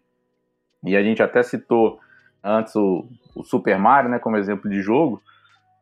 E 0.84 0.96
a 0.96 1.02
gente 1.02 1.24
até 1.24 1.42
citou 1.42 2.00
antes 2.44 2.76
o, 2.76 3.08
o 3.36 3.44
Super 3.44 3.80
Mario, 3.80 4.10
né, 4.10 4.20
como 4.20 4.38
exemplo 4.38 4.70
de 4.70 4.82
jogo, 4.82 5.22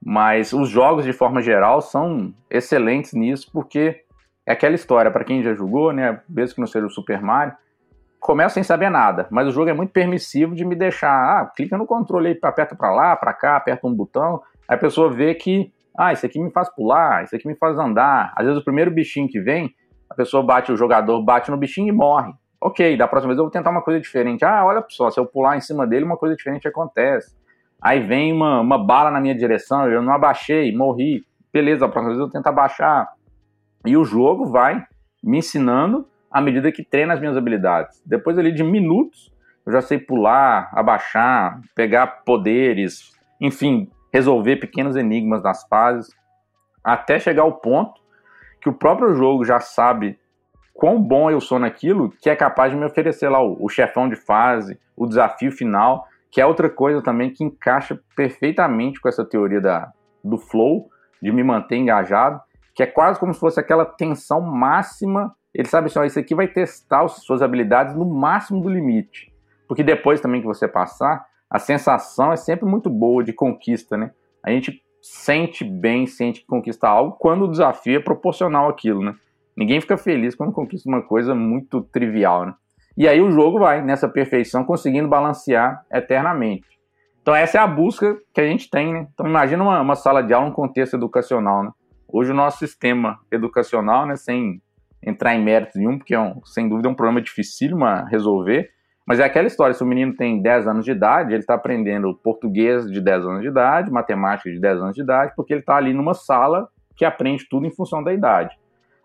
Mas 0.06 0.52
os 0.52 0.70
jogos, 0.70 1.06
de 1.06 1.14
forma 1.14 1.42
geral, 1.42 1.82
são 1.82 2.34
excelentes 2.50 3.14
nisso, 3.14 3.50
porque 3.52 4.04
é 4.46 4.52
aquela 4.52 4.76
história, 4.76 5.10
para 5.10 5.24
quem 5.24 5.42
já 5.42 5.54
jogou, 5.54 5.94
né, 5.94 6.22
mesmo 6.28 6.56
que 6.56 6.62
não 6.62 6.68
seja 6.68 6.86
o 6.86 6.90
Super 6.90 7.22
Mario, 7.22 7.56
começa 8.24 8.54
sem 8.54 8.64
saber 8.64 8.90
nada, 8.90 9.28
mas 9.30 9.46
o 9.50 9.52
jogo 9.52 9.70
é 9.70 9.74
muito 9.74 9.92
permissivo 9.92 10.56
de 10.56 10.64
me 10.64 10.76
deixar, 10.76 11.12
ah, 11.12 11.46
clica 11.46 11.78
no 11.78 11.86
controle 11.86 12.30
aí, 12.30 12.40
aperta 12.42 12.74
para 12.74 12.90
lá, 12.90 13.16
para 13.18 13.34
cá, 13.34 13.58
aperta 13.58 13.86
um 13.86 13.94
botão, 13.94 14.42
aí 14.66 14.76
a 14.76 14.78
pessoa 14.78 15.12
vê 15.12 15.36
que, 15.36 15.74
ah, 15.98 16.14
isso 16.14 16.26
aqui 16.26 16.40
me 16.40 16.50
faz 16.50 16.74
pular, 16.74 17.26
isso 17.26 17.36
aqui 17.36 17.46
me 17.46 17.56
faz 17.56 17.78
andar. 17.78 18.34
Às 18.38 18.46
vezes 18.46 18.62
o 18.62 18.64
primeiro 18.64 18.90
bichinho 18.90 19.28
que 19.28 19.42
vem, 19.42 19.76
a 20.10 20.16
pessoa 20.16 20.42
bate, 20.42 20.72
o 20.72 20.78
jogador 20.78 21.22
bate 21.22 21.52
no 21.52 21.58
bichinho 21.58 21.90
e 21.90 21.92
morre. 21.92 22.32
Ok, 22.62 22.96
da 22.96 23.10
próxima 23.10 23.32
vez 23.32 23.40
eu 23.40 23.44
vou 23.44 23.52
tentar 23.52 23.72
uma 23.72 23.82
coisa 23.82 24.00
diferente. 24.00 24.46
Ah, 24.46 24.66
olha 24.66 24.84
só, 24.88 25.12
se 25.12 25.20
eu 25.20 25.26
pular 25.26 25.58
em 25.58 25.62
cima 25.62 25.86
dele, 25.86 26.06
uma 26.06 26.16
coisa 26.16 26.34
diferente 26.34 26.66
acontece. 26.66 27.36
Aí 27.82 28.00
vem 28.00 28.32
uma, 28.32 28.62
uma 28.62 28.82
bala 28.82 29.12
na 29.12 29.20
minha 29.20 29.36
direção, 29.36 29.92
eu 29.92 30.02
não 30.02 30.14
abaixei, 30.14 30.74
morri. 30.74 31.26
Beleza, 31.52 31.82
da 31.82 31.90
próxima 31.90 32.12
vez 32.12 32.20
eu 32.20 32.26
vou 32.28 32.32
tentar 32.32 32.52
abaixar. 32.52 33.06
E 33.86 33.98
o 33.98 34.06
jogo 34.06 34.46
vai 34.46 34.82
me 35.22 35.40
ensinando 35.40 36.08
à 36.34 36.42
medida 36.42 36.72
que 36.72 36.84
treina 36.84 37.14
as 37.14 37.20
minhas 37.20 37.38
habilidades. 37.38 38.02
Depois 38.06 38.38
ali 38.38 38.52
de 38.52 38.64
minutos, 38.64 39.32
eu 39.66 39.72
já 39.72 39.82
sei 39.82 40.00
pular, 40.00 40.72
abaixar, 40.74 41.62
pegar 41.76 42.08
poderes, 42.26 43.14
enfim, 43.40 43.90
resolver 44.12 44.58
pequenos 44.58 44.96
enigmas 44.96 45.44
das 45.44 45.66
fases, 45.68 46.10
até 46.84 47.20
chegar 47.20 47.44
ao 47.44 47.54
ponto 47.54 48.02
que 48.60 48.70
o 48.70 48.74
próprio 48.74 49.14
jogo 49.14 49.46
já 49.46 49.60
sabe 49.60 50.18
quão 50.74 51.02
bom 51.02 51.30
eu 51.30 51.40
sou 51.40 51.60
naquilo, 51.60 52.12
que 52.22 52.30
é 52.30 52.36
capaz 52.36 52.72
de 52.72 52.78
me 52.78 52.86
oferecer 52.86 53.30
lá 53.30 53.42
o, 53.42 53.58
o 53.64 53.70
chefão 53.70 54.10
de 54.10 54.16
fase, 54.16 54.80
o 54.96 55.06
desafio 55.06 55.52
final, 55.52 56.08
que 56.32 56.42
é 56.42 56.46
outra 56.46 56.70
coisa 56.70 57.02
também 57.02 57.30
que 57.30 57.44
encaixa 57.44 58.00
perfeitamente 58.16 59.00
com 59.00 59.08
essa 59.08 59.24
teoria 59.24 59.62
da, 59.62 59.92
do 60.24 60.38
flow, 60.38 60.90
de 61.22 61.32
me 61.32 61.44
manter 61.44 61.76
engajado, 61.76 62.42
que 62.74 62.82
é 62.82 62.88
quase 62.88 63.20
como 63.20 63.34
se 63.34 63.40
fosse 63.40 63.60
aquela 63.60 63.86
tensão 63.86 64.42
máxima. 64.42 65.36
Ele 65.54 65.68
sabe 65.68 65.88
assim, 65.88 66.00
ó, 66.00 66.04
isso 66.04 66.20
aqui 66.20 66.34
vai 66.34 66.48
testar 66.48 67.04
as 67.04 67.24
suas 67.24 67.42
habilidades 67.42 67.96
no 67.96 68.06
máximo 68.06 68.62
do 68.62 68.70
limite. 68.70 69.32
Porque 69.68 69.84
depois 69.84 70.20
também 70.20 70.42
que 70.42 70.48
você 70.48 70.68
passar, 70.68 71.26
a 71.50 71.60
sensação 71.60 72.34
é 72.34 72.36
sempre 72.36 72.66
muito 72.66 72.90
boa 72.90 73.24
de 73.24 73.32
conquista, 73.32 73.96
né? 73.96 74.12
A 74.44 74.50
gente 74.50 74.82
sente 75.02 75.64
bem, 75.64 76.08
sente 76.08 76.42
que 76.42 76.48
conquista 76.48 76.88
algo 76.88 77.18
quando 77.20 77.44
o 77.44 77.52
desafio 77.52 77.98
é 77.98 78.00
proporcional 78.00 78.70
àquilo, 78.70 79.04
né? 79.04 79.16
Ninguém 79.56 79.80
fica 79.80 79.98
feliz 79.98 80.34
quando 80.34 80.52
conquista 80.52 80.90
uma 80.90 81.02
coisa 81.02 81.36
muito 81.36 81.82
trivial, 81.82 82.46
né? 82.48 82.56
E 82.98 83.08
aí 83.08 83.22
o 83.22 83.32
jogo 83.32 83.60
vai 83.60 83.82
nessa 83.82 84.08
perfeição, 84.08 84.64
conseguindo 84.64 85.08
balancear 85.08 85.86
eternamente. 85.92 86.68
Então 87.22 87.36
essa 87.36 87.58
é 87.58 87.62
a 87.62 87.68
busca 87.68 88.18
que 88.34 88.42
a 88.42 88.48
gente 88.48 88.70
tem, 88.70 88.94
né? 88.94 89.08
Então 89.14 89.28
imagina 89.28 89.64
uma, 89.64 89.82
uma 89.82 89.96
sala 89.96 90.22
de 90.22 90.34
aula, 90.34 90.48
um 90.48 90.52
contexto 90.52 90.96
educacional, 90.96 91.64
né? 91.64 91.72
Hoje 92.08 92.32
o 92.32 92.36
nosso 92.36 92.60
sistema 92.60 93.20
educacional, 93.32 94.06
né, 94.06 94.16
sem 94.16 94.62
entrar 95.06 95.36
em 95.36 95.44
méritos 95.44 95.76
nenhum, 95.76 95.98
porque 95.98 96.14
é 96.14 96.20
um, 96.20 96.44
sem 96.46 96.68
dúvida 96.68 96.88
é 96.88 96.92
um 96.92 96.96
problema 96.96 97.22
difícil 97.22 97.84
a 97.84 98.06
resolver, 98.06 98.70
mas 99.06 99.20
é 99.20 99.26
aquela 99.26 99.48
história, 99.48 99.74
se 99.74 99.84
o 99.84 99.86
menino 99.86 100.16
tem 100.16 100.42
10 100.42 100.68
anos 100.68 100.86
de 100.86 100.92
idade, 100.92 101.34
ele 101.34 101.42
está 101.42 101.56
aprendendo 101.56 102.14
português 102.24 102.90
de 102.90 103.02
10 103.02 103.26
anos 103.26 103.42
de 103.42 103.48
idade, 103.48 103.92
matemática 103.92 104.50
de 104.50 104.60
10 104.60 104.80
anos 104.80 104.96
de 104.96 105.02
idade, 105.02 105.34
porque 105.36 105.54
ele 105.54 105.60
está 105.60 105.76
ali 105.76 105.94
numa 105.94 106.14
sala 106.14 106.70
que 106.96 107.04
aprende 107.04 107.46
tudo 107.50 107.66
em 107.66 107.72
função 107.72 108.02
da 108.02 108.14
idade. 108.14 108.58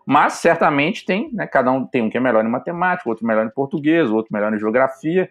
Mas 0.05 0.33
certamente 0.33 1.05
tem, 1.05 1.29
né, 1.33 1.45
cada 1.45 1.71
um 1.71 1.85
tem 1.85 2.01
um 2.01 2.09
que 2.09 2.17
é 2.17 2.19
melhor 2.19 2.45
em 2.45 2.49
matemática, 2.49 3.09
outro 3.09 3.27
melhor 3.27 3.45
em 3.45 3.49
português, 3.49 4.09
outro 4.09 4.33
melhor 4.33 4.53
em 4.53 4.59
geografia. 4.59 5.29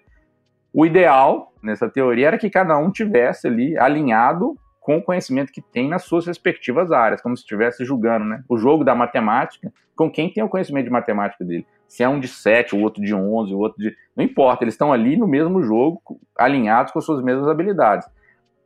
O 0.72 0.84
ideal 0.84 1.52
nessa 1.62 1.88
teoria 1.88 2.28
era 2.28 2.38
que 2.38 2.50
cada 2.50 2.76
um 2.76 2.90
tivesse 2.90 3.48
ali 3.48 3.76
alinhado 3.78 4.56
com 4.88 4.96
o 4.96 5.02
conhecimento 5.02 5.52
que 5.52 5.60
tem 5.60 5.86
nas 5.86 6.04
suas 6.04 6.26
respectivas 6.26 6.90
áreas, 6.90 7.20
como 7.20 7.36
se 7.36 7.42
estivesse 7.42 7.84
julgando, 7.84 8.24
né? 8.24 8.42
O 8.48 8.56
jogo 8.56 8.82
da 8.82 8.94
matemática 8.94 9.70
com 9.94 10.10
quem 10.10 10.32
tem 10.32 10.42
o 10.42 10.48
conhecimento 10.48 10.86
de 10.86 10.90
matemática 10.90 11.44
dele. 11.44 11.66
Se 11.86 12.02
é 12.02 12.08
um 12.08 12.18
de 12.18 12.26
7, 12.26 12.74
o 12.74 12.80
outro 12.80 13.02
de 13.02 13.14
11, 13.14 13.52
o 13.52 13.58
outro 13.58 13.78
de. 13.78 13.94
Não 14.16 14.24
importa, 14.24 14.64
eles 14.64 14.72
estão 14.72 14.90
ali 14.90 15.14
no 15.14 15.28
mesmo 15.28 15.62
jogo, 15.62 16.00
alinhados 16.38 16.90
com 16.90 17.00
as 17.00 17.04
suas 17.04 17.22
mesmas 17.22 17.46
habilidades. 17.48 18.08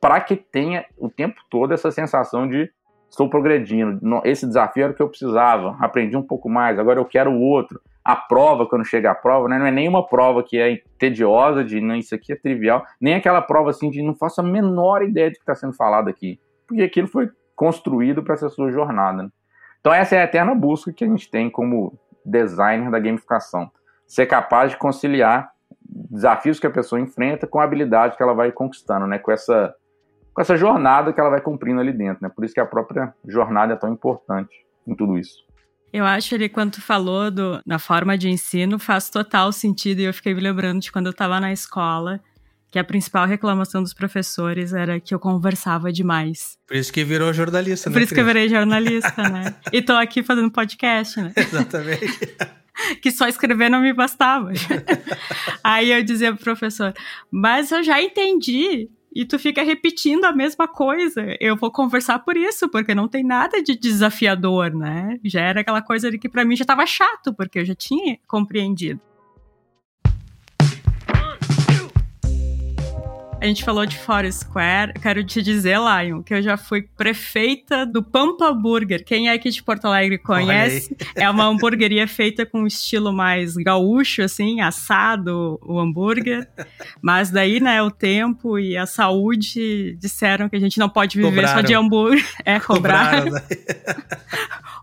Para 0.01 0.21
que 0.21 0.37
tenha 0.37 0.85
o 0.97 1.11
tempo 1.11 1.41
todo 1.51 1.75
essa 1.75 1.91
sensação 1.91 2.47
de 2.47 2.71
estou 3.11 3.29
progredindo. 3.29 3.99
Esse 4.25 4.47
desafio 4.47 4.85
era 4.85 4.93
o 4.93 4.95
que 4.95 5.03
eu 5.03 5.09
precisava. 5.09 5.77
Aprendi 5.81 6.17
um 6.17 6.23
pouco 6.23 6.49
mais, 6.49 6.79
agora 6.79 7.01
eu 7.01 7.05
quero 7.05 7.33
o 7.33 7.41
outro. 7.41 7.81
A 8.05 8.17
prova, 8.17 8.67
quando 8.67 8.85
chega 8.85 9.11
a 9.11 9.15
prova, 9.15 9.49
né, 9.49 9.59
não 9.59 9.67
é 9.67 9.71
nenhuma 9.71 10.07
prova 10.07 10.43
que 10.43 10.59
é 10.59 10.83
tediosa, 10.99 11.65
de 11.65 11.81
não, 11.81 11.95
isso 11.95 12.15
aqui 12.15 12.33
é 12.33 12.37
trivial, 12.37 12.85
nem 13.01 13.15
aquela 13.15 13.41
prova 13.41 13.71
assim 13.71 13.91
de 13.91 14.03
não 14.03 14.15
faço 14.15 14.41
a 14.41 14.45
menor 14.45 15.03
ideia 15.03 15.31
do 15.31 15.35
que 15.35 15.41
está 15.41 15.55
sendo 15.55 15.73
falado 15.73 16.09
aqui. 16.09 16.41
Porque 16.67 16.83
aquilo 16.83 17.07
foi 17.07 17.31
construído 17.55 18.23
para 18.23 18.35
essa 18.35 18.49
sua 18.49 18.73
jornada. 18.73 19.23
Né? 19.23 19.29
Então, 19.81 19.93
essa 19.93 20.17
é 20.17 20.21
a 20.21 20.25
eterna 20.25 20.55
busca 20.55 20.93
que 20.93 21.05
a 21.05 21.09
gente 21.09 21.31
tem 21.31 21.49
como 21.49 21.99
designer 22.25 22.91
da 22.91 22.99
gamificação. 22.99 23.71
Ser 24.07 24.27
capaz 24.27 24.71
de 24.71 24.77
conciliar 24.77 25.53
desafios 25.85 26.59
que 26.59 26.67
a 26.67 26.71
pessoa 26.71 27.01
enfrenta 27.01 27.47
com 27.47 27.59
a 27.59 27.65
habilidade 27.65 28.17
que 28.17 28.23
ela 28.23 28.35
vai 28.35 28.53
conquistando, 28.53 29.07
né? 29.07 29.19
Com 29.19 29.31
essa 29.31 29.75
com 30.35 30.41
essa 30.41 30.57
jornada 30.57 31.13
que 31.13 31.21
ela 31.21 31.29
vai 31.29 31.43
cumprindo 31.43 31.81
ali 31.81 31.93
dentro, 31.93 32.23
né? 32.23 32.31
Por 32.35 32.45
isso 32.45 32.55
que 32.55 32.61
a 32.61 32.65
própria 32.65 33.15
jornada 33.27 33.75
é 33.75 33.77
tão 33.77 33.93
importante 33.93 34.65
em 34.87 34.95
tudo 34.95 35.19
isso. 35.19 35.45
Eu 35.93 36.07
acho 36.07 36.39
que 36.39 36.49
quando 36.49 36.73
tu 36.73 36.81
falou 36.81 37.31
do, 37.31 37.61
na 37.67 37.79
forma 37.79 38.17
de 38.17 38.29
ensino, 38.29 38.79
faz 38.79 39.11
total 39.11 39.53
sentido 39.53 40.01
e 40.01 40.05
eu 40.05 40.15
fiquei 40.15 40.33
me 40.33 40.41
lembrando 40.41 40.81
de 40.81 40.91
quando 40.91 41.07
eu 41.07 41.11
estava 41.11 41.39
na 41.39 41.53
escola, 41.53 42.19
que 42.71 42.79
a 42.79 42.85
principal 42.85 43.27
reclamação 43.27 43.83
dos 43.83 43.93
professores 43.93 44.73
era 44.73 44.99
que 44.99 45.15
eu 45.15 45.19
conversava 45.19 45.93
demais. 45.93 46.57
Por 46.67 46.77
isso 46.77 46.91
que 46.91 47.05
virou 47.05 47.31
jornalista, 47.35 47.91
né? 47.91 47.95
Por 47.95 48.03
isso 48.03 48.15
que 48.15 48.21
eu 48.21 48.25
virei 48.25 48.49
jornalista, 48.49 49.29
né? 49.29 49.55
E 49.71 49.83
tô 49.83 49.93
aqui 49.93 50.23
fazendo 50.23 50.51
podcast, 50.51 51.21
né? 51.21 51.33
Exatamente. 51.37 52.37
que 53.03 53.11
só 53.11 53.29
escrever 53.29 53.69
não 53.69 53.83
me 53.83 53.93
bastava. 53.93 54.51
Aí 55.63 55.93
eu 55.93 56.03
dizia 56.03 56.33
pro 56.33 56.43
professor, 56.43 56.95
mas 57.31 57.71
eu 57.71 57.83
já 57.83 58.01
entendi 58.01 58.89
e 59.15 59.25
tu 59.25 59.39
fica 59.39 59.63
repetindo 59.63 60.25
a 60.25 60.33
mesma 60.33 60.67
coisa. 60.67 61.37
Eu 61.41 61.57
vou 61.57 61.71
conversar 61.71 62.19
por 62.21 62.37
isso, 62.37 62.69
porque 62.69 62.95
não 62.95 63.09
tem 63.09 63.23
nada 63.23 63.63
de 63.63 63.77
desafiador, 63.77 64.75
né? 64.75 65.19
Já 65.25 65.41
era 65.41 65.61
aquela 65.61 65.83
coisa 65.83 66.11
que 66.17 66.29
para 66.29 66.45
mim 66.45 66.57
já 66.57 66.63
estava 66.63 66.87
chato, 66.87 67.33
porque 67.35 67.59
eu 67.59 67.65
já 67.65 67.75
tinha 67.75 68.19
compreendido. 68.27 69.01
A 73.43 73.47
gente 73.47 73.65
falou 73.65 73.85
de 73.85 73.99
Forest 73.99 74.45
Square. 74.45 74.93
Quero 75.03 75.25
te 75.25 75.43
dizer, 75.43 75.77
Lion, 75.77 76.23
que 76.23 76.33
eu 76.33 76.41
já 76.41 76.57
fui 76.57 76.83
prefeita 76.97 77.85
do 77.85 78.01
Pampa 78.01 78.53
Burger. 78.53 79.05
Quem 79.05 79.29
é 79.29 79.33
aqui 79.33 79.51
de 79.51 79.61
Porto 79.61 79.87
Alegre 79.87 80.17
conhece. 80.17 80.97
É 81.17 81.29
uma 81.29 81.47
hamburgueria 81.47 82.07
feita 82.07 82.47
com 82.47 82.61
um 82.61 82.69
estilo 82.69 83.13
mais 83.13 83.57
gaúcho, 83.57 84.23
assim, 84.23 84.61
assado 84.61 85.59
o 85.61 85.81
hambúrguer. 85.81 86.49
Mas 87.03 87.33
daí, 87.33 87.59
né, 87.59 87.83
o 87.83 87.91
tempo 87.91 88.61
e 88.61 88.77
a 88.77 88.87
saúde 88.87 89.97
disseram 89.99 90.49
que 90.49 90.55
a 90.55 90.61
gente 90.61 90.79
não 90.79 90.89
pode 90.89 91.17
viver 91.17 91.29
cobraram. 91.35 91.55
só 91.57 91.61
de 91.63 91.75
hambúrguer. 91.75 92.25
É, 92.45 92.61
cobrar. 92.61 93.25
Né? 93.25 93.43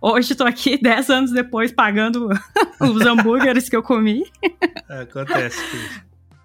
Hoje 0.01 0.35
tô 0.35 0.43
aqui, 0.43 0.77
dez 0.77 1.09
anos 1.09 1.31
depois, 1.31 1.71
pagando 1.71 2.27
os 2.81 3.05
hambúrgueres 3.05 3.69
que 3.69 3.75
eu 3.75 3.81
comi. 3.81 4.25
Acontece. 4.89 5.61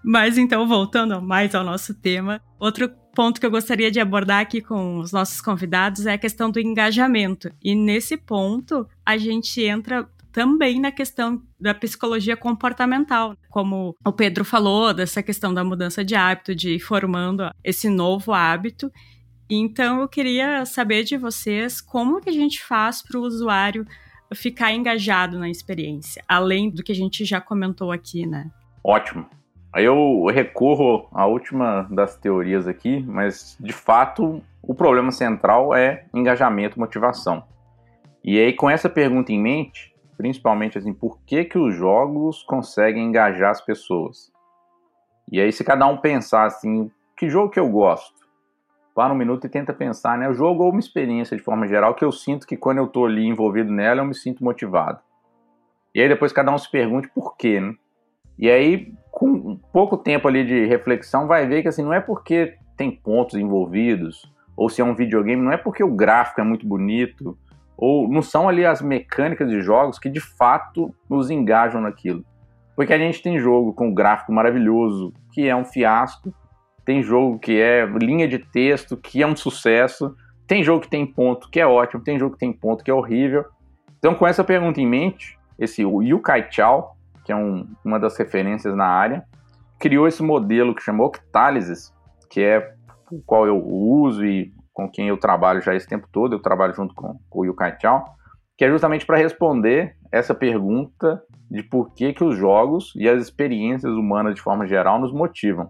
Mas 0.05 0.37
então, 0.37 0.69
voltando 0.69 1.23
mais 1.23 1.55
ao 1.55 1.65
nosso 1.65 1.95
tema, 1.95 2.41
outro 2.61 2.91
ponto 3.15 3.41
que 3.41 3.47
eu 3.47 3.51
gostaria 3.51 3.91
de 3.91 3.99
abordar 3.99 4.41
aqui 4.41 4.61
com 4.61 4.99
os 4.99 5.13
nossos 5.13 5.41
convidados 5.41 6.05
é 6.05 6.13
a 6.13 6.19
questão 6.19 6.51
do 6.51 6.61
engajamento. 6.61 7.51
E 7.63 7.75
nesse 7.75 8.19
ponto, 8.19 8.87
a 9.07 9.17
gente 9.17 9.63
entra 9.63 10.07
também 10.31 10.79
na 10.79 10.93
questão 10.93 11.41
da 11.59 11.73
psicologia 11.73 12.37
comportamental, 12.37 13.35
como 13.49 13.97
o 14.05 14.13
Pedro 14.13 14.45
falou, 14.45 14.93
dessa 14.93 15.23
questão 15.23 15.55
da 15.55 15.65
mudança 15.65 16.05
de 16.05 16.15
hábito, 16.15 16.55
de 16.55 16.75
ir 16.75 16.81
formando 16.81 17.49
esse 17.63 17.89
novo 17.89 18.33
hábito. 18.33 18.93
Então, 19.49 20.01
eu 20.01 20.09
queria 20.09 20.67
saber 20.67 21.05
de 21.05 21.17
vocês 21.17 21.81
como 21.81 22.21
que 22.21 22.29
a 22.29 22.33
gente 22.33 22.63
faz 22.63 23.01
para 23.01 23.19
o 23.19 23.23
usuário 23.23 23.87
ficar 24.35 24.73
engajado 24.73 25.39
na 25.39 25.49
experiência, 25.49 26.23
além 26.29 26.69
do 26.69 26.83
que 26.83 26.93
a 26.93 26.95
gente 26.95 27.25
já 27.25 27.41
comentou 27.41 27.93
aqui, 27.93 28.27
né? 28.27 28.51
Ótimo. 28.83 29.27
Aí 29.75 29.87
eu 29.87 30.25
recorro 30.27 31.09
à 31.13 31.27
última 31.27 31.89
das 31.91 32.17
teorias 32.17 32.69
aqui, 32.69 33.05
mas 33.09 33.57
de 33.59 33.73
fato 33.73 34.41
o 34.63 34.73
problema 34.73 35.11
central 35.11 35.75
é 35.75 36.05
engajamento, 36.15 36.79
motivação. 36.79 37.43
E 38.23 38.39
aí 38.39 38.53
com 38.53 38.71
essa 38.71 38.89
pergunta 38.89 39.33
em 39.33 39.43
mente, 39.43 39.93
principalmente 40.17 40.79
assim, 40.79 40.95
por 40.95 41.19
que 41.27 41.45
que 41.45 41.59
os 41.59 41.75
jogos 41.75 42.45
conseguem 42.45 43.05
engajar 43.05 43.51
as 43.51 43.61
pessoas? 43.61 44.31
E 45.33 45.41
aí 45.41 45.51
se 45.51 45.65
cada 45.65 45.89
um 45.89 45.97
pensar 45.97 46.45
assim, 46.45 46.89
que 47.17 47.29
jogo 47.29 47.51
que 47.51 47.59
eu 47.59 47.69
gosto? 47.69 48.15
Para 48.95 49.13
um 49.13 49.17
minuto 49.17 49.49
e 49.49 49.51
tenta 49.51 49.73
pensar, 49.73 50.17
né? 50.17 50.29
O 50.29 50.35
jogo 50.35 50.63
ou 50.63 50.71
uma 50.71 50.79
experiência 50.79 51.37
de 51.37 51.43
forma 51.43 51.67
geral 51.67 51.97
que 51.97 52.05
eu 52.05 52.13
sinto 52.13 52.47
que 52.47 52.57
quando 52.57 52.79
eu 52.79 52.85
estou 52.85 53.07
ali 53.07 53.27
envolvido 53.27 53.73
nela, 53.73 54.03
eu 54.03 54.07
me 54.07 54.15
sinto 54.15 54.45
motivado. 54.45 55.01
E 55.93 56.01
aí 56.01 56.09
depois 56.09 56.33
cada 56.33 56.53
um 56.53 56.59
se 56.59 56.71
pergunte 56.71 57.09
por 57.09 57.37
quê, 57.37 57.61
né? 57.61 57.75
E 58.39 58.51
aí, 58.51 58.93
com 59.11 59.57
pouco 59.73 59.97
tempo 59.97 60.27
ali 60.29 60.45
de 60.45 60.67
reflexão, 60.67 61.27
vai 61.27 61.47
ver 61.47 61.63
que 61.63 61.69
assim, 61.69 61.83
não 61.83 61.93
é 61.93 62.01
porque 62.01 62.55
tem 62.77 62.91
pontos 62.91 63.37
envolvidos, 63.37 64.31
ou 64.57 64.69
se 64.69 64.81
é 64.81 64.85
um 64.85 64.95
videogame, 64.95 65.43
não 65.43 65.53
é 65.53 65.57
porque 65.57 65.83
o 65.83 65.95
gráfico 65.95 66.41
é 66.41 66.45
muito 66.45 66.67
bonito, 66.67 67.39
ou 67.77 68.09
não 68.09 68.23
são 68.23 68.49
ali 68.49 68.65
as 68.65 68.81
mecânicas 68.81 69.49
de 69.49 69.61
jogos 69.61 69.99
que 69.99 70.09
de 70.09 70.21
fato 70.21 70.95
nos 71.09 71.31
engajam 71.31 71.81
naquilo. 71.81 72.25
Porque 72.77 72.93
a 72.93 72.99
gente 72.99 73.23
tem 73.23 73.39
jogo 73.39 73.73
com 73.73 73.95
gráfico 73.95 74.33
maravilhoso, 74.33 75.13
que 75.33 75.49
é 75.49 75.55
um 75.55 75.65
fiasco, 75.65 76.35
tem 76.85 77.03
jogo 77.03 77.39
que 77.39 77.61
é 77.61 77.87
linha 77.87 78.29
de 78.29 78.39
texto, 78.39 78.97
que 78.97 79.23
é 79.23 79.27
um 79.27 79.37
sucesso, 79.37 80.15
tem 80.47 80.63
jogo 80.63 80.83
que 80.83 80.91
tem 80.91 81.07
ponto 81.07 81.49
que 81.49 81.61
é 81.61 81.67
ótimo, 81.67 82.03
tem 82.03 82.19
jogo 82.19 82.35
que 82.35 82.41
tem 82.41 82.53
ponto 82.53 82.85
que 82.85 82.91
é 82.91 82.95
horrível. 82.95 83.45
Então, 83.99 84.15
com 84.15 84.27
essa 84.27 84.45
pergunta 84.45 84.81
em 84.81 84.87
mente, 84.87 85.39
esse 85.59 85.83
Yu 85.83 86.21
Kai 86.21 86.49
Chao, 86.51 86.97
que 87.25 87.33
é 87.33 87.37
um, 87.37 87.67
uma 87.85 87.99
das 87.99 88.17
referências 88.17 88.77
na 88.77 88.87
área, 88.87 89.25
criou 89.79 90.07
esse 90.07 90.23
modelo 90.23 90.75
que 90.75 90.83
chamou 90.83 91.07
Octalysis, 91.07 91.93
que 92.31 92.43
é 92.43 92.75
o 93.11 93.21
qual 93.23 93.47
eu 93.47 93.59
uso 93.65 94.25
e 94.25 94.53
com 94.73 94.91
quem 94.91 95.09
eu 95.09 95.17
trabalho 95.17 95.61
já 95.61 95.75
esse 95.75 95.87
tempo 95.87 96.09
todo, 96.11 96.35
eu 96.35 96.43
trabalho 96.43 96.75
junto 96.75 96.95
com, 96.95 97.19
com 97.31 97.41
o 97.41 97.45
Yu 97.45 97.55
Kai 97.55 97.77
Chao, 97.81 98.05
que 98.57 98.65
é 98.65 98.71
justamente 98.71 99.07
para 99.07 99.17
responder 99.17 99.97
essa 100.11 100.35
pergunta 100.35 101.23
de 101.51 101.63
por 101.63 101.93
que, 101.95 102.13
que 102.13 102.25
os 102.25 102.37
jogos 102.37 102.93
e 102.97 103.09
as 103.09 103.21
experiências 103.21 103.93
humanas 103.93 104.35
de 104.35 104.41
forma 104.41 104.67
geral 104.67 105.01
nos 105.01 105.13
motivam. 105.13 105.69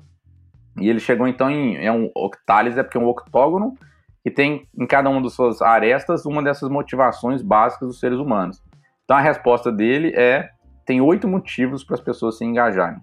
E 0.80 0.88
ele 0.88 1.00
chegou 1.00 1.28
então 1.28 1.50
em 1.50 1.76
é 1.76 1.92
um 1.92 2.10
octális, 2.14 2.76
é 2.76 2.82
porque 2.82 2.98
é 2.98 3.00
um 3.00 3.08
octógono 3.08 3.74
que 4.22 4.30
tem 4.30 4.66
em 4.78 4.86
cada 4.86 5.08
uma 5.10 5.22
das 5.22 5.34
suas 5.34 5.60
arestas 5.60 6.24
uma 6.24 6.42
dessas 6.42 6.68
motivações 6.68 7.42
básicas 7.42 7.88
dos 7.88 8.00
seres 8.00 8.18
humanos. 8.18 8.62
Então 9.04 9.16
a 9.16 9.20
resposta 9.20 9.70
dele 9.70 10.12
é 10.16 10.50
tem 10.84 11.00
oito 11.00 11.26
motivos 11.26 11.82
para 11.84 11.94
as 11.94 12.00
pessoas 12.00 12.38
se 12.38 12.44
engajarem, 12.44 13.00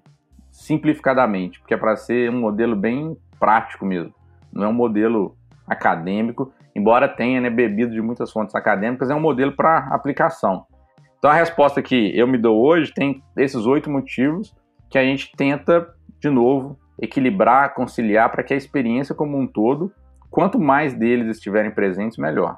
simplificadamente, 0.52 1.60
porque 1.60 1.74
é 1.74 1.78
para 1.78 1.96
ser 1.96 2.30
um 2.30 2.40
modelo 2.40 2.76
bem 2.76 3.18
prático 3.40 3.86
mesmo. 3.86 4.14
Não 4.52 4.66
é 4.66 4.68
um 4.68 4.74
modelo 4.74 5.36
acadêmico, 5.68 6.54
embora 6.76 7.08
tenha 7.08 7.42
né, 7.42 7.50
bebido 7.50 7.94
de 7.94 8.02
muitas 8.02 8.32
fontes 8.32 8.56
acadêmicas, 8.56 9.10
é 9.10 9.16
um 9.16 9.20
modelo 9.20 9.54
para 9.54 9.88
aplicação. 9.92 10.66
Então 11.18 11.30
a 11.30 11.36
resposta 11.36 11.82
que 11.82 12.18
eu 12.18 12.28
me 12.28 12.38
dou 12.38 12.62
hoje 12.64 12.94
tem 12.94 13.24
esses 13.38 13.66
oito 13.66 13.90
motivos 13.90 14.56
que 14.90 14.98
a 14.98 15.04
gente 15.04 15.32
tenta, 15.36 15.88
de 16.20 16.30
novo, 16.30 16.78
equilibrar, 17.00 17.74
conciliar 17.74 18.30
para 18.30 18.44
que 18.44 18.54
a 18.54 18.58
experiência 18.58 19.16
como 19.16 19.38
um 19.38 19.48
todo, 19.48 19.92
quanto 20.30 20.60
mais 20.60 20.94
deles 20.94 21.38
estiverem 21.38 21.72
presentes, 21.72 22.18
melhor. 22.18 22.58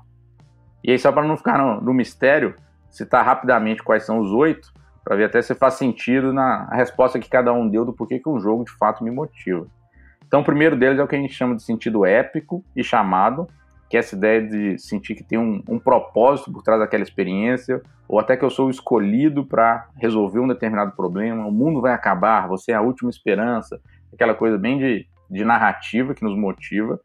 E 0.83 0.91
aí, 0.91 0.99
só 0.99 1.11
para 1.11 1.25
não 1.25 1.37
ficar 1.37 1.57
no, 1.57 1.79
no, 1.79 1.93
mistério, 1.93 2.55
citar 2.89 3.23
rapidamente 3.23 3.81
quais 3.81 4.05
são 4.05 4.19
os 4.19 4.31
oito, 4.31 4.73
para 5.03 5.15
ver 5.15 5.25
até 5.25 5.41
se 5.41 5.53
faz 5.53 5.75
sentido 5.75 6.31
na 6.31 6.67
resposta 6.71 7.19
que 7.19 7.29
cada 7.29 7.51
um 7.51 7.67
deu 7.67 7.85
do 7.85 7.93
porquê 7.93 8.19
que 8.19 8.29
um 8.29 8.39
jogo 8.39 8.63
de 8.63 8.71
fato 8.71 9.03
me 9.03 9.11
motiva. 9.11 9.67
Então, 10.25 10.41
o 10.41 10.43
primeiro 10.43 10.75
deles 10.75 10.97
é 10.97 11.03
o 11.03 11.07
que 11.07 11.15
a 11.15 11.19
gente 11.19 11.33
chama 11.33 11.55
de 11.55 11.61
sentido 11.61 12.05
épico 12.05 12.63
e 12.75 12.83
chamado, 12.83 13.47
que 13.89 13.97
é 13.97 13.99
essa 13.99 14.15
ideia 14.15 14.41
de 14.41 14.79
sentir 14.79 15.13
que 15.13 15.23
tem 15.23 15.37
um, 15.37 15.61
um 15.69 15.77
propósito 15.77 16.51
por 16.51 16.63
trás 16.63 16.79
daquela 16.79 17.03
experiência, 17.03 17.81
ou 18.07 18.19
até 18.19 18.35
que 18.35 18.43
eu 18.43 18.49
sou 18.49 18.69
escolhido 18.69 19.45
para 19.45 19.87
resolver 19.97 20.39
um 20.39 20.47
determinado 20.47 20.93
problema, 20.95 21.45
o 21.45 21.51
mundo 21.51 21.81
vai 21.81 21.93
acabar, 21.93 22.47
você 22.47 22.71
é 22.71 22.75
a 22.75 22.81
última 22.81 23.09
esperança, 23.09 23.79
aquela 24.11 24.33
coisa 24.33 24.57
bem 24.57 24.79
de, 24.79 25.05
de 25.29 25.45
narrativa 25.45 26.15
que 26.15 26.23
nos 26.23 26.35
motiva. 26.35 26.99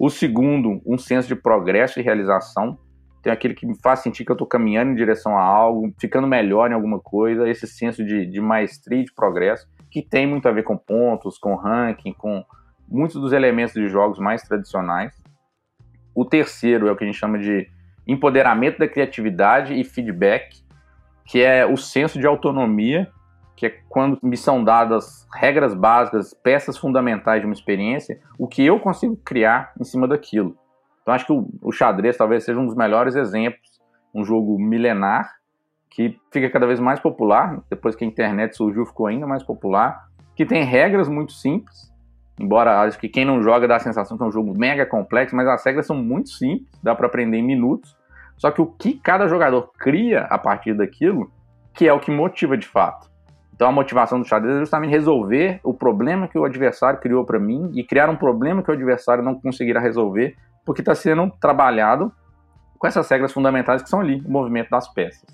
O 0.00 0.08
segundo, 0.08 0.80
um 0.86 0.96
senso 0.96 1.28
de 1.28 1.36
progresso 1.36 2.00
e 2.00 2.02
realização. 2.02 2.78
Tem 3.24 3.32
aquele 3.32 3.54
que 3.54 3.66
me 3.66 3.74
faz 3.80 4.00
sentir 4.00 4.22
que 4.22 4.30
eu 4.30 4.34
estou 4.34 4.46
caminhando 4.46 4.92
em 4.92 4.94
direção 4.94 5.36
a 5.38 5.42
algo, 5.42 5.90
ficando 5.98 6.26
melhor 6.26 6.70
em 6.70 6.74
alguma 6.74 7.00
coisa, 7.00 7.48
esse 7.48 7.66
senso 7.66 8.04
de, 8.04 8.26
de 8.26 8.38
maestria 8.38 9.00
e 9.00 9.04
de 9.04 9.14
progresso, 9.14 9.66
que 9.90 10.02
tem 10.02 10.26
muito 10.26 10.46
a 10.46 10.52
ver 10.52 10.62
com 10.62 10.76
pontos, 10.76 11.38
com 11.38 11.54
ranking, 11.54 12.12
com 12.12 12.44
muitos 12.86 13.18
dos 13.18 13.32
elementos 13.32 13.72
de 13.72 13.88
jogos 13.88 14.18
mais 14.18 14.42
tradicionais. 14.42 15.14
O 16.14 16.26
terceiro 16.26 16.86
é 16.86 16.92
o 16.92 16.96
que 16.96 17.02
a 17.02 17.06
gente 17.06 17.18
chama 17.18 17.38
de 17.38 17.66
empoderamento 18.06 18.78
da 18.78 18.86
criatividade 18.86 19.72
e 19.72 19.82
feedback, 19.84 20.62
que 21.24 21.40
é 21.42 21.64
o 21.64 21.78
senso 21.78 22.20
de 22.20 22.26
autonomia 22.26 23.10
que 23.56 23.66
é 23.66 23.70
quando 23.88 24.18
me 24.22 24.36
são 24.36 24.62
dadas 24.62 25.26
regras 25.32 25.74
básicas, 25.74 26.34
peças 26.34 26.76
fundamentais 26.76 27.40
de 27.40 27.46
uma 27.46 27.54
experiência, 27.54 28.20
o 28.38 28.46
que 28.48 28.64
eu 28.64 28.80
consigo 28.80 29.16
criar 29.16 29.72
em 29.80 29.84
cima 29.84 30.08
daquilo. 30.08 30.56
Então 31.04 31.12
acho 31.12 31.26
que 31.26 31.32
o, 31.32 31.46
o 31.62 31.70
xadrez 31.70 32.16
talvez 32.16 32.44
seja 32.44 32.58
um 32.58 32.64
dos 32.64 32.74
melhores 32.74 33.14
exemplos, 33.14 33.78
um 34.14 34.24
jogo 34.24 34.58
milenar 34.58 35.30
que 35.90 36.18
fica 36.32 36.50
cada 36.50 36.66
vez 36.66 36.80
mais 36.80 36.98
popular, 36.98 37.62
depois 37.70 37.94
que 37.94 38.04
a 38.04 38.08
internet 38.08 38.56
surgiu 38.56 38.86
ficou 38.86 39.06
ainda 39.06 39.26
mais 39.26 39.42
popular, 39.44 40.08
que 40.34 40.46
tem 40.46 40.64
regras 40.64 41.08
muito 41.08 41.32
simples, 41.32 41.92
embora 42.40 42.80
acho 42.80 42.98
que 42.98 43.08
quem 43.08 43.24
não 43.24 43.42
joga 43.42 43.68
dá 43.68 43.76
a 43.76 43.80
sensação 43.80 44.16
que 44.16 44.24
é 44.24 44.26
um 44.26 44.32
jogo 44.32 44.58
mega 44.58 44.86
complexo, 44.86 45.36
mas 45.36 45.46
as 45.46 45.64
regras 45.64 45.86
são 45.86 45.94
muito 45.94 46.30
simples, 46.30 46.68
dá 46.82 46.94
para 46.94 47.06
aprender 47.06 47.36
em 47.36 47.46
minutos. 47.46 47.96
Só 48.36 48.50
que 48.50 48.60
o 48.60 48.66
que 48.66 48.94
cada 48.94 49.28
jogador 49.28 49.70
cria 49.78 50.22
a 50.22 50.38
partir 50.38 50.74
daquilo, 50.74 51.30
que 51.72 51.86
é 51.86 51.92
o 51.92 52.00
que 52.00 52.10
motiva 52.10 52.56
de 52.56 52.66
fato. 52.66 53.08
Então 53.54 53.68
a 53.68 53.72
motivação 53.72 54.18
do 54.18 54.26
xadrez 54.26 54.56
é 54.56 54.60
justamente 54.60 54.90
resolver 54.90 55.60
o 55.62 55.72
problema 55.72 56.26
que 56.26 56.36
o 56.36 56.44
adversário 56.44 56.98
criou 56.98 57.24
para 57.24 57.38
mim 57.38 57.70
e 57.74 57.84
criar 57.84 58.10
um 58.10 58.16
problema 58.16 58.64
que 58.64 58.70
o 58.70 58.74
adversário 58.74 59.22
não 59.22 59.36
conseguirá 59.36 59.80
resolver, 59.80 60.34
porque 60.64 60.82
está 60.82 60.94
sendo 60.94 61.30
trabalhado 61.40 62.12
com 62.78 62.86
essas 62.86 63.08
regras 63.08 63.32
fundamentais 63.32 63.82
que 63.82 63.88
são 63.88 64.00
ali, 64.00 64.20
o 64.24 64.30
movimento 64.30 64.70
das 64.70 64.92
peças. 64.92 65.24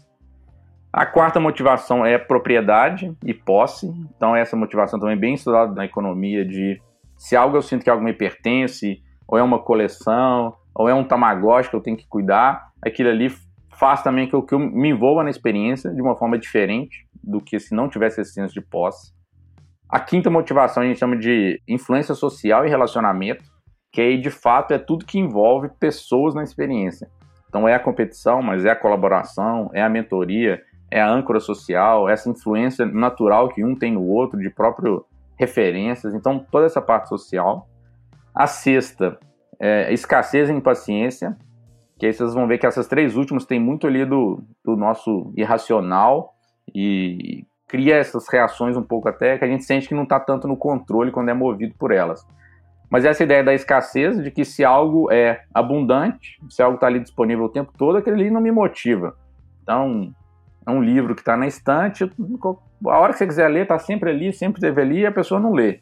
A 0.93 1.07
quarta 1.07 1.39
motivação 1.39 2.05
é 2.05 2.19
propriedade 2.19 3.17
e 3.25 3.33
posse. 3.33 3.87
Então 4.17 4.35
essa 4.35 4.57
motivação 4.57 4.99
também 4.99 5.17
é 5.17 5.19
bem 5.19 5.35
estudada 5.35 5.73
na 5.73 5.85
economia 5.85 6.45
de 6.45 6.81
se 7.17 7.37
algo 7.37 7.57
eu 7.57 7.63
sinto 7.63 7.85
que 7.85 7.91
algo 7.91 8.03
me 8.03 8.13
pertence, 8.13 9.03
ou 9.27 9.39
é 9.39 9.43
uma 9.43 9.59
coleção, 9.59 10.55
ou 10.75 10.89
é 10.89 10.95
um 10.95 11.05
tamagotchi 11.05 11.71
que 11.71 11.77
eu 11.77 11.81
tenho 11.81 11.97
que 11.97 12.09
cuidar, 12.09 12.71
aquilo 12.83 13.11
ali 13.11 13.33
faz 13.77 14.03
também 14.03 14.29
que 14.29 14.35
eu, 14.35 14.43
que 14.43 14.55
eu 14.55 14.59
me 14.59 14.89
envolva 14.91 15.23
na 15.23 15.31
experiência 15.31 15.93
de 15.93 16.03
uma 16.03 16.17
forma 16.17 16.39
diferente 16.39 17.07
do 17.23 17.41
que 17.41 17.59
se 17.61 17.75
não 17.75 17.89
tivesse 17.89 18.21
esse 18.21 18.33
senso 18.33 18.53
de 18.53 18.61
posse. 18.61 19.13
A 19.89 20.01
quinta 20.01 20.31
motivação 20.31 20.83
a 20.83 20.87
gente 20.87 20.99
chama 20.99 21.17
de 21.17 21.61
influência 21.69 22.15
social 22.15 22.67
e 22.67 22.69
relacionamento, 22.69 23.45
que 23.93 24.01
aí 24.01 24.21
de 24.21 24.31
fato 24.31 24.73
é 24.73 24.79
tudo 24.79 25.05
que 25.05 25.19
envolve 25.19 25.69
pessoas 25.81 26.35
na 26.35 26.43
experiência. 26.43 27.11
Então 27.49 27.69
é 27.69 27.75
a 27.75 27.81
competição, 27.81 28.41
mas 28.43 28.65
é 28.65 28.71
a 28.71 28.77
colaboração, 28.77 29.71
é 29.75 29.83
a 29.83 29.89
mentoria, 29.89 30.63
é 30.91 31.01
a 31.01 31.11
âncora 31.11 31.41
social, 31.41 32.09
essa 32.09 32.31
influência 32.31 32.87
natural 32.87 33.49
que 33.49 33.65
um 33.65 33.75
tem 33.75 33.93
no 33.93 34.07
outro, 34.07 34.39
de 34.39 34.51
próprio 34.51 35.05
referências. 35.37 36.15
Então 36.15 36.45
toda 36.51 36.67
essa 36.67 36.81
parte 36.81 37.09
social. 37.09 37.69
A 38.35 38.47
sexta 38.47 39.19
é 39.59 39.93
escassez 39.93 40.49
e 40.49 40.53
impaciência, 40.53 41.37
que 41.99 42.07
aí 42.07 42.13
vocês 42.13 42.33
vão 42.33 42.47
ver 42.47 42.59
que 42.59 42.67
essas 42.67 42.87
três 42.87 43.17
últimas 43.17 43.45
têm 43.45 43.61
muito 43.61 43.87
ali 43.87 44.05
do, 44.05 44.43
do 44.65 44.77
nosso 44.77 45.33
irracional 45.37 46.33
e 46.75 47.45
cria 47.67 47.97
essas 47.97 48.29
reações 48.29 48.77
um 48.77 48.83
pouco 48.83 49.09
até 49.09 49.39
que 49.39 49.45
a 49.45 49.49
gente 49.49 49.65
sente 49.65 49.89
que 49.89 49.95
não 49.95 50.05
está 50.05 50.19
tanto 50.19 50.49
no 50.49 50.57
controle 50.57 51.11
quando 51.11 51.29
é 51.29 51.35
movido 51.35 51.75
por 51.79 51.93
elas. 51.93 52.25
Mas 52.91 53.05
essa 53.05 53.23
ideia 53.23 53.45
da 53.45 53.55
escassez, 53.55 54.21
de 54.21 54.31
que 54.33 54.45
se 54.45 54.65
algo 54.65 55.11
é 55.13 55.43
abundante, 55.55 56.41
se 56.51 56.61
algo 56.61 56.75
está 56.75 56.89
ali 56.89 56.99
disponível 56.99 57.45
o 57.45 57.49
tempo 57.49 57.73
todo, 57.79 57.97
aquele 57.97 58.23
ali 58.23 58.31
não 58.31 58.41
me 58.41 58.51
motiva. 58.51 59.17
Então, 59.63 60.13
é 60.67 60.71
um 60.71 60.83
livro 60.83 61.15
que 61.15 61.21
está 61.21 61.37
na 61.37 61.47
estante, 61.47 62.05
a 62.05 62.99
hora 62.99 63.13
que 63.13 63.19
você 63.19 63.27
quiser 63.27 63.49
ler, 63.49 63.63
está 63.63 63.79
sempre 63.79 64.11
ali, 64.11 64.33
sempre 64.33 64.61
teve 64.61 64.83
ali, 64.83 65.01
e 65.01 65.07
a 65.07 65.13
pessoa 65.13 65.41
não 65.41 65.53
lê. 65.53 65.81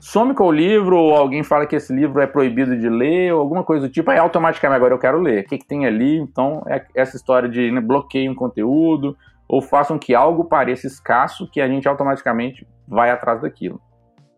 Some 0.00 0.34
com 0.34 0.48
o 0.48 0.52
livro, 0.52 0.98
ou 0.98 1.14
alguém 1.14 1.44
fala 1.44 1.64
que 1.64 1.76
esse 1.76 1.94
livro 1.94 2.20
é 2.20 2.26
proibido 2.26 2.76
de 2.76 2.88
ler, 2.88 3.32
ou 3.32 3.40
alguma 3.40 3.62
coisa 3.62 3.86
do 3.86 3.92
tipo, 3.92 4.10
aí 4.10 4.18
automaticamente 4.18 4.76
agora 4.76 4.94
eu 4.94 4.98
quero 4.98 5.20
ler. 5.20 5.44
O 5.44 5.46
que, 5.46 5.58
que 5.58 5.66
tem 5.66 5.86
ali? 5.86 6.18
Então, 6.18 6.64
é 6.66 6.84
essa 6.92 7.16
história 7.16 7.48
de 7.48 7.70
né, 7.70 7.80
bloqueio 7.80 8.32
um 8.32 8.34
conteúdo, 8.34 9.16
ou 9.46 9.62
façam 9.62 9.98
que 9.98 10.12
algo 10.12 10.44
pareça 10.44 10.88
escasso 10.88 11.48
que 11.48 11.60
a 11.60 11.68
gente 11.68 11.86
automaticamente 11.86 12.66
vai 12.88 13.10
atrás 13.10 13.42
daquilo. 13.42 13.80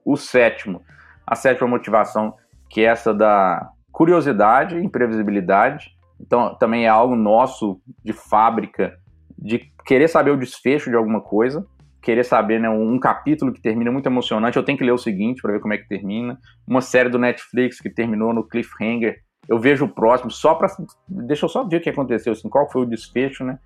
O 0.05 0.17
sétimo, 0.17 0.83
a 1.27 1.35
sétima 1.35 1.68
motivação, 1.68 2.35
que 2.68 2.81
é 2.81 2.85
essa 2.85 3.12
da 3.14 3.70
curiosidade 3.93 4.77
imprevisibilidade. 4.77 5.91
Então, 6.20 6.55
também 6.57 6.85
é 6.85 6.89
algo 6.89 7.14
nosso 7.14 7.81
de 8.05 8.12
fábrica, 8.12 8.97
de 9.39 9.72
querer 9.85 10.09
saber 10.09 10.31
o 10.31 10.37
desfecho 10.37 10.91
de 10.91 10.97
alguma 10.97 11.20
coisa, 11.20 11.66
querer 12.03 12.25
saber 12.25 12.61
né, 12.61 12.68
um 12.68 12.99
capítulo 12.99 13.53
que 13.53 13.61
termina 13.61 13.91
muito 13.91 14.07
emocionante, 14.07 14.57
eu 14.57 14.62
tenho 14.62 14.79
que 14.79 14.85
ler 14.85 14.93
o 14.93 14.99
seguinte 14.99 15.41
para 15.41 15.53
ver 15.53 15.61
como 15.61 15.75
é 15.75 15.79
que 15.79 15.89
termina. 15.89 16.39
Uma 16.66 16.81
série 16.81 17.09
do 17.09 17.18
Netflix 17.18 17.81
que 17.81 17.91
terminou 17.91 18.33
no 18.33 18.47
cliffhanger, 18.47 19.18
eu 19.49 19.59
vejo 19.59 19.87
o 19.87 19.89
próximo 19.89 20.31
só 20.31 20.55
para 20.55 20.68
deixa 21.09 21.45
eu 21.45 21.49
só 21.49 21.64
ver 21.64 21.79
o 21.79 21.81
que 21.81 21.91
aconteceu, 21.91 22.33
assim, 22.33 22.49
qual 22.49 22.70
foi 22.70 22.83
o 22.83 22.87
desfecho, 22.87 23.45
né? 23.45 23.59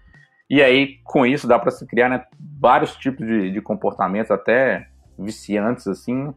E 0.50 0.62
aí, 0.62 0.98
com 1.04 1.26
isso, 1.26 1.46
dá 1.46 1.58
para 1.58 1.70
se 1.70 1.86
criar 1.86 2.08
né, 2.08 2.24
vários 2.58 2.96
tipos 2.96 3.26
de, 3.26 3.52
de, 3.52 3.60
comportamentos, 3.60 4.30
até 4.30 4.88
viciantes, 5.18 5.86
assim. 5.86 6.32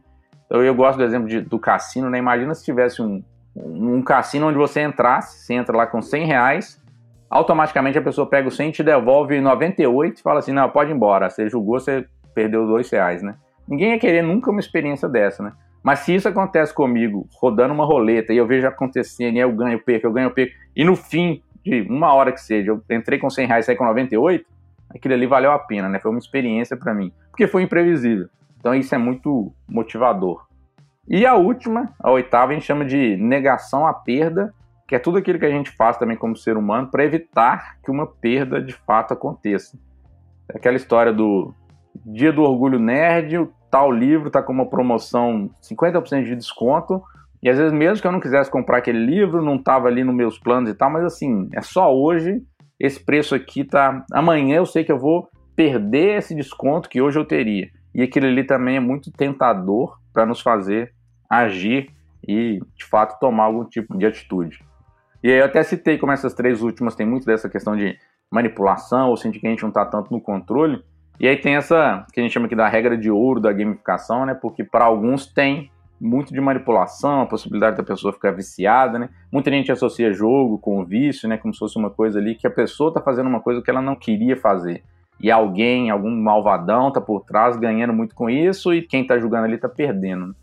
Eu, 0.52 0.62
eu 0.62 0.74
gosto 0.74 0.98
do 0.98 1.04
exemplo 1.04 1.26
de, 1.26 1.40
do 1.40 1.58
cassino, 1.58 2.10
né? 2.10 2.18
Imagina 2.18 2.54
se 2.54 2.62
tivesse 2.62 3.00
um, 3.00 3.24
um 3.56 4.02
cassino 4.02 4.48
onde 4.48 4.58
você 4.58 4.82
entrasse, 4.82 5.38
você 5.38 5.54
entra 5.54 5.74
lá 5.74 5.86
com 5.86 6.02
100 6.02 6.26
reais, 6.26 6.82
automaticamente 7.30 7.96
a 7.96 8.02
pessoa 8.02 8.28
pega 8.28 8.48
o 8.48 8.50
100 8.50 8.68
e 8.68 8.72
te 8.72 8.82
devolve 8.82 9.40
98 9.40 10.18
e 10.18 10.22
fala 10.22 10.40
assim, 10.40 10.52
não, 10.52 10.68
pode 10.68 10.90
ir 10.90 10.94
embora. 10.94 11.30
Você 11.30 11.48
julgou, 11.48 11.80
você 11.80 12.06
perdeu 12.34 12.66
2 12.66 12.90
reais, 12.90 13.22
né? 13.22 13.34
Ninguém 13.66 13.92
ia 13.92 13.98
querer 13.98 14.20
nunca 14.20 14.50
uma 14.50 14.60
experiência 14.60 15.08
dessa, 15.08 15.42
né? 15.42 15.52
Mas 15.82 16.00
se 16.00 16.14
isso 16.14 16.28
acontece 16.28 16.72
comigo, 16.74 17.26
rodando 17.40 17.72
uma 17.72 17.86
roleta, 17.86 18.32
e 18.32 18.36
eu 18.36 18.46
vejo 18.46 18.66
acontecendo, 18.66 19.36
e 19.36 19.40
eu 19.40 19.50
ganho, 19.52 19.82
perco, 19.82 20.06
eu 20.06 20.12
ganho, 20.12 20.30
perco, 20.30 20.52
e 20.76 20.84
no 20.84 20.94
fim 20.94 21.42
de 21.64 21.80
uma 21.88 22.12
hora 22.12 22.30
que 22.30 22.40
seja, 22.40 22.72
eu 22.72 22.82
entrei 22.90 23.18
com 23.18 23.30
100 23.30 23.46
reais 23.46 23.64
e 23.64 23.66
saí 23.66 23.76
com 23.76 23.84
98, 23.84 24.44
aquilo 24.94 25.14
ali 25.14 25.26
valeu 25.26 25.50
a 25.50 25.58
pena, 25.58 25.88
né? 25.88 25.98
Foi 25.98 26.10
uma 26.10 26.18
experiência 26.18 26.76
para 26.76 26.92
mim, 26.92 27.10
porque 27.30 27.46
foi 27.46 27.62
imprevisível. 27.62 28.28
Então 28.62 28.72
isso 28.72 28.94
é 28.94 28.98
muito 28.98 29.52
motivador. 29.68 30.46
E 31.08 31.26
a 31.26 31.34
última, 31.34 31.92
a 31.98 32.12
oitava, 32.12 32.52
a 32.52 32.54
gente 32.54 32.64
chama 32.64 32.84
de 32.84 33.16
negação 33.16 33.84
à 33.84 33.92
perda, 33.92 34.54
que 34.86 34.94
é 34.94 35.00
tudo 35.00 35.18
aquilo 35.18 35.36
que 35.36 35.44
a 35.44 35.50
gente 35.50 35.72
faz 35.72 35.96
também 35.96 36.16
como 36.16 36.36
ser 36.36 36.56
humano 36.56 36.88
para 36.88 37.04
evitar 37.04 37.78
que 37.84 37.90
uma 37.90 38.06
perda 38.06 38.62
de 38.62 38.72
fato 38.72 39.12
aconteça. 39.12 39.76
É 40.48 40.58
aquela 40.58 40.76
história 40.76 41.12
do 41.12 41.52
dia 42.06 42.32
do 42.32 42.42
orgulho 42.42 42.78
nerd, 42.78 43.48
tal 43.68 43.90
livro 43.90 44.28
está 44.28 44.40
com 44.40 44.52
uma 44.52 44.66
promoção 44.66 45.50
50% 45.60 46.22
de 46.22 46.36
desconto, 46.36 47.02
e 47.42 47.50
às 47.50 47.58
vezes 47.58 47.72
mesmo 47.72 48.00
que 48.00 48.06
eu 48.06 48.12
não 48.12 48.20
quisesse 48.20 48.48
comprar 48.48 48.78
aquele 48.78 49.04
livro, 49.04 49.42
não 49.42 49.56
estava 49.56 49.88
ali 49.88 50.04
nos 50.04 50.14
meus 50.14 50.38
planos 50.38 50.70
e 50.70 50.74
tal, 50.74 50.88
mas 50.88 51.04
assim, 51.04 51.48
é 51.52 51.60
só 51.60 51.92
hoje, 51.92 52.40
esse 52.78 53.04
preço 53.04 53.34
aqui 53.34 53.64
tá, 53.64 54.04
amanhã 54.12 54.58
eu 54.58 54.66
sei 54.66 54.84
que 54.84 54.92
eu 54.92 55.00
vou 55.00 55.28
perder 55.56 56.18
esse 56.18 56.32
desconto 56.32 56.88
que 56.88 57.02
hoje 57.02 57.18
eu 57.18 57.24
teria. 57.24 57.68
E 57.94 58.02
aquilo 58.02 58.26
ali 58.26 58.44
também 58.44 58.76
é 58.76 58.80
muito 58.80 59.10
tentador 59.10 59.98
para 60.12 60.24
nos 60.26 60.40
fazer 60.40 60.92
agir 61.28 61.90
e, 62.26 62.60
de 62.76 62.84
fato, 62.84 63.18
tomar 63.18 63.44
algum 63.44 63.64
tipo 63.64 63.96
de 63.96 64.06
atitude. 64.06 64.64
E 65.22 65.30
aí 65.30 65.38
eu 65.38 65.44
até 65.44 65.62
citei 65.62 65.98
como 65.98 66.12
essas 66.12 66.34
três 66.34 66.62
últimas 66.62 66.94
tem 66.94 67.06
muito 67.06 67.24
dessa 67.24 67.48
questão 67.48 67.76
de 67.76 67.96
manipulação, 68.30 69.10
ou 69.10 69.16
sentir 69.16 69.40
que 69.40 69.46
a 69.46 69.50
gente 69.50 69.62
não 69.62 69.68
está 69.68 69.84
tanto 69.84 70.12
no 70.12 70.20
controle. 70.20 70.82
E 71.20 71.28
aí 71.28 71.36
tem 71.36 71.56
essa 71.56 72.06
que 72.12 72.18
a 72.18 72.22
gente 72.22 72.32
chama 72.32 72.46
aqui 72.46 72.56
da 72.56 72.66
regra 72.66 72.96
de 72.96 73.10
ouro 73.10 73.40
da 73.40 73.52
gamificação, 73.52 74.24
né? 74.26 74.34
Porque 74.34 74.64
para 74.64 74.86
alguns 74.86 75.26
tem 75.26 75.70
muito 76.00 76.32
de 76.32 76.40
manipulação, 76.40 77.20
a 77.20 77.26
possibilidade 77.26 77.76
da 77.76 77.82
pessoa 77.82 78.12
ficar 78.12 78.32
viciada, 78.32 78.98
né? 78.98 79.08
Muita 79.30 79.50
gente 79.50 79.70
associa 79.70 80.12
jogo 80.12 80.58
com 80.58 80.84
vício, 80.84 81.28
né? 81.28 81.36
Como 81.36 81.52
se 81.52 81.60
fosse 81.60 81.78
uma 81.78 81.90
coisa 81.90 82.18
ali 82.18 82.34
que 82.34 82.46
a 82.46 82.50
pessoa 82.50 82.88
está 82.88 83.00
fazendo 83.00 83.28
uma 83.28 83.40
coisa 83.40 83.62
que 83.62 83.70
ela 83.70 83.82
não 83.82 83.94
queria 83.94 84.36
fazer 84.36 84.82
e 85.22 85.30
alguém, 85.30 85.88
algum 85.88 86.10
malvadão 86.10 86.90
tá 86.90 87.00
por 87.00 87.20
trás 87.20 87.56
ganhando 87.56 87.92
muito 87.92 88.12
com 88.12 88.28
isso 88.28 88.74
e 88.74 88.82
quem 88.82 89.06
tá 89.06 89.18
jogando 89.18 89.44
ali 89.44 89.56
tá 89.56 89.68
perdendo. 89.68 90.34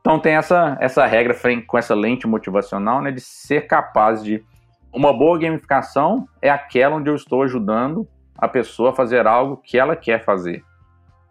Então 0.00 0.18
tem 0.18 0.34
essa, 0.34 0.78
essa 0.80 1.04
regra 1.04 1.36
com 1.66 1.76
essa 1.76 1.94
lente 1.94 2.26
motivacional, 2.26 3.02
né, 3.02 3.12
de 3.12 3.20
ser 3.20 3.66
capaz 3.66 4.24
de 4.24 4.42
uma 4.90 5.12
boa 5.12 5.38
gamificação 5.38 6.26
é 6.40 6.48
aquela 6.48 6.96
onde 6.96 7.10
eu 7.10 7.14
estou 7.14 7.42
ajudando 7.42 8.08
a 8.36 8.48
pessoa 8.48 8.90
a 8.90 8.94
fazer 8.94 9.26
algo 9.26 9.58
que 9.58 9.78
ela 9.78 9.94
quer 9.94 10.24
fazer. 10.24 10.64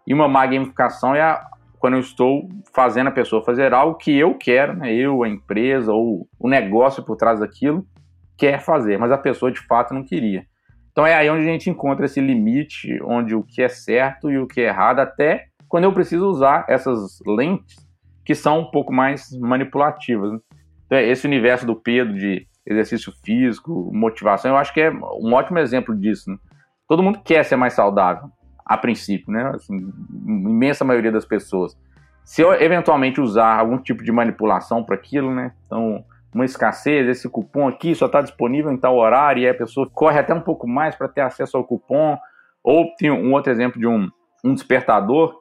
E 0.06 0.14
uma 0.14 0.28
má 0.28 0.46
gamificação 0.46 1.14
é 1.14 1.20
a, 1.20 1.44
quando 1.80 1.94
eu 1.94 2.00
estou 2.00 2.48
fazendo 2.72 3.08
a 3.08 3.12
pessoa 3.12 3.44
fazer 3.44 3.74
algo 3.74 3.96
que 3.96 4.16
eu 4.16 4.34
quero, 4.34 4.76
né, 4.76 4.94
eu, 4.94 5.24
a 5.24 5.28
empresa 5.28 5.92
ou 5.92 6.28
o 6.38 6.48
negócio 6.48 7.02
por 7.02 7.16
trás 7.16 7.40
daquilo 7.40 7.84
quer 8.38 8.60
fazer, 8.60 8.96
mas 8.96 9.10
a 9.10 9.18
pessoa 9.18 9.50
de 9.50 9.60
fato 9.66 9.92
não 9.92 10.04
queria. 10.04 10.46
Então 10.90 11.06
é 11.06 11.14
aí 11.14 11.30
onde 11.30 11.42
a 11.42 11.52
gente 11.52 11.70
encontra 11.70 12.06
esse 12.06 12.20
limite, 12.20 12.98
onde 13.02 13.34
o 13.34 13.42
que 13.42 13.62
é 13.62 13.68
certo 13.68 14.30
e 14.30 14.38
o 14.38 14.46
que 14.46 14.60
é 14.60 14.68
errado, 14.68 15.00
até 15.00 15.46
quando 15.68 15.84
eu 15.84 15.92
preciso 15.92 16.26
usar 16.28 16.64
essas 16.68 17.20
lentes 17.26 17.76
que 18.24 18.34
são 18.34 18.60
um 18.60 18.70
pouco 18.70 18.92
mais 18.92 19.30
manipulativas. 19.38 20.32
Né? 20.32 20.38
Então, 20.86 20.98
é 20.98 21.06
esse 21.08 21.26
universo 21.26 21.64
do 21.64 21.76
Pedro 21.76 22.14
de 22.14 22.46
exercício 22.66 23.12
físico, 23.24 23.90
motivação, 23.92 24.52
eu 24.52 24.56
acho 24.56 24.72
que 24.74 24.80
é 24.80 24.90
um 24.90 25.32
ótimo 25.32 25.58
exemplo 25.58 25.96
disso. 25.96 26.30
Né? 26.30 26.36
Todo 26.88 27.02
mundo 27.02 27.20
quer 27.24 27.44
ser 27.44 27.56
mais 27.56 27.72
saudável, 27.72 28.28
a 28.64 28.76
princípio, 28.76 29.32
né? 29.32 29.50
Assim, 29.54 29.76
imensa 30.26 30.84
maioria 30.84 31.10
das 31.10 31.24
pessoas. 31.24 31.76
Se 32.24 32.42
eu 32.42 32.52
eventualmente 32.52 33.20
usar 33.20 33.58
algum 33.58 33.78
tipo 33.78 34.04
de 34.04 34.12
manipulação 34.12 34.84
para 34.84 34.94
aquilo, 34.94 35.34
né? 35.34 35.52
Então, 35.66 36.04
uma 36.34 36.44
escassez, 36.44 37.08
esse 37.08 37.28
cupom 37.28 37.68
aqui 37.68 37.94
só 37.94 38.06
está 38.06 38.20
disponível 38.20 38.70
em 38.70 38.76
tal 38.76 38.96
horário 38.96 39.42
e 39.42 39.48
a 39.48 39.54
pessoa 39.54 39.88
corre 39.92 40.18
até 40.18 40.32
um 40.32 40.40
pouco 40.40 40.68
mais 40.68 40.94
para 40.94 41.08
ter 41.08 41.22
acesso 41.22 41.56
ao 41.56 41.64
cupom. 41.64 42.16
Ou 42.62 42.94
tem 42.96 43.10
um 43.10 43.32
outro 43.32 43.50
exemplo 43.50 43.80
de 43.80 43.86
um, 43.86 44.08
um 44.44 44.54
despertador 44.54 45.40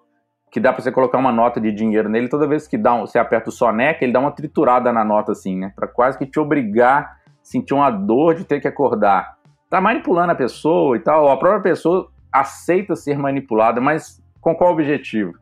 que 0.51 0.59
dá 0.59 0.73
para 0.73 0.81
você 0.81 0.91
colocar 0.91 1.19
uma 1.19 1.31
nota 1.31 1.61
de 1.61 1.71
dinheiro 1.71 2.09
nele 2.09 2.27
toda 2.27 2.47
vez 2.47 2.67
que 2.67 2.77
dá 2.77 2.93
um, 2.95 3.01
você 3.01 3.19
aperta 3.19 3.49
o 3.49 3.51
soneca, 3.51 4.03
ele 4.03 4.13
dá 4.13 4.19
uma 4.19 4.31
triturada 4.31 4.91
na 4.91 5.03
nota 5.03 5.31
assim, 5.31 5.55
né? 5.55 5.71
Para 5.75 5.87
quase 5.87 6.17
que 6.17 6.25
te 6.25 6.39
obrigar 6.39 7.03
a 7.03 7.15
sentir 7.43 7.75
uma 7.75 7.91
dor 7.91 8.33
de 8.33 8.43
ter 8.43 8.59
que 8.59 8.67
acordar. 8.67 9.37
Tá 9.69 9.79
manipulando 9.79 10.31
a 10.31 10.35
pessoa 10.35 10.97
e 10.97 10.99
tal, 10.99 11.29
a 11.29 11.37
própria 11.37 11.61
pessoa 11.61 12.09
aceita 12.31 12.95
ser 12.95 13.17
manipulada, 13.17 13.79
mas 13.79 14.19
com 14.41 14.55
qual 14.55 14.71
objetivo? 14.71 15.33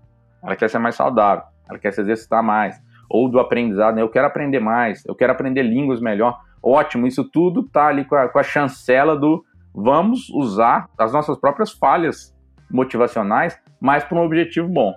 Ela 0.43 0.57
quer 0.57 0.69
ser 0.69 0.79
mais 0.79 0.95
saudável, 0.95 1.45
ela 1.69 1.79
quer 1.79 1.93
se 1.93 2.01
exercitar 2.01 2.43
mais 2.43 2.77
ou 3.09 3.29
do 3.29 3.39
aprendizado, 3.39 3.95
né? 3.95 4.01
Eu 4.01 4.09
quero 4.09 4.27
aprender 4.27 4.59
mais, 4.59 5.03
eu 5.05 5.15
quero 5.15 5.31
aprender 5.31 5.63
línguas 5.63 6.01
melhor. 6.01 6.39
Ótimo, 6.61 7.07
isso 7.07 7.23
tudo 7.23 7.63
tá 7.63 7.87
ali 7.87 8.05
com 8.05 8.15
a, 8.15 8.27
com 8.27 8.39
a 8.39 8.43
chancela 8.43 9.15
do 9.15 9.43
vamos 9.73 10.29
usar 10.29 10.89
as 10.97 11.13
nossas 11.13 11.37
próprias 11.37 11.71
falhas 11.71 12.35
motivacionais, 12.69 13.57
mas 13.79 14.03
para 14.03 14.17
um 14.17 14.25
objetivo 14.25 14.67
bom. 14.67 14.93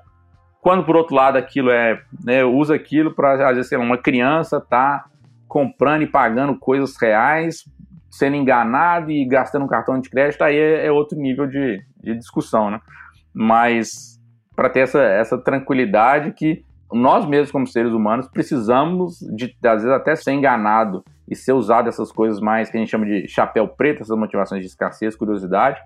Quando, 0.60 0.84
por 0.84 0.96
outro 0.96 1.14
lado, 1.14 1.36
aquilo 1.36 1.70
é, 1.70 2.00
né, 2.24 2.44
usa 2.44 2.74
aquilo 2.74 3.14
para, 3.14 3.48
às 3.48 3.56
vezes, 3.56 3.68
sei 3.68 3.78
lá, 3.78 3.84
uma 3.84 3.98
criança 3.98 4.60
tá 4.60 5.06
comprando 5.46 6.02
e 6.02 6.06
pagando 6.06 6.58
coisas 6.58 6.94
reais, 7.00 7.64
sendo 8.10 8.36
enganado 8.36 9.10
e 9.10 9.24
gastando 9.24 9.64
um 9.64 9.68
cartão 9.68 9.98
de 10.00 10.10
crédito, 10.10 10.42
aí 10.42 10.56
é, 10.56 10.86
é 10.86 10.92
outro 10.92 11.18
nível 11.18 11.46
de, 11.46 11.82
de 12.02 12.14
discussão, 12.16 12.70
né? 12.70 12.80
Mas 13.32 14.18
para 14.54 14.68
ter 14.68 14.80
essa, 14.80 15.00
essa 15.02 15.38
tranquilidade 15.38 16.32
que 16.32 16.64
nós 16.92 17.26
mesmos, 17.26 17.50
como 17.50 17.66
seres 17.66 17.92
humanos, 17.92 18.28
precisamos 18.28 19.20
de, 19.20 19.56
às 19.64 19.82
vezes, 19.82 19.88
até 19.88 20.16
ser 20.16 20.32
enganado 20.32 21.04
e 21.28 21.36
ser 21.36 21.52
usado 21.52 21.88
essas 21.88 22.10
coisas 22.10 22.40
mais 22.40 22.70
que 22.70 22.76
a 22.76 22.80
gente 22.80 22.90
chama 22.90 23.06
de 23.06 23.28
chapéu 23.28 23.68
preto, 23.68 24.02
essas 24.02 24.16
motivações 24.16 24.62
de 24.62 24.68
escassez, 24.68 25.14
curiosidade, 25.14 25.80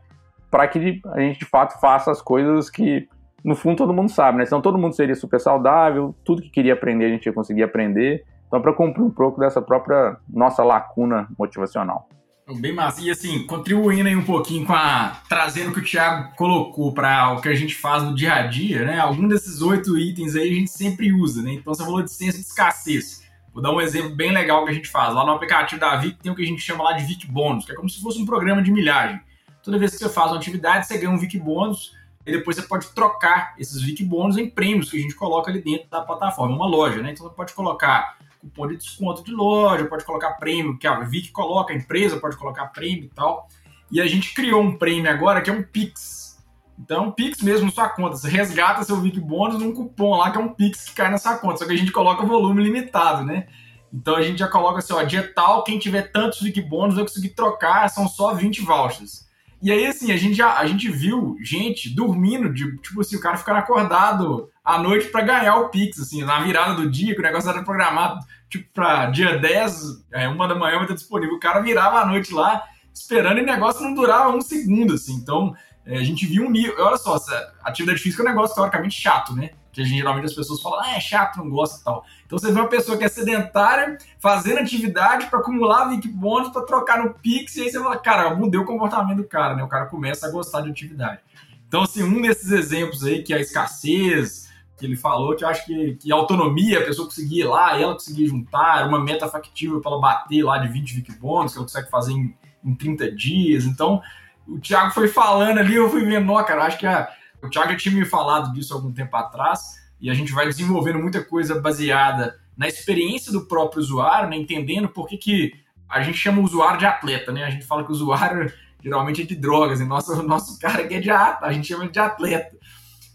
para 0.51 0.67
que 0.67 1.01
a 1.13 1.21
gente 1.21 1.41
de 1.41 1.45
fato 1.45 1.79
faça 1.81 2.11
as 2.11 2.23
coisas 2.23 2.71
que, 2.71 3.09
no 3.45 3.55
fundo, 3.55 3.77
todo 3.77 3.93
mundo 3.93 4.09
sabe, 4.09 4.39
né? 4.39 4.47
Senão 4.47 4.63
todo 4.63 4.79
mundo 4.79 4.95
seria 4.95 5.15
super 5.15 5.41
saudável, 5.41 6.15
tudo 6.25 6.41
que 6.41 6.51
queria 6.51 6.73
aprender 6.73 7.07
a 7.07 7.09
gente 7.09 7.27
ia 7.27 7.33
conseguir 7.33 7.63
aprender. 7.63 8.25
Então, 8.47 8.63
para 8.63 8.73
cumprir 8.73 9.03
um 9.03 9.11
pouco 9.11 9.41
dessa 9.41 9.61
própria 9.61 10.17
nossa 10.29 10.63
lacuna 10.63 11.29
motivacional. 11.39 12.09
Bem 12.47 12.75
massa. 12.75 13.01
E 13.01 13.11
assim, 13.11 13.47
contribuindo 13.47 14.07
aí 14.07 14.15
um 14.15 14.25
pouquinho 14.25 14.67
com 14.67 14.75
a. 14.75 15.23
trazendo 15.29 15.71
o 15.71 15.73
que 15.73 15.81
o 15.81 15.85
Thiago 15.85 16.37
colocou 16.37 16.93
para 16.93 17.33
o 17.33 17.41
que 17.41 17.49
a 17.49 17.55
gente 17.55 17.75
faz 17.75 18.03
no 18.03 18.15
dia 18.15 18.35
a 18.35 18.47
dia, 18.47 18.85
né? 18.85 18.99
Algum 18.99 19.27
desses 19.27 19.63
oito 19.63 19.97
itens 19.97 20.37
aí 20.37 20.51
a 20.51 20.55
gente 20.55 20.71
sempre 20.71 21.11
usa, 21.11 21.43
né? 21.43 21.55
Então 21.55 21.73
você 21.73 21.83
falou 21.83 22.03
de 22.03 22.13
ciência 22.13 22.39
de 22.39 22.47
escassez. 22.47 23.25
Vou 23.53 23.63
dar 23.63 23.73
um 23.73 23.81
exemplo 23.81 24.11
bem 24.11 24.31
legal 24.31 24.65
que 24.65 24.71
a 24.71 24.75
gente 24.75 24.89
faz. 24.89 25.15
Lá 25.15 25.25
no 25.25 25.33
aplicativo 25.33 25.81
da 25.81 25.97
Vic 25.97 26.19
tem 26.23 26.31
o 26.31 26.35
que 26.35 26.43
a 26.43 26.47
gente 26.47 26.61
chama 26.61 26.85
lá 26.85 26.93
de 26.93 27.05
Vic 27.05 27.27
Bônus, 27.27 27.65
que 27.65 27.73
é 27.73 27.75
como 27.75 27.89
se 27.89 28.03
fosse 28.03 28.21
um 28.21 28.27
programa 28.27 28.63
de 28.63 28.71
milhagem. 28.71 29.19
Toda 29.63 29.79
vez 29.79 29.93
que 29.93 29.99
você 29.99 30.11
faz 30.11 30.31
uma 30.31 30.37
atividade, 30.37 30.87
você 30.87 30.99
ganha 30.99 31.11
um 31.11 31.19
Vic 31.19 31.39
Bônus 31.39 31.93
e 32.27 32.33
depois 32.33 32.57
você 32.57 32.63
pode 32.63 32.89
trocar 32.89 33.55
esses 33.59 33.81
Vic 33.81 34.05
Bônus 34.05 34.37
em 34.37 34.51
prêmios 34.51 34.91
que 34.91 34.99
a 34.99 35.01
gente 35.01 35.15
coloca 35.15 35.51
ali 35.51 35.63
dentro 35.63 35.89
da 35.89 36.03
plataforma, 36.03 36.55
uma 36.55 36.67
loja, 36.67 37.01
né? 37.01 37.13
Então 37.13 37.27
você 37.27 37.35
pode 37.35 37.55
colocar 37.55 38.19
cupom 38.45 38.67
de 38.69 38.77
desconto 38.77 39.25
de 39.25 39.33
loja, 39.33 39.85
pode 39.87 40.05
colocar 40.05 40.33
prêmio, 40.35 40.79
que 40.79 40.87
a 40.87 41.01
Vic 41.01 41.31
coloca, 41.33 41.73
a 41.73 41.77
empresa 41.77 42.19
pode 42.19 42.37
colocar 42.37 42.67
prêmio 42.67 43.05
e 43.05 43.09
tal. 43.09 43.49
E 43.91 44.01
a 44.01 44.07
gente 44.07 44.35
criou 44.35 44.63
um 44.63 44.77
prêmio 44.77 45.11
agora 45.11 45.41
que 45.41 45.51
é 45.51 45.53
um 45.53 45.63
Pix. 45.63 46.43
Então, 46.79 47.13
Pix 47.13 47.41
mesmo 47.43 47.67
na 47.67 47.73
sua 47.73 47.89
conta. 47.89 48.17
Você 48.17 48.29
resgata 48.29 48.83
seu 48.83 49.01
Vic 49.01 49.21
Bônus 49.21 49.61
num 49.61 49.73
cupom 49.73 50.17
lá 50.17 50.31
que 50.31 50.39
é 50.39 50.41
um 50.41 50.53
Pix 50.53 50.85
que 50.85 50.95
cai 50.95 51.11
na 51.11 51.19
sua 51.19 51.37
conta. 51.37 51.59
Só 51.59 51.67
que 51.67 51.73
a 51.73 51.77
gente 51.77 51.93
coloca 51.93 52.27
volume 52.27 52.63
limitado, 52.63 53.25
né? 53.25 53.47
Então 53.93 54.17
a 54.17 54.23
gente 54.23 54.39
já 54.39 54.49
coloca 54.49 54.81
assim, 54.81 54.93
ó, 54.93 55.03
dia 55.05 55.33
tal, 55.35 55.63
quem 55.63 55.79
tiver 55.79 56.11
tantos 56.11 56.41
Vic 56.41 56.61
Bônus 56.63 56.97
vai 56.97 57.05
conseguir 57.05 57.31
trocar, 57.31 57.89
são 57.89 58.09
só 58.09 58.35
20 58.35 58.63
vouchers. 58.63 59.24
E 59.65 59.73
aí, 59.73 59.87
assim, 59.87 60.13
a 60.13 60.17
gente 60.19 60.35
já 60.35 60.59
a 60.59 60.67
gente 60.67 60.91
viu 60.91 61.39
gente 61.41 61.89
dormindo, 61.89 62.53
de, 62.53 62.77
tipo 62.83 63.01
assim, 63.01 63.17
o 63.17 63.21
cara 63.21 63.39
ficando 63.39 63.61
acordado 63.61 64.51
à 64.63 64.77
noite 64.77 65.09
para 65.09 65.23
ganhar 65.23 65.57
o 65.57 65.71
Pix, 65.71 65.99
assim, 65.99 66.23
na 66.23 66.41
virada 66.41 66.75
do 66.75 66.91
dia, 66.91 67.15
que 67.15 67.21
o 67.21 67.23
negócio 67.23 67.49
era 67.49 67.63
programado, 67.63 68.21
tipo, 68.51 68.71
para 68.75 69.07
dia 69.07 69.39
10, 69.39 70.05
é, 70.13 70.29
uma 70.29 70.47
da 70.47 70.55
manhã 70.55 70.75
vai 70.75 70.83
estar 70.83 70.93
disponível. 70.93 71.37
O 71.37 71.41
cara 71.41 71.61
virava 71.61 72.01
à 72.01 72.05
noite 72.05 72.35
lá, 72.35 72.63
esperando, 72.93 73.39
e 73.39 73.43
o 73.43 73.47
negócio 73.47 73.83
não 73.83 73.95
durava 73.95 74.37
um 74.37 74.43
segundo, 74.43 74.93
assim. 74.93 75.15
Então, 75.15 75.55
é, 75.87 75.97
a 75.97 76.05
gente 76.05 76.27
viu 76.27 76.45
um 76.45 76.51
nível. 76.51 76.75
Olha 76.81 76.99
só, 76.99 77.19
atividade 77.63 78.03
física 78.03 78.23
é 78.23 78.27
um 78.27 78.29
negócio 78.29 78.55
teoricamente 78.55 79.01
chato, 79.01 79.35
né? 79.35 79.53
Que 79.75 79.85
geralmente 79.85 80.27
as 80.27 80.35
pessoas 80.35 80.63
falam, 80.63 80.81
ah, 80.81 80.97
é 80.97 81.01
chato, 81.01 81.37
não 81.39 81.51
gosta 81.51 81.81
e 81.81 81.85
tal. 81.85 82.05
Então 82.25 82.39
você 82.39 82.53
vê 82.53 82.61
uma 82.61 82.69
pessoa 82.69 82.97
que 82.97 83.05
é 83.05 83.09
sedentária, 83.09 83.99
fazendo 84.21 84.61
atividade 84.61 85.27
para 85.27 85.41
acumular 85.41 85.89
Vic 85.89 86.09
bônus, 86.09 86.51
para 86.51 86.63
trocar 86.63 87.05
no 87.05 87.13
Pix, 87.15 87.57
e 87.57 87.63
aí 87.63 87.71
você 87.71 87.83
fala, 87.83 87.99
cara, 87.99 88.35
mudei 88.35 88.61
o 88.61 88.65
comportamento 88.65 89.17
do 89.17 89.25
cara, 89.25 89.57
né? 89.57 89.63
O 89.65 89.69
cara 89.69 89.87
começa 89.87 90.27
a 90.27 90.31
gostar 90.31 90.61
de 90.61 90.71
atividade. 90.71 91.21
Então, 91.67 91.83
assim, 91.83 92.05
um 92.05 92.23
desses 92.23 92.53
exemplos 92.53 93.05
aí, 93.05 93.23
que 93.23 93.35
é 93.35 93.37
a 93.37 93.41
escassez, 93.41 94.49
que 94.79 94.87
ele 94.87 94.97
falou, 94.97 95.35
que 95.35 95.45
eu 95.45 95.49
acho 95.49 95.67
que, 95.67 95.97
que 95.97 96.13
autonomia, 96.13 96.79
a 96.79 96.85
pessoa 96.85 97.07
conseguir 97.07 97.41
ir 97.41 97.45
lá, 97.45 97.81
ela 97.81 97.95
conseguir 97.95 98.27
juntar, 98.27 98.87
uma 98.87 99.01
meta 99.01 99.29
factível 99.29 99.81
para 99.81 99.91
ela 99.91 100.01
bater 100.01 100.43
lá 100.43 100.59
de 100.59 100.69
20 100.69 100.95
Vic 100.95 101.13
bônus, 101.19 101.53
que 101.53 101.59
ela 101.59 101.67
consegue 101.67 101.91
fazer 101.91 102.13
em, 102.13 102.35
em 102.65 102.75
30 102.75 103.11
dias. 103.13 103.65
Então, 103.65 104.01
o 104.47 104.59
Thiago 104.59 104.93
foi 104.93 105.09
falando 105.09 105.59
ali, 105.59 105.75
eu 105.75 105.91
fui 105.91 106.05
vendo, 106.05 106.31
ó, 106.33 106.43
cara, 106.43 106.65
acho 106.65 106.79
que 106.79 106.87
a 106.87 107.09
o 107.47 107.51
Thiago 107.51 107.71
já 107.73 107.77
tinha 107.77 107.95
me 107.95 108.05
falado 108.05 108.53
disso 108.53 108.75
algum 108.75 108.93
tempo 108.93 109.15
atrás, 109.17 109.83
e 110.01 110.11
a 110.11 110.15
gente 110.15 110.33
vai 110.33 110.47
desenvolvendo 110.47 110.99
muita 110.99 111.23
coisa 111.23 111.61
baseada 111.61 112.39
na 112.57 112.69
experiência 112.69 113.33
do 113.33 113.47
próprio 113.47 113.81
usuário, 113.81 114.29
né, 114.29 114.37
entendendo 114.37 114.89
por 114.89 115.07
que, 115.07 115.17
que 115.17 115.53
a 115.89 116.03
gente 116.03 116.19
chama 116.19 116.41
o 116.41 116.45
usuário 116.45 116.79
de 116.79 116.87
atleta, 116.87 117.33
né? 117.33 117.45
A 117.45 117.51
gente 117.51 117.65
fala 117.65 117.85
que 117.85 117.91
o 117.91 117.93
usuário 117.93 118.53
geralmente 118.83 119.23
é 119.23 119.25
de 119.25 119.37
drogas, 119.37 119.81
e 119.81 119.85
nosso, 119.85 120.21
nosso 120.23 120.59
cara 120.59 120.83
aqui 120.83 120.95
é 120.95 121.01
de 121.01 121.11
atleta, 121.11 121.47
a 121.47 121.53
gente 121.53 121.69
chama 121.69 121.89
de 121.89 121.99
atleta. 121.99 122.57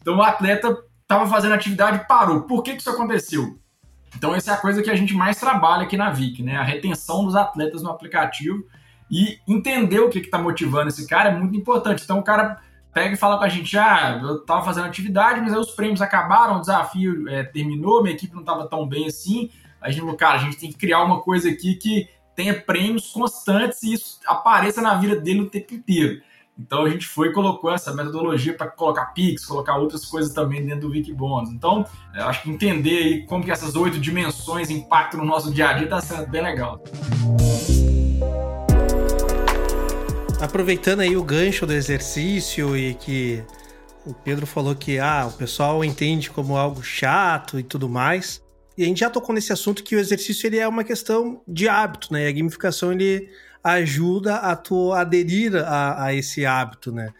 Então 0.02 0.18
o 0.18 0.22
atleta 0.22 0.78
estava 1.02 1.28
fazendo 1.28 1.54
atividade 1.54 1.98
e 1.98 2.08
parou. 2.08 2.42
Por 2.44 2.64
que, 2.64 2.74
que 2.74 2.82
isso 2.82 2.90
aconteceu? 2.90 3.60
Então 4.16 4.34
essa 4.36 4.52
é 4.52 4.54
a 4.56 4.58
coisa 4.58 4.82
que 4.82 4.90
a 4.90 4.96
gente 4.96 5.14
mais 5.14 5.40
trabalha 5.40 5.84
aqui 5.84 5.98
na 5.98 6.10
VIC, 6.10 6.44
né? 6.44 6.56
A 6.56 6.64
retenção 6.64 7.26
dos 7.26 7.36
atletas 7.36 7.82
no 7.82 7.90
aplicativo 7.90 8.64
e 9.12 9.40
entender 9.48 10.00
o 10.00 10.10
que 10.10 10.20
está 10.20 10.38
motivando 10.38 10.90
esse 10.90 11.08
cara 11.08 11.30
é 11.30 11.36
muito 11.36 11.58
importante. 11.58 12.04
Então 12.04 12.20
o 12.20 12.24
cara 12.24 12.60
pega 13.00 13.14
e 13.14 13.18
fala 13.18 13.38
com 13.38 13.46
a 13.46 13.50
gente, 13.50 13.78
ah, 13.78 14.20
eu 14.22 14.38
estava 14.40 14.62
fazendo 14.62 14.88
atividade, 14.88 15.40
mas 15.40 15.54
aí 15.54 15.60
os 15.60 15.72
prêmios 15.72 16.02
acabaram, 16.02 16.58
o 16.58 16.60
desafio 16.60 17.30
é, 17.30 17.44
terminou, 17.44 18.04
minha 18.04 18.14
equipe 18.14 18.34
não 18.34 18.42
estava 18.42 18.68
tão 18.68 18.86
bem 18.86 19.08
assim. 19.08 19.50
A 19.80 19.90
gente 19.90 20.02
falou, 20.02 20.18
cara, 20.18 20.36
a 20.36 20.40
gente 20.40 20.58
tem 20.58 20.70
que 20.70 20.78
criar 20.78 21.02
uma 21.02 21.22
coisa 21.22 21.50
aqui 21.50 21.76
que 21.76 22.10
tenha 22.36 22.54
prêmios 22.54 23.10
constantes 23.10 23.82
e 23.84 23.94
isso 23.94 24.20
apareça 24.26 24.82
na 24.82 24.96
vida 24.96 25.16
dele 25.16 25.42
o 25.42 25.50
tempo 25.50 25.74
inteiro. 25.74 26.22
Então 26.60 26.84
a 26.84 26.90
gente 26.90 27.08
foi 27.08 27.30
e 27.30 27.32
colocou 27.32 27.72
essa 27.72 27.94
metodologia 27.94 28.54
para 28.54 28.68
colocar 28.68 29.14
Pix, 29.14 29.46
colocar 29.46 29.78
outras 29.78 30.04
coisas 30.04 30.34
também 30.34 30.66
dentro 30.66 30.90
do 30.90 30.90
Wikibonus. 30.90 31.52
Então, 31.52 31.86
eu 32.14 32.26
acho 32.26 32.44
que 32.44 32.50
entender 32.50 32.98
aí 32.98 33.26
como 33.26 33.46
que 33.46 33.52
essas 33.52 33.78
oito 33.78 33.98
dimensões 33.98 34.70
impactam 34.70 35.22
no 35.22 35.26
nosso 35.26 35.54
dia 35.54 35.70
a 35.70 35.74
dia 35.74 35.86
está 35.86 36.02
sendo 36.02 36.30
bem 36.30 36.42
legal. 36.42 36.84
Aproveitando 40.42 41.02
aí 41.02 41.18
o 41.18 41.24
gancho 41.24 41.66
do 41.66 41.74
exercício 41.74 42.76
e 42.76 42.94
que 42.94 43.44
o 44.06 44.14
Pedro 44.14 44.48
falou 44.48 44.74
que 44.74 44.98
ah, 44.98 45.28
o 45.28 45.38
pessoal 45.38 45.84
entende 45.84 46.30
como 46.30 46.56
algo 46.56 46.82
chato 46.82 47.60
e 47.60 47.64
tudo 47.64 47.90
mais. 47.90 48.42
E 48.78 48.84
a 48.84 48.86
gente 48.86 49.02
já 49.02 49.10
tocou 49.10 49.36
nesse 49.36 49.52
assunto 49.52 49.84
que 49.84 49.98
o 49.98 50.00
exercício 50.00 50.48
ele 50.48 50.58
é 50.58 50.66
uma 50.66 50.86
questão 50.86 51.42
de 51.46 51.68
hábito, 51.68 52.14
né? 52.14 52.24
E 52.24 52.28
a 52.30 52.32
gamificação 52.32 52.94
ele 52.94 53.30
ajuda 53.62 54.36
a 54.38 54.56
tu 54.56 54.94
aderir 54.94 55.54
a, 55.58 56.06
a 56.06 56.14
esse 56.14 56.46
hábito, 56.46 56.90
né? 56.90 57.14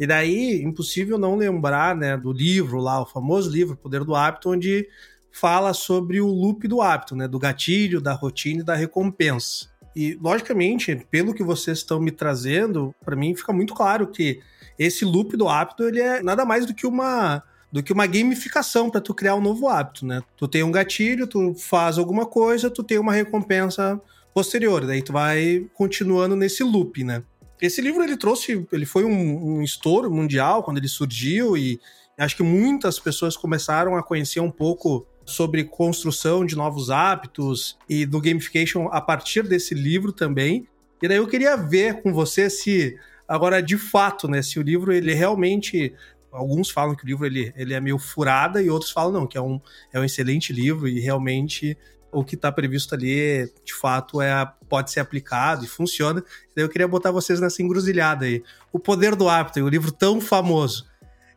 E 0.00 0.06
daí, 0.06 0.62
impossível 0.62 1.18
não 1.18 1.36
lembrar, 1.36 1.94
né, 1.94 2.16
do 2.16 2.32
livro 2.32 2.80
lá, 2.80 3.02
o 3.02 3.06
famoso 3.06 3.50
livro 3.50 3.76
Poder 3.76 4.02
do 4.02 4.14
Hábito, 4.14 4.50
onde 4.50 4.88
fala 5.30 5.74
sobre 5.74 6.22
o 6.22 6.26
loop 6.26 6.66
do 6.66 6.80
hábito, 6.80 7.14
né, 7.14 7.28
do 7.28 7.38
gatilho, 7.38 8.00
da 8.00 8.14
rotina 8.14 8.62
e 8.62 8.64
da 8.64 8.74
recompensa. 8.74 9.71
E, 9.94 10.18
logicamente, 10.20 10.96
pelo 11.10 11.34
que 11.34 11.42
vocês 11.42 11.78
estão 11.78 12.00
me 12.00 12.10
trazendo, 12.10 12.94
para 13.04 13.16
mim 13.16 13.34
fica 13.34 13.52
muito 13.52 13.74
claro 13.74 14.06
que 14.06 14.40
esse 14.78 15.04
loop 15.04 15.36
do 15.36 15.48
hábito 15.48 15.84
ele 15.84 16.00
é 16.00 16.22
nada 16.22 16.44
mais 16.44 16.66
do 16.66 16.74
que 16.74 16.86
uma 16.86 17.42
do 17.70 17.82
que 17.82 17.92
uma 17.92 18.06
gamificação 18.06 18.90
para 18.90 19.00
tu 19.00 19.14
criar 19.14 19.34
um 19.34 19.40
novo 19.40 19.66
hábito, 19.66 20.04
né? 20.04 20.22
Tu 20.36 20.46
tem 20.46 20.62
um 20.62 20.70
gatilho, 20.70 21.26
tu 21.26 21.54
faz 21.54 21.96
alguma 21.96 22.26
coisa, 22.26 22.68
tu 22.68 22.82
tem 22.82 22.98
uma 22.98 23.14
recompensa 23.14 23.98
posterior, 24.34 24.86
daí 24.86 25.00
tu 25.00 25.10
vai 25.10 25.66
continuando 25.72 26.36
nesse 26.36 26.62
loop, 26.62 27.02
né? 27.02 27.22
Esse 27.62 27.80
livro 27.80 28.02
ele 28.02 28.16
trouxe, 28.18 28.66
ele 28.70 28.84
foi 28.84 29.04
um, 29.04 29.54
um 29.56 29.62
estouro 29.62 30.10
mundial 30.10 30.62
quando 30.62 30.76
ele 30.76 30.88
surgiu 30.88 31.56
e 31.56 31.80
acho 32.18 32.36
que 32.36 32.42
muitas 32.42 32.98
pessoas 32.98 33.38
começaram 33.38 33.96
a 33.96 34.02
conhecer 34.02 34.40
um 34.40 34.50
pouco 34.50 35.06
sobre 35.32 35.64
construção 35.64 36.44
de 36.44 36.56
novos 36.56 36.90
hábitos 36.90 37.78
e 37.88 38.06
do 38.06 38.20
gamification 38.20 38.88
a 38.92 39.00
partir 39.00 39.42
desse 39.42 39.74
livro 39.74 40.12
também. 40.12 40.66
E 41.02 41.08
daí 41.08 41.16
eu 41.16 41.26
queria 41.26 41.56
ver 41.56 42.02
com 42.02 42.12
você 42.12 42.48
se 42.48 42.96
agora 43.26 43.62
de 43.62 43.76
fato, 43.78 44.28
né, 44.28 44.42
se 44.42 44.58
o 44.58 44.62
livro 44.62 44.92
ele 44.92 45.14
realmente 45.14 45.94
alguns 46.30 46.70
falam 46.70 46.94
que 46.94 47.04
o 47.04 47.06
livro 47.06 47.26
ele, 47.26 47.52
ele 47.56 47.74
é 47.74 47.80
meio 47.80 47.98
furada 47.98 48.62
e 48.62 48.70
outros 48.70 48.90
falam 48.90 49.12
não, 49.12 49.26
que 49.26 49.36
é 49.36 49.40
um, 49.40 49.60
é 49.92 50.00
um 50.00 50.04
excelente 50.04 50.52
livro 50.52 50.88
e 50.88 50.98
realmente 50.98 51.76
o 52.12 52.22
que 52.22 52.34
está 52.34 52.52
previsto 52.52 52.94
ali, 52.94 53.50
de 53.64 53.72
fato, 53.72 54.20
é 54.20 54.46
pode 54.68 54.90
ser 54.90 55.00
aplicado 55.00 55.64
e 55.64 55.68
funciona. 55.68 56.22
Daí 56.54 56.64
eu 56.64 56.68
queria 56.68 56.86
botar 56.86 57.10
vocês 57.10 57.40
nessa 57.40 57.62
encruzilhada 57.62 58.26
aí. 58.26 58.42
O 58.70 58.78
Poder 58.78 59.16
do 59.16 59.28
Hábito, 59.28 59.60
o 59.60 59.68
livro 59.68 59.90
tão 59.90 60.20
famoso, 60.20 60.86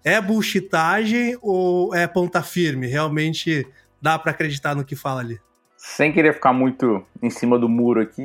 é 0.03 0.19
bullshitagem 0.19 1.37
ou 1.41 1.95
é 1.95 2.05
ponta 2.05 2.43
firme? 2.43 2.87
Realmente 2.87 3.65
dá 4.05 4.19
para 4.19 4.31
acreditar 4.31 4.75
no 4.75 4.85
que 4.85 4.95
fala 4.95 5.21
ali? 5.21 5.39
Sem 5.75 6.13
querer 6.13 6.33
ficar 6.33 6.53
muito 6.53 7.03
em 7.21 7.29
cima 7.31 7.57
do 7.57 7.67
muro 7.67 7.99
aqui, 7.99 8.23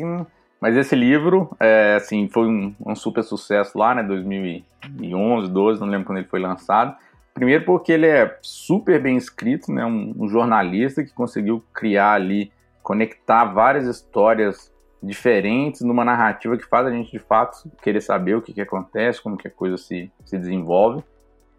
mas 0.61 0.77
esse 0.77 0.95
livro, 0.95 1.57
é, 1.59 1.95
assim, 1.97 2.29
foi 2.29 2.47
um, 2.47 2.75
um, 2.87 2.95
super 2.95 3.25
sucesso 3.25 3.79
lá, 3.79 3.95
né, 3.95 4.03
2011, 4.03 5.51
12, 5.51 5.81
não 5.81 5.89
lembro 5.89 6.07
quando 6.07 6.19
ele 6.19 6.29
foi 6.29 6.39
lançado. 6.39 6.95
Primeiro 7.33 7.65
porque 7.65 7.93
ele 7.93 8.07
é 8.07 8.39
super 8.43 9.01
bem 9.01 9.17
escrito, 9.17 9.73
né, 9.73 9.85
um, 9.87 10.15
um 10.19 10.29
jornalista 10.29 11.03
que 11.03 11.15
conseguiu 11.15 11.65
criar 11.73 12.13
ali, 12.13 12.53
conectar 12.83 13.47
várias 13.47 13.87
histórias 13.87 14.71
diferentes 15.03 15.81
numa 15.81 16.05
narrativa 16.05 16.59
que 16.59 16.69
faz 16.69 16.87
a 16.87 16.91
gente 16.91 17.11
de 17.11 17.19
fato 17.19 17.71
querer 17.83 18.03
saber 18.03 18.35
o 18.35 18.43
que, 18.43 18.53
que 18.53 18.61
acontece, 18.61 19.23
como 19.23 19.39
que 19.39 19.49
a 19.49 19.51
coisa 19.51 19.79
se, 19.79 20.13
se 20.27 20.37
desenvolve. 20.37 21.03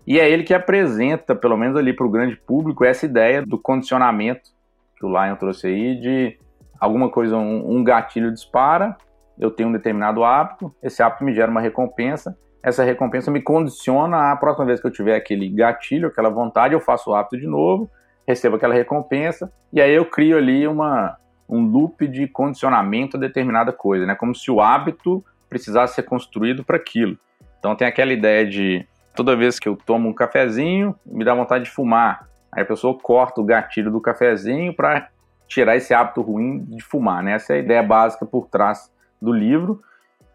E 0.05 0.19
é 0.19 0.29
ele 0.29 0.43
que 0.43 0.53
apresenta, 0.53 1.35
pelo 1.35 1.57
menos 1.57 1.77
ali 1.77 1.93
para 1.93 2.05
o 2.05 2.09
grande 2.09 2.35
público, 2.35 2.83
essa 2.83 3.05
ideia 3.05 3.45
do 3.45 3.57
condicionamento 3.57 4.49
que 4.97 5.05
o 5.05 5.09
Lion 5.09 5.35
trouxe 5.35 5.67
aí, 5.67 5.99
de 5.99 6.37
alguma 6.79 7.09
coisa, 7.09 7.37
um, 7.37 7.77
um 7.77 7.83
gatilho 7.83 8.31
dispara, 8.31 8.95
eu 9.39 9.51
tenho 9.51 9.69
um 9.69 9.71
determinado 9.71 10.23
hábito, 10.23 10.73
esse 10.81 11.01
hábito 11.01 11.23
me 11.23 11.33
gera 11.33 11.49
uma 11.49 11.61
recompensa, 11.61 12.37
essa 12.63 12.83
recompensa 12.83 13.31
me 13.31 13.41
condiciona 13.41 14.31
a 14.31 14.35
próxima 14.35 14.65
vez 14.65 14.79
que 14.79 14.87
eu 14.87 14.91
tiver 14.91 15.15
aquele 15.15 15.49
gatilho, 15.49 16.07
aquela 16.07 16.29
vontade, 16.29 16.73
eu 16.73 16.79
faço 16.79 17.09
o 17.09 17.15
hábito 17.15 17.37
de 17.37 17.47
novo, 17.47 17.89
recebo 18.27 18.55
aquela 18.55 18.73
recompensa, 18.73 19.51
e 19.73 19.81
aí 19.81 19.93
eu 19.93 20.05
crio 20.05 20.37
ali 20.37 20.67
uma, 20.67 21.17
um 21.49 21.65
loop 21.65 22.07
de 22.07 22.27
condicionamento 22.27 23.17
a 23.17 23.19
determinada 23.19 23.71
coisa, 23.71 24.05
né? 24.05 24.15
Como 24.15 24.35
se 24.35 24.51
o 24.51 24.61
hábito 24.61 25.23
precisasse 25.49 25.95
ser 25.95 26.03
construído 26.03 26.63
para 26.63 26.77
aquilo. 26.77 27.17
Então 27.59 27.75
tem 27.75 27.87
aquela 27.87 28.13
ideia 28.13 28.45
de 28.45 28.87
toda 29.15 29.35
vez 29.35 29.59
que 29.59 29.67
eu 29.67 29.75
tomo 29.75 30.09
um 30.09 30.13
cafezinho, 30.13 30.95
me 31.05 31.23
dá 31.23 31.33
vontade 31.33 31.65
de 31.65 31.71
fumar. 31.71 32.27
Aí 32.51 32.63
a 32.63 32.65
pessoa 32.65 32.97
corta 32.97 33.39
o 33.39 33.45
gatilho 33.45 33.91
do 33.91 34.01
cafezinho 34.01 34.73
para 34.73 35.09
tirar 35.47 35.75
esse 35.75 35.93
hábito 35.93 36.21
ruim 36.21 36.63
de 36.65 36.83
fumar, 36.83 37.23
né? 37.23 37.33
Essa 37.33 37.53
é 37.53 37.55
a 37.57 37.59
ideia 37.59 37.83
básica 37.83 38.25
por 38.25 38.47
trás 38.47 38.91
do 39.21 39.31
livro 39.31 39.81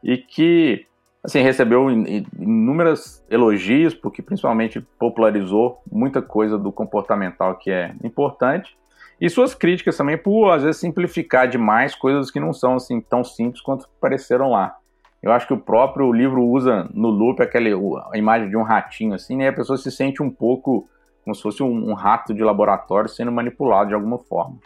e 0.02 0.16
que 0.18 0.86
assim 1.24 1.40
recebeu 1.40 1.90
inúmeros 1.90 3.24
elogios 3.28 3.94
porque 3.94 4.22
principalmente 4.22 4.80
popularizou 4.98 5.82
muita 5.90 6.22
coisa 6.22 6.56
do 6.56 6.70
comportamental 6.70 7.56
que 7.56 7.70
é 7.70 7.94
importante 8.04 8.76
e 9.20 9.28
suas 9.28 9.54
críticas 9.54 9.96
também 9.96 10.16
por 10.16 10.50
às 10.50 10.62
vezes 10.62 10.80
simplificar 10.80 11.48
demais 11.48 11.94
coisas 11.94 12.30
que 12.30 12.38
não 12.38 12.52
são 12.52 12.74
assim 12.74 13.00
tão 13.00 13.24
simples 13.24 13.60
quanto 13.60 13.88
pareceram 14.00 14.50
lá. 14.50 14.76
Eu 15.22 15.32
acho 15.32 15.46
que 15.46 15.52
o 15.54 15.58
próprio 15.58 16.12
livro 16.12 16.44
usa 16.44 16.88
no 16.92 17.08
loop 17.08 17.42
aquela 17.42 17.68
a 18.12 18.18
imagem 18.18 18.48
de 18.48 18.56
um 18.56 18.62
ratinho 18.62 19.14
assim, 19.14 19.36
né? 19.36 19.48
A 19.48 19.52
pessoa 19.52 19.76
se 19.76 19.90
sente 19.90 20.22
um 20.22 20.30
pouco 20.30 20.88
como 21.24 21.34
se 21.34 21.42
fosse 21.42 21.62
um, 21.62 21.90
um 21.90 21.94
rato 21.94 22.32
de 22.32 22.44
laboratório 22.44 23.08
sendo 23.08 23.32
manipulado 23.32 23.88
de 23.88 23.94
alguma 23.94 24.18
forma. 24.18 24.58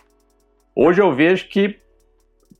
Hoje 0.74 1.00
eu 1.00 1.14
vejo 1.14 1.48
que 1.48 1.80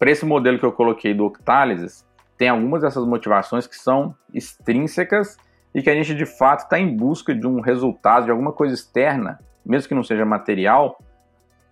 para 0.00 0.10
esse 0.10 0.24
modelo 0.24 0.58
que 0.58 0.64
eu 0.64 0.72
coloquei 0.72 1.12
do 1.12 1.26
Octalysis, 1.26 2.08
tem 2.38 2.48
algumas 2.48 2.80
dessas 2.80 3.04
motivações 3.04 3.66
que 3.66 3.76
são 3.76 4.16
extrínsecas 4.32 5.36
e 5.74 5.82
que 5.82 5.90
a 5.90 5.94
gente 5.94 6.14
de 6.14 6.24
fato 6.24 6.60
está 6.60 6.78
em 6.78 6.96
busca 6.96 7.34
de 7.34 7.46
um 7.46 7.60
resultado, 7.60 8.24
de 8.24 8.30
alguma 8.30 8.50
coisa 8.50 8.74
externa, 8.74 9.38
mesmo 9.64 9.88
que 9.88 9.94
não 9.94 10.02
seja 10.02 10.24
material, 10.24 10.98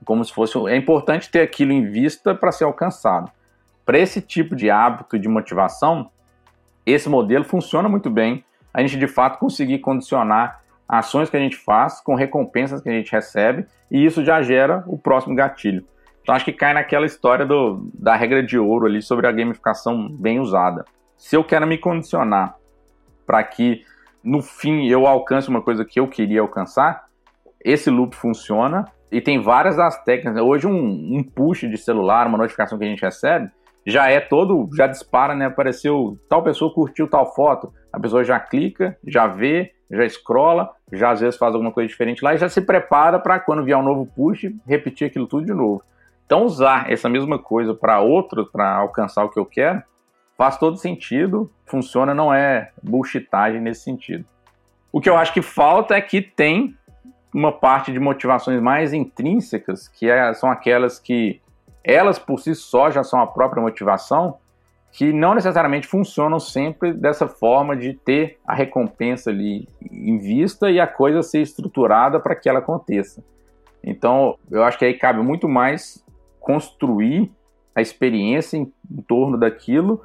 como 0.04 0.22
se 0.22 0.30
fosse. 0.30 0.58
É 0.68 0.76
importante 0.76 1.30
ter 1.30 1.40
aquilo 1.40 1.72
em 1.72 1.90
vista 1.90 2.34
para 2.34 2.52
ser 2.52 2.64
alcançado. 2.64 3.32
Para 3.88 3.98
esse 3.98 4.20
tipo 4.20 4.54
de 4.54 4.68
hábito 4.68 5.16
e 5.16 5.18
de 5.18 5.30
motivação, 5.30 6.10
esse 6.84 7.08
modelo 7.08 7.42
funciona 7.42 7.88
muito 7.88 8.10
bem. 8.10 8.44
A 8.72 8.82
gente 8.82 8.98
de 8.98 9.06
fato 9.08 9.38
conseguir 9.38 9.78
condicionar 9.78 10.62
ações 10.86 11.30
que 11.30 11.38
a 11.38 11.40
gente 11.40 11.56
faz 11.56 11.98
com 11.98 12.14
recompensas 12.14 12.82
que 12.82 12.90
a 12.90 12.92
gente 12.92 13.10
recebe 13.10 13.66
e 13.90 14.04
isso 14.04 14.22
já 14.22 14.42
gera 14.42 14.84
o 14.86 14.98
próximo 14.98 15.34
gatilho. 15.34 15.86
Então 16.20 16.34
acho 16.34 16.44
que 16.44 16.52
cai 16.52 16.74
naquela 16.74 17.06
história 17.06 17.46
do, 17.46 17.88
da 17.94 18.14
regra 18.14 18.42
de 18.42 18.58
ouro 18.58 18.84
ali 18.84 19.00
sobre 19.00 19.26
a 19.26 19.32
gamificação 19.32 20.06
bem 20.06 20.38
usada. 20.38 20.84
Se 21.16 21.34
eu 21.34 21.42
quero 21.42 21.66
me 21.66 21.78
condicionar 21.78 22.56
para 23.26 23.42
que 23.42 23.86
no 24.22 24.42
fim 24.42 24.86
eu 24.86 25.06
alcance 25.06 25.48
uma 25.48 25.62
coisa 25.62 25.82
que 25.82 25.98
eu 25.98 26.06
queria 26.06 26.42
alcançar, 26.42 27.06
esse 27.64 27.88
loop 27.88 28.14
funciona 28.14 28.84
e 29.10 29.18
tem 29.22 29.40
várias 29.40 29.76
das 29.76 30.04
técnicas. 30.04 30.42
Hoje 30.42 30.66
um, 30.66 31.16
um 31.16 31.22
push 31.22 31.60
de 31.60 31.78
celular, 31.78 32.26
uma 32.26 32.36
notificação 32.36 32.76
que 32.76 32.84
a 32.84 32.88
gente 32.88 33.00
recebe, 33.00 33.50
já 33.88 34.10
é 34.10 34.20
todo, 34.20 34.68
já 34.76 34.86
dispara, 34.86 35.34
né? 35.34 35.46
Apareceu 35.46 36.18
tal 36.28 36.42
pessoa 36.42 36.72
curtiu 36.72 37.08
tal 37.08 37.34
foto, 37.34 37.72
a 37.90 37.98
pessoa 37.98 38.22
já 38.22 38.38
clica, 38.38 38.98
já 39.06 39.26
vê, 39.26 39.72
já 39.90 40.06
scrolla, 40.06 40.70
já 40.92 41.10
às 41.10 41.20
vezes 41.20 41.38
faz 41.38 41.54
alguma 41.54 41.72
coisa 41.72 41.88
diferente 41.88 42.22
lá 42.22 42.34
e 42.34 42.38
já 42.38 42.50
se 42.50 42.60
prepara 42.60 43.18
para 43.18 43.40
quando 43.40 43.64
vier 43.64 43.78
um 43.78 43.82
novo 43.82 44.04
push, 44.04 44.52
repetir 44.66 45.06
aquilo 45.06 45.26
tudo 45.26 45.46
de 45.46 45.54
novo. 45.54 45.82
Então 46.26 46.44
usar 46.44 46.92
essa 46.92 47.08
mesma 47.08 47.38
coisa 47.38 47.74
para 47.74 47.98
outros, 48.00 48.50
para 48.50 48.76
alcançar 48.76 49.24
o 49.24 49.30
que 49.30 49.38
eu 49.38 49.46
quero, 49.46 49.82
faz 50.36 50.58
todo 50.58 50.76
sentido, 50.76 51.50
funciona, 51.64 52.12
não 52.12 52.32
é 52.32 52.70
bullshitagem 52.82 53.58
nesse 53.58 53.84
sentido. 53.84 54.26
O 54.92 55.00
que 55.00 55.08
eu 55.08 55.16
acho 55.16 55.32
que 55.32 55.40
falta 55.40 55.94
é 55.94 56.00
que 56.02 56.20
tem 56.20 56.76
uma 57.32 57.52
parte 57.52 57.90
de 57.90 57.98
motivações 57.98 58.60
mais 58.60 58.92
intrínsecas, 58.92 59.88
que 59.88 60.10
é, 60.10 60.34
são 60.34 60.50
aquelas 60.50 60.98
que 60.98 61.40
elas 61.82 62.18
por 62.18 62.38
si 62.38 62.54
só 62.54 62.90
já 62.90 63.02
são 63.02 63.20
a 63.20 63.26
própria 63.26 63.62
motivação, 63.62 64.38
que 64.92 65.12
não 65.12 65.34
necessariamente 65.34 65.86
funcionam 65.86 66.40
sempre 66.40 66.92
dessa 66.92 67.28
forma 67.28 67.76
de 67.76 67.94
ter 67.94 68.38
a 68.46 68.54
recompensa 68.54 69.30
ali 69.30 69.68
em 69.90 70.18
vista 70.18 70.70
e 70.70 70.80
a 70.80 70.86
coisa 70.86 71.22
ser 71.22 71.40
estruturada 71.40 72.18
para 72.18 72.34
que 72.34 72.48
ela 72.48 72.58
aconteça. 72.58 73.22
Então, 73.84 74.36
eu 74.50 74.64
acho 74.64 74.78
que 74.78 74.84
aí 74.84 74.94
cabe 74.94 75.22
muito 75.22 75.48
mais 75.48 76.04
construir 76.40 77.30
a 77.74 77.80
experiência 77.80 78.56
em, 78.56 78.72
em 78.90 79.02
torno 79.02 79.38
daquilo 79.38 80.02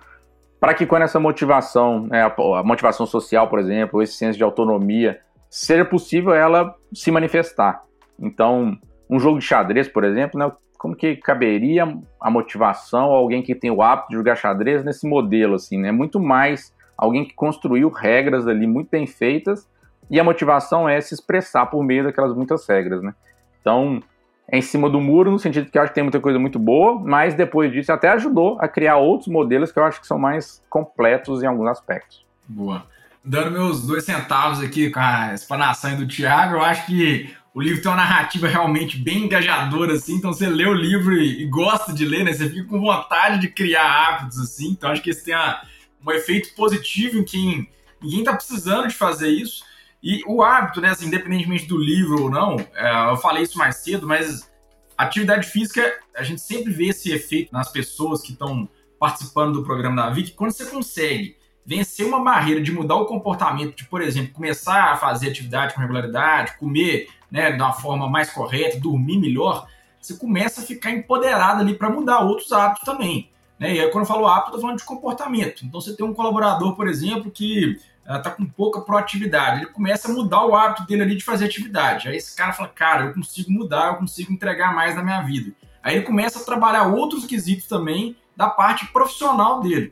para 0.59 0.74
que 0.74 0.86
quando 0.86 1.03
essa 1.03 1.19
motivação, 1.19 2.07
né, 2.07 2.24
a 2.24 2.63
motivação 2.63 3.05
social, 3.05 3.49
por 3.49 3.59
exemplo, 3.59 4.01
esse 4.01 4.13
senso 4.13 4.38
de 4.38 4.43
autonomia, 4.43 5.19
seja 5.49 5.84
possível 5.84 6.34
ela 6.34 6.74
se 6.93 7.11
manifestar. 7.11 7.84
Então, 8.17 8.78
um 9.09 9.19
jogo 9.19 9.39
de 9.39 9.45
xadrez, 9.45 9.89
por 9.89 10.03
exemplo, 10.05 10.39
né, 10.39 10.49
como 10.84 10.98
que 10.98 11.16
caberia 11.16 11.98
a 12.20 12.30
motivação 12.30 13.14
a 13.14 13.16
alguém 13.16 13.42
que 13.42 13.56
tem 13.56 13.72
o 13.72 13.82
hábito 13.82 14.10
de 14.10 14.16
jogar 14.16 14.36
xadrez 14.36 14.84
nesse 14.84 15.08
modelo, 15.08 15.56
assim, 15.56 15.78
né? 15.78 15.94
Muito 15.94 16.20
mais 16.20 16.76
alguém 16.98 17.24
que 17.24 17.34
construiu 17.34 17.88
regras 17.88 18.46
ali 18.46 18.68
muito 18.68 18.90
bem 18.90 19.08
feitas 19.08 19.66
e 20.12 20.20
a 20.20 20.26
motivação 20.26 20.90
é 20.90 21.00
se 21.00 21.14
expressar 21.14 21.68
por 21.68 21.82
meio 21.86 22.04
daquelas 22.04 22.36
muitas 22.36 22.68
regras, 22.68 23.02
né? 23.02 23.16
Então, 23.62 24.04
é 24.46 24.58
em 24.58 24.62
cima 24.62 24.90
do 24.90 25.00
muro, 25.00 25.32
no 25.32 25.40
sentido 25.40 25.72
que 25.72 25.78
eu 25.78 25.82
acho 25.82 25.92
que 25.92 25.96
tem 25.96 26.04
muita 26.04 26.20
coisa 26.20 26.38
muito 26.38 26.60
boa, 26.60 27.00
mas 27.00 27.34
depois 27.34 27.72
disso 27.72 27.94
até 27.94 28.10
ajudou 28.10 28.58
a 28.60 28.68
criar 28.68 28.98
outros 28.98 29.30
modelos 29.30 29.72
que 29.72 29.80
eu 29.80 29.86
acho 29.86 30.02
que 30.02 30.06
são 30.06 30.20
mais 30.20 30.62
completos 30.70 31.42
em 31.42 31.46
alguns 31.46 31.70
aspectos. 31.70 32.26
Boa. 32.46 32.84
Dando 33.24 33.52
meus 33.52 33.88
dois 33.88 34.04
centavos 34.04 34.62
aqui 34.62 34.90
com 34.90 35.00
a 35.00 35.34
explanação 35.34 35.96
do 35.96 36.06
Thiago, 36.06 36.56
eu 36.56 36.62
acho 36.62 36.86
que 36.88 37.34
o 37.54 37.62
livro 37.62 37.82
tem 37.82 37.91
uma 37.91 37.97
narrativa 37.97 38.47
realmente 38.47 38.97
bem 38.97 39.26
engajadora, 39.26 39.93
assim, 39.93 40.16
então 40.16 40.34
você 40.34 40.47
lê 40.47 40.66
o 40.66 40.74
livro 40.74 41.16
e, 41.16 41.43
e 41.43 41.45
gosta 41.45 41.93
de 41.93 42.04
ler, 42.04 42.24
né? 42.24 42.34
Você 42.34 42.49
fica 42.49 42.68
com 42.68 42.80
vontade 42.80 43.39
de 43.39 43.47
criar 43.47 44.08
hábitos, 44.08 44.39
assim, 44.39 44.70
então 44.70 44.89
acho 44.89 45.01
que 45.01 45.12
esse 45.12 45.24
tem 45.24 45.36
a, 45.36 45.62
um 46.06 46.12
efeito 46.12 46.56
positivo 46.56 47.20
em 47.20 47.24
quem 47.24 47.70
ninguém 48.01 48.20
está 48.20 48.34
precisando 48.34 48.88
de 48.88 48.95
fazer 48.95 49.30
isso. 49.30 49.64
E 50.01 50.22
o 50.26 50.41
hábito, 50.41 50.82
né, 50.82 50.89
assim, 50.89 51.08
independentemente 51.08 51.66
do 51.66 51.78
livro 51.78 52.24
ou 52.24 52.30
não, 52.30 52.58
é, 52.74 53.12
eu 53.12 53.18
falei 53.18 53.43
isso 53.43 53.58
mais 53.58 53.78
cedo, 53.78 54.08
mas 54.08 54.51
atividade 54.97 55.47
física, 55.47 55.99
a 56.16 56.24
gente 56.24 56.41
sempre 56.41 56.74
vê 56.74 56.88
esse 56.88 57.12
efeito 57.12 57.54
nas 57.54 57.72
pessoas 57.72 58.22
que 58.22 58.32
estão 58.32 58.68
participando 58.99 59.54
do 59.54 59.64
programa 59.64 59.95
da 59.95 60.10
VIC, 60.10 60.32
quando 60.32 60.51
você 60.51 60.66
consegue 60.66 61.38
vencer 61.66 62.06
uma 62.06 62.22
barreira 62.22 62.62
de 62.62 62.72
mudar 62.72 62.95
o 62.95 63.06
comportamento, 63.06 63.76
de, 63.76 63.86
por 63.86 64.01
exemplo, 64.01 64.34
começar 64.34 64.91
a 64.91 64.97
fazer 64.97 65.30
atividade 65.30 65.74
com 65.74 65.82
regularidade, 65.82 66.58
comer 66.58 67.08
né, 67.34 67.52
de 67.52 67.60
uma 67.60 67.74
forma 67.74 68.08
mais 68.08 68.30
correta, 68.30 68.80
dormir 68.80 69.18
melhor, 69.18 69.68
você 70.00 70.14
começa 70.14 70.62
a 70.62 70.64
ficar 70.64 70.92
empoderado 70.92 71.62
ali 71.62 71.74
para 71.74 71.90
mudar 71.90 72.20
outros 72.20 72.52
hábitos 72.52 72.84
também. 72.84 73.32
Né? 73.58 73.74
E 73.74 73.80
aí, 73.80 73.90
quando 73.90 74.04
eu 74.04 74.08
falo 74.08 74.28
hábito, 74.28 74.42
eu 74.42 74.50
estou 74.50 74.62
falando 74.62 74.78
de 74.78 74.86
comportamento. 74.86 75.66
Então, 75.66 75.82
você 75.82 75.96
tem 75.96 76.06
um 76.06 76.14
colaborador, 76.14 76.76
por 76.76 76.88
exemplo, 76.88 77.32
que 77.32 77.80
está 78.08 78.30
com 78.30 78.46
pouca 78.46 78.82
proatividade. 78.82 79.62
Ele 79.62 79.72
começa 79.72 80.12
a 80.12 80.14
mudar 80.14 80.46
o 80.46 80.56
hábito 80.56 80.86
dele 80.86 81.02
ali 81.02 81.16
de 81.16 81.24
fazer 81.24 81.46
atividade. 81.46 82.08
Aí 82.08 82.18
esse 82.18 82.36
cara 82.36 82.54
fala, 82.54 82.70
cara, 82.70 83.06
eu 83.06 83.14
consigo 83.16 83.52
mudar, 83.52 83.94
eu 83.94 83.96
consigo 83.96 84.32
entregar 84.32 84.76
mais 84.76 84.96
na 84.96 85.02
minha 85.02 85.22
vida. 85.22 85.54
Aí 85.82 85.96
ele 85.96 86.06
começa 86.06 86.40
a 86.40 86.46
trabalhar 86.46 86.84
outros 86.84 87.26
quesitos 87.26 87.66
também 87.66 88.16
da 88.38 88.48
parte 88.48 88.86
profissional 88.88 89.60
dele. 89.60 89.92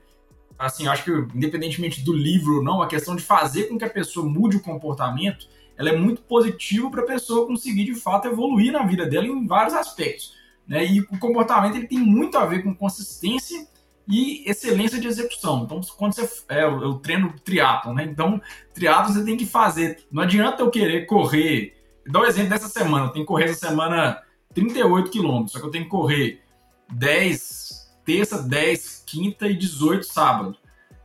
Assim, 0.60 0.88
acho 0.88 1.04
que 1.04 1.12
independentemente 1.36 2.04
do 2.04 2.14
livro 2.14 2.58
ou 2.58 2.64
não, 2.64 2.84
a 2.84 2.88
questão 2.88 3.16
de 3.16 3.24
fazer 3.24 3.64
com 3.64 3.80
que 3.80 3.86
a 3.86 3.90
pessoa 3.90 4.30
mude 4.30 4.58
o 4.58 4.62
comportamento, 4.62 5.48
ela 5.82 5.90
é 5.90 5.98
muito 5.98 6.22
positiva 6.22 6.90
para 6.92 7.02
a 7.02 7.08
pessoa 7.08 7.48
conseguir 7.48 7.86
de 7.86 7.96
fato 7.96 8.28
evoluir 8.28 8.72
na 8.72 8.86
vida 8.86 9.06
dela 9.06 9.26
em 9.26 9.48
vários 9.48 9.74
aspectos. 9.74 10.34
Né? 10.68 10.86
E 10.86 11.02
o 11.02 11.20
comportamento 11.20 11.76
ele 11.76 11.88
tem 11.88 11.98
muito 11.98 12.38
a 12.38 12.46
ver 12.46 12.64
com 12.64 12.74
consistência 12.74 13.68
e 14.08 14.48
excelência 14.48 15.00
de 15.00 15.08
execução. 15.08 15.64
Então, 15.64 15.82
quando 15.98 16.14
você 16.14 16.30
é, 16.50 16.64
eu, 16.64 16.96
treino 16.96 17.34
triatlo, 17.44 17.94
né? 17.94 18.04
Então, 18.04 18.42
triatlo 18.74 19.14
você 19.14 19.24
tem 19.24 19.38
que 19.38 19.46
fazer. 19.46 20.04
Não 20.12 20.24
adianta 20.24 20.62
eu 20.62 20.70
querer 20.70 21.06
correr. 21.06 21.76
Dá 22.08 22.20
um 22.20 22.26
exemplo 22.26 22.50
dessa 22.50 22.68
semana. 22.68 23.06
Eu 23.06 23.10
tenho 23.10 23.26
que 23.26 23.28
correr 23.28 23.46
essa 23.46 23.68
semana 23.68 24.22
38 24.54 25.10
quilômetros. 25.10 25.54
Só 25.54 25.60
que 25.60 25.66
eu 25.66 25.72
tenho 25.72 25.86
que 25.86 25.90
correr 25.90 26.42
10 26.92 27.92
terça, 28.06 28.42
10 28.42 29.04
quinta 29.08 29.48
e 29.48 29.56
18 29.56 30.06
sábado. 30.06 30.58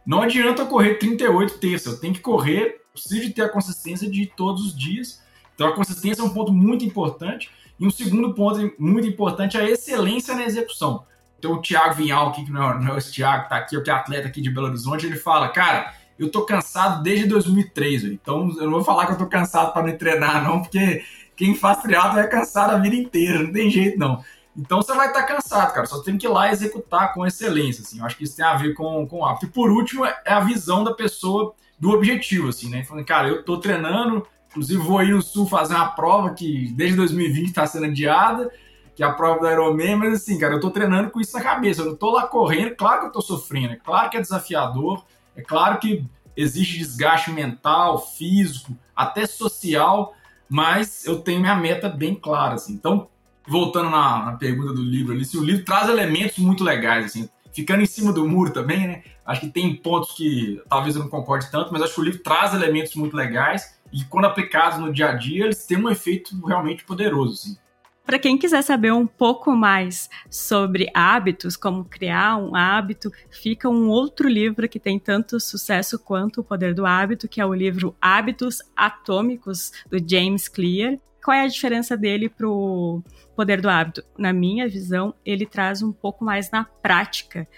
Não 0.06 0.22
adianta 0.22 0.62
eu 0.62 0.66
correr 0.66 0.94
38 0.94 1.58
terça. 1.58 1.90
Eu 1.90 2.00
tenho 2.00 2.14
que 2.14 2.20
correr. 2.20 2.82
Preciso 3.00 3.32
ter 3.32 3.42
a 3.42 3.48
consistência 3.48 4.10
de 4.10 4.26
todos 4.26 4.66
os 4.66 4.76
dias. 4.76 5.22
Então, 5.54 5.68
a 5.68 5.74
consistência 5.74 6.22
é 6.22 6.24
um 6.24 6.30
ponto 6.30 6.52
muito 6.52 6.84
importante. 6.84 7.50
E 7.78 7.86
um 7.86 7.90
segundo 7.90 8.32
ponto 8.34 8.72
muito 8.78 9.06
importante 9.06 9.56
é 9.56 9.60
a 9.60 9.70
excelência 9.70 10.34
na 10.34 10.44
execução. 10.44 11.04
Então 11.38 11.52
o 11.52 11.60
Thiago 11.60 11.94
Vinhal 11.94 12.32
que 12.32 12.50
não 12.50 12.70
é, 12.70 12.80
não 12.80 12.96
é 12.96 13.00
Thiago, 13.00 13.48
tá 13.48 13.56
aqui, 13.56 13.76
o 13.76 13.82
que 13.82 13.90
é 13.90 13.92
atleta 13.92 14.28
aqui 14.28 14.40
de 14.40 14.50
Belo 14.50 14.66
Horizonte, 14.68 15.06
ele 15.06 15.16
fala, 15.16 15.48
cara, 15.48 15.92
eu 16.18 16.30
tô 16.30 16.44
cansado 16.46 17.02
desde 17.02 17.26
2003, 17.26 18.04
então 18.04 18.48
eu 18.56 18.64
não 18.64 18.72
vou 18.72 18.84
falar 18.84 19.06
que 19.06 19.12
eu 19.12 19.18
tô 19.18 19.26
cansado 19.26 19.72
para 19.72 19.86
não 19.86 19.96
treinar, 19.96 20.42
não, 20.42 20.62
porque 20.62 21.04
quem 21.36 21.54
faz 21.54 21.82
triatlo 21.82 22.18
é 22.18 22.26
cansado 22.26 22.74
a 22.74 22.78
vida 22.78 22.96
inteira, 22.96 23.42
não 23.42 23.52
tem 23.52 23.70
jeito 23.70 23.98
não. 23.98 24.24
Então 24.56 24.80
você 24.80 24.94
vai 24.94 25.08
estar 25.08 25.22
tá 25.22 25.34
cansado, 25.34 25.74
cara, 25.74 25.86
só 25.86 26.02
tem 26.02 26.16
que 26.16 26.26
ir 26.26 26.30
lá 26.30 26.50
executar 26.50 27.12
com 27.12 27.26
excelência, 27.26 27.82
assim, 27.82 27.98
eu 27.98 28.06
acho 28.06 28.16
que 28.16 28.24
isso 28.24 28.36
tem 28.36 28.44
a 28.44 28.56
ver 28.56 28.72
com, 28.72 29.06
com 29.06 29.18
o 29.18 29.24
hábito. 29.26 29.44
E 29.44 29.50
por 29.50 29.70
último, 29.70 30.06
é 30.06 30.32
a 30.32 30.40
visão 30.40 30.82
da 30.82 30.94
pessoa 30.94 31.54
do 31.78 31.90
objetivo, 31.90 32.48
assim, 32.48 32.70
né, 32.70 32.84
falando, 32.84 33.04
cara, 33.04 33.28
eu 33.28 33.42
tô 33.42 33.58
treinando, 33.58 34.26
inclusive 34.48 34.82
vou 34.82 35.02
ir 35.02 35.12
no 35.12 35.22
Sul 35.22 35.46
fazer 35.46 35.74
uma 35.74 35.88
prova 35.88 36.34
que 36.34 36.72
desde 36.72 36.96
2020 36.96 37.46
está 37.46 37.66
sendo 37.66 37.86
adiada, 37.86 38.50
que 38.94 39.02
é 39.02 39.06
a 39.06 39.12
prova 39.12 39.40
do 39.40 39.50
Ironman, 39.50 39.96
mas 39.96 40.14
assim, 40.14 40.38
cara, 40.38 40.54
eu 40.54 40.60
tô 40.60 40.70
treinando 40.70 41.10
com 41.10 41.20
isso 41.20 41.36
na 41.36 41.42
cabeça, 41.42 41.82
eu 41.82 41.86
não 41.86 41.96
tô 41.96 42.10
lá 42.10 42.26
correndo, 42.26 42.74
claro 42.74 43.00
que 43.00 43.06
eu 43.08 43.12
tô 43.12 43.20
sofrendo, 43.20 43.74
é 43.74 43.76
claro 43.76 44.08
que 44.08 44.16
é 44.16 44.20
desafiador, 44.20 45.04
é 45.36 45.42
claro 45.42 45.78
que 45.78 46.02
existe 46.34 46.78
desgaste 46.78 47.30
mental, 47.30 47.98
físico, 47.98 48.76
até 48.94 49.26
social, 49.26 50.14
mas 50.48 51.04
eu 51.04 51.20
tenho 51.20 51.40
minha 51.40 51.54
meta 51.54 51.88
bem 51.88 52.14
clara, 52.14 52.54
assim. 52.54 52.72
Então, 52.72 53.08
voltando 53.46 53.90
na, 53.90 54.26
na 54.26 54.32
pergunta 54.32 54.72
do 54.72 54.82
livro 54.82 55.12
ali, 55.12 55.24
se 55.24 55.36
o 55.36 55.44
livro 55.44 55.64
traz 55.64 55.88
elementos 55.88 56.38
muito 56.38 56.64
legais, 56.64 57.06
assim, 57.06 57.28
ficando 57.52 57.82
em 57.82 57.86
cima 57.86 58.12
do 58.12 58.28
muro 58.28 58.52
também, 58.52 58.86
né? 58.86 59.02
Acho 59.26 59.40
que 59.40 59.48
tem 59.48 59.74
pontos 59.74 60.12
que 60.12 60.62
talvez 60.68 60.94
eu 60.94 61.02
não 61.02 61.10
concorde 61.10 61.50
tanto, 61.50 61.72
mas 61.72 61.82
acho 61.82 61.94
que 61.94 62.00
o 62.00 62.04
livro 62.04 62.22
traz 62.22 62.54
elementos 62.54 62.94
muito 62.94 63.16
legais 63.16 63.76
e 63.92 64.04
quando 64.04 64.26
aplicados 64.26 64.78
no 64.78 64.92
dia 64.92 65.10
a 65.10 65.14
dia, 65.14 65.44
eles 65.44 65.66
têm 65.66 65.78
um 65.78 65.90
efeito 65.90 66.34
realmente 66.46 66.84
poderoso, 66.84 67.32
assim. 67.32 67.56
Para 68.04 68.20
quem 68.20 68.38
quiser 68.38 68.62
saber 68.62 68.92
um 68.92 69.04
pouco 69.04 69.50
mais 69.50 70.08
sobre 70.30 70.88
hábitos, 70.94 71.56
como 71.56 71.84
criar 71.84 72.36
um 72.36 72.54
hábito, 72.54 73.10
fica 73.28 73.68
um 73.68 73.88
outro 73.88 74.28
livro 74.28 74.68
que 74.68 74.78
tem 74.78 74.96
tanto 74.96 75.40
sucesso 75.40 75.98
quanto 75.98 76.40
o 76.40 76.44
Poder 76.44 76.72
do 76.72 76.86
Hábito, 76.86 77.26
que 77.26 77.40
é 77.40 77.44
o 77.44 77.52
livro 77.52 77.96
Hábitos 78.00 78.62
Atômicos 78.76 79.72
do 79.90 79.98
James 80.08 80.46
Clear. 80.46 80.98
Qual 81.24 81.36
é 81.36 81.42
a 81.42 81.48
diferença 81.48 81.96
dele 81.96 82.28
para 82.28 82.48
o 82.48 83.02
Poder 83.34 83.60
do 83.60 83.68
Hábito? 83.68 84.04
Na 84.16 84.32
minha 84.32 84.68
visão, 84.68 85.12
ele 85.24 85.44
traz 85.44 85.82
um 85.82 85.90
pouco 85.90 86.24
mais 86.24 86.48
na 86.52 86.62
prática 86.62 87.48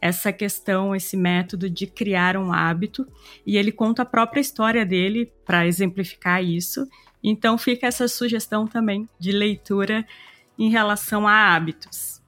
essa 0.00 0.32
questão, 0.32 0.94
esse 0.94 1.16
método 1.16 1.68
de 1.68 1.86
criar 1.86 2.36
um 2.36 2.52
hábito, 2.52 3.06
e 3.46 3.56
ele 3.56 3.72
conta 3.72 4.02
a 4.02 4.06
própria 4.06 4.40
história 4.40 4.84
dele 4.84 5.32
para 5.44 5.66
exemplificar 5.66 6.42
isso. 6.42 6.86
Então 7.22 7.58
fica 7.58 7.86
essa 7.86 8.06
sugestão 8.06 8.66
também 8.66 9.08
de 9.18 9.32
leitura 9.32 10.06
em 10.58 10.70
relação 10.70 11.26
a 11.26 11.54
hábitos. 11.54 12.20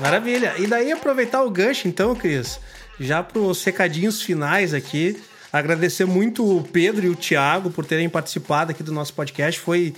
Maravilha. 0.00 0.54
E 0.58 0.66
daí 0.66 0.92
aproveitar 0.92 1.42
o 1.42 1.50
gancho 1.50 1.88
então, 1.88 2.14
Cris, 2.14 2.60
já 3.00 3.22
para 3.22 3.40
os 3.40 3.62
recadinhos 3.64 4.22
finais 4.22 4.74
aqui. 4.74 5.20
Agradecer 5.52 6.04
muito 6.04 6.44
o 6.44 6.62
Pedro 6.62 7.06
e 7.06 7.08
o 7.08 7.16
Thiago 7.16 7.70
por 7.70 7.84
terem 7.86 8.08
participado 8.08 8.72
aqui 8.72 8.82
do 8.82 8.92
nosso 8.92 9.14
podcast. 9.14 9.58
Foi 9.58 9.94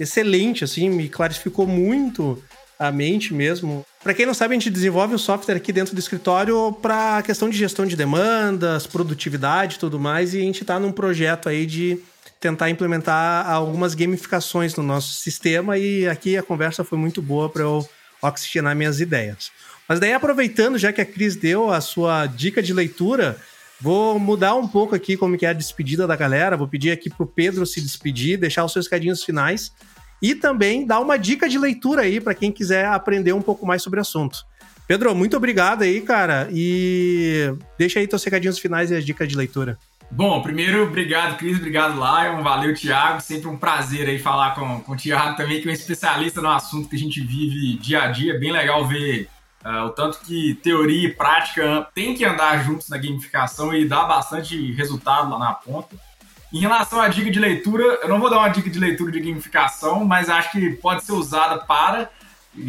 excelente, 0.00 0.64
assim, 0.64 0.88
me 0.88 1.08
clarificou 1.08 1.66
muito 1.66 2.42
a 2.82 2.90
mente 2.90 3.32
mesmo. 3.32 3.86
Para 4.02 4.12
quem 4.12 4.26
não 4.26 4.34
sabe, 4.34 4.54
a 4.54 4.58
gente 4.58 4.70
desenvolve 4.70 5.14
um 5.14 5.18
software 5.18 5.54
aqui 5.54 5.72
dentro 5.72 5.94
do 5.94 5.98
escritório 5.98 6.72
para 6.82 7.22
questão 7.22 7.48
de 7.48 7.56
gestão 7.56 7.86
de 7.86 7.94
demandas, 7.94 8.86
produtividade 8.86 9.76
e 9.76 9.78
tudo 9.78 10.00
mais, 10.00 10.34
e 10.34 10.38
a 10.38 10.42
gente 10.42 10.62
está 10.62 10.80
num 10.80 10.90
projeto 10.90 11.48
aí 11.48 11.64
de 11.64 11.98
tentar 12.40 12.70
implementar 12.70 13.48
algumas 13.48 13.94
gamificações 13.94 14.74
no 14.74 14.82
nosso 14.82 15.14
sistema 15.14 15.78
e 15.78 16.08
aqui 16.08 16.36
a 16.36 16.42
conversa 16.42 16.82
foi 16.82 16.98
muito 16.98 17.22
boa 17.22 17.48
para 17.48 17.62
eu 17.62 17.88
oxigenar 18.20 18.74
minhas 18.74 19.00
ideias. 19.00 19.52
Mas 19.88 20.00
daí 20.00 20.12
aproveitando, 20.12 20.76
já 20.76 20.92
que 20.92 21.00
a 21.00 21.06
Cris 21.06 21.36
deu 21.36 21.70
a 21.70 21.80
sua 21.80 22.26
dica 22.26 22.60
de 22.60 22.72
leitura, 22.72 23.36
vou 23.80 24.18
mudar 24.18 24.56
um 24.56 24.66
pouco 24.66 24.94
aqui 24.94 25.16
como 25.16 25.38
que 25.38 25.46
é 25.46 25.50
a 25.50 25.52
despedida 25.52 26.04
da 26.04 26.16
galera, 26.16 26.56
vou 26.56 26.66
pedir 26.66 26.90
aqui 26.90 27.08
pro 27.08 27.26
Pedro 27.26 27.64
se 27.64 27.80
despedir, 27.80 28.38
deixar 28.38 28.64
os 28.64 28.72
seus 28.72 28.88
cadinhos 28.88 29.22
finais 29.22 29.72
e 30.22 30.34
também 30.34 30.86
dar 30.86 31.00
uma 31.00 31.18
dica 31.18 31.48
de 31.48 31.58
leitura 31.58 32.02
aí 32.02 32.20
para 32.20 32.34
quem 32.34 32.52
quiser 32.52 32.86
aprender 32.86 33.32
um 33.32 33.42
pouco 33.42 33.66
mais 33.66 33.82
sobre 33.82 33.98
o 33.98 34.02
assunto. 34.02 34.46
Pedro, 34.86 35.14
muito 35.14 35.36
obrigado 35.36 35.82
aí, 35.82 36.00
cara, 36.00 36.48
e 36.52 37.52
deixa 37.76 37.98
aí 37.98 38.06
teus 38.06 38.22
recadinhos 38.22 38.58
finais 38.58 38.90
e 38.90 38.94
as 38.94 39.04
dicas 39.04 39.28
de 39.28 39.36
leitura. 39.36 39.78
Bom, 40.10 40.42
primeiro, 40.42 40.82
obrigado, 40.82 41.38
Cris, 41.38 41.56
obrigado, 41.56 41.94
Lion, 41.94 42.42
valeu, 42.42 42.74
Thiago. 42.74 43.20
Sempre 43.22 43.48
um 43.48 43.56
prazer 43.56 44.06
aí 44.06 44.18
falar 44.18 44.54
com, 44.54 44.80
com 44.80 44.92
o 44.92 44.96
Thiago 44.96 45.36
também, 45.36 45.62
que 45.62 45.68
é 45.68 45.70
um 45.70 45.74
especialista 45.74 46.42
no 46.42 46.50
assunto 46.50 46.86
que 46.86 46.96
a 46.96 46.98
gente 46.98 47.22
vive 47.22 47.78
dia 47.78 48.02
a 48.02 48.08
dia. 48.08 48.38
Bem 48.38 48.52
legal 48.52 48.86
ver 48.86 49.26
uh, 49.64 49.86
o 49.86 49.90
tanto 49.90 50.20
que 50.20 50.54
teoria 50.62 51.08
e 51.08 51.12
prática 51.12 51.88
tem 51.94 52.14
que 52.14 52.26
andar 52.26 52.62
juntos 52.62 52.90
na 52.90 52.98
gamificação 52.98 53.74
e 53.74 53.88
dar 53.88 54.04
bastante 54.04 54.72
resultado 54.72 55.30
lá 55.30 55.38
na 55.38 55.54
ponta. 55.54 55.96
Em 56.52 56.60
relação 56.60 57.00
à 57.00 57.08
dica 57.08 57.30
de 57.30 57.38
leitura, 57.38 58.00
eu 58.02 58.08
não 58.08 58.20
vou 58.20 58.28
dar 58.28 58.38
uma 58.38 58.48
dica 58.48 58.68
de 58.68 58.78
leitura 58.78 59.10
de 59.10 59.20
gamificação, 59.20 60.04
mas 60.04 60.28
acho 60.28 60.52
que 60.52 60.70
pode 60.72 61.04
ser 61.04 61.12
usada 61.12 61.58
para 61.58 62.10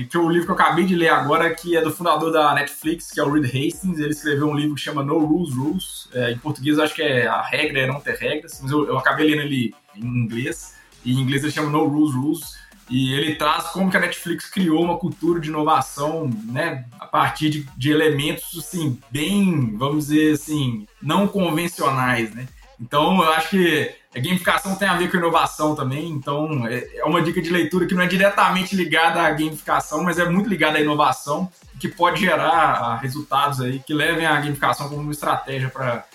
que 0.09 0.15
é 0.15 0.19
o 0.19 0.29
livro 0.29 0.45
que 0.45 0.51
eu 0.51 0.55
acabei 0.55 0.85
de 0.85 0.95
ler 0.95 1.09
agora, 1.09 1.53
que 1.53 1.75
é 1.75 1.81
do 1.81 1.91
fundador 1.91 2.31
da 2.31 2.53
Netflix, 2.53 3.11
que 3.11 3.19
é 3.19 3.23
o 3.23 3.29
Reed 3.29 3.45
Hastings. 3.45 3.99
Ele 3.99 4.11
escreveu 4.11 4.47
um 4.47 4.55
livro 4.55 4.75
que 4.75 4.81
chama 4.81 5.03
No 5.03 5.19
Rules 5.19 5.53
Rules. 5.53 6.07
É, 6.13 6.31
em 6.31 6.37
português, 6.37 6.79
acho 6.79 6.95
que 6.95 7.01
é 7.01 7.27
a 7.27 7.41
regra 7.41 7.81
é 7.81 7.87
não 7.87 7.99
ter 7.99 8.15
regras, 8.15 8.59
mas 8.61 8.71
eu, 8.71 8.87
eu 8.87 8.97
acabei 8.97 9.29
lendo 9.29 9.41
ele 9.41 9.75
em 9.95 10.05
inglês. 10.05 10.75
E 11.03 11.13
em 11.13 11.19
inglês 11.19 11.43
ele 11.43 11.51
chama 11.51 11.69
No 11.69 11.85
Rules 11.85 12.15
Rules. 12.15 12.63
E 12.89 13.13
ele 13.13 13.35
traz 13.35 13.65
como 13.67 13.91
que 13.91 13.97
a 13.97 13.99
Netflix 13.99 14.49
criou 14.49 14.81
uma 14.83 14.97
cultura 14.97 15.39
de 15.39 15.49
inovação, 15.49 16.29
né, 16.45 16.85
a 16.99 17.05
partir 17.05 17.49
de, 17.49 17.67
de 17.77 17.91
elementos, 17.91 18.57
assim, 18.57 18.99
bem, 19.09 19.75
vamos 19.77 20.07
dizer 20.07 20.33
assim, 20.33 20.85
não 21.01 21.27
convencionais, 21.27 22.33
né. 22.35 22.45
Então, 22.79 23.21
eu 23.21 23.31
acho 23.31 23.49
que 23.49 23.93
a 24.15 24.19
gamificação 24.19 24.75
tem 24.75 24.87
a 24.87 24.95
ver 24.95 25.09
com 25.09 25.17
inovação 25.17 25.75
também, 25.75 26.09
então 26.09 26.67
é, 26.67 26.97
é 26.97 27.05
uma 27.05 27.21
dica 27.21 27.41
de 27.41 27.49
leitura 27.49 27.85
que 27.85 27.95
não 27.95 28.03
é 28.03 28.07
diretamente 28.07 28.75
ligada 28.75 29.21
à 29.21 29.31
gamificação, 29.31 30.03
mas 30.03 30.19
é 30.19 30.29
muito 30.29 30.47
ligada 30.47 30.77
à 30.77 30.81
inovação, 30.81 31.49
que 31.79 31.87
pode 31.87 32.21
gerar 32.21 32.51
ah, 32.51 32.95
resultados 32.97 33.59
aí 33.59 33.79
que 33.79 33.93
levem 33.93 34.25
a 34.25 34.39
gamificação 34.39 34.87
como 34.87 35.01
uma 35.01 35.11
estratégia 35.11 35.69
para 35.69 36.05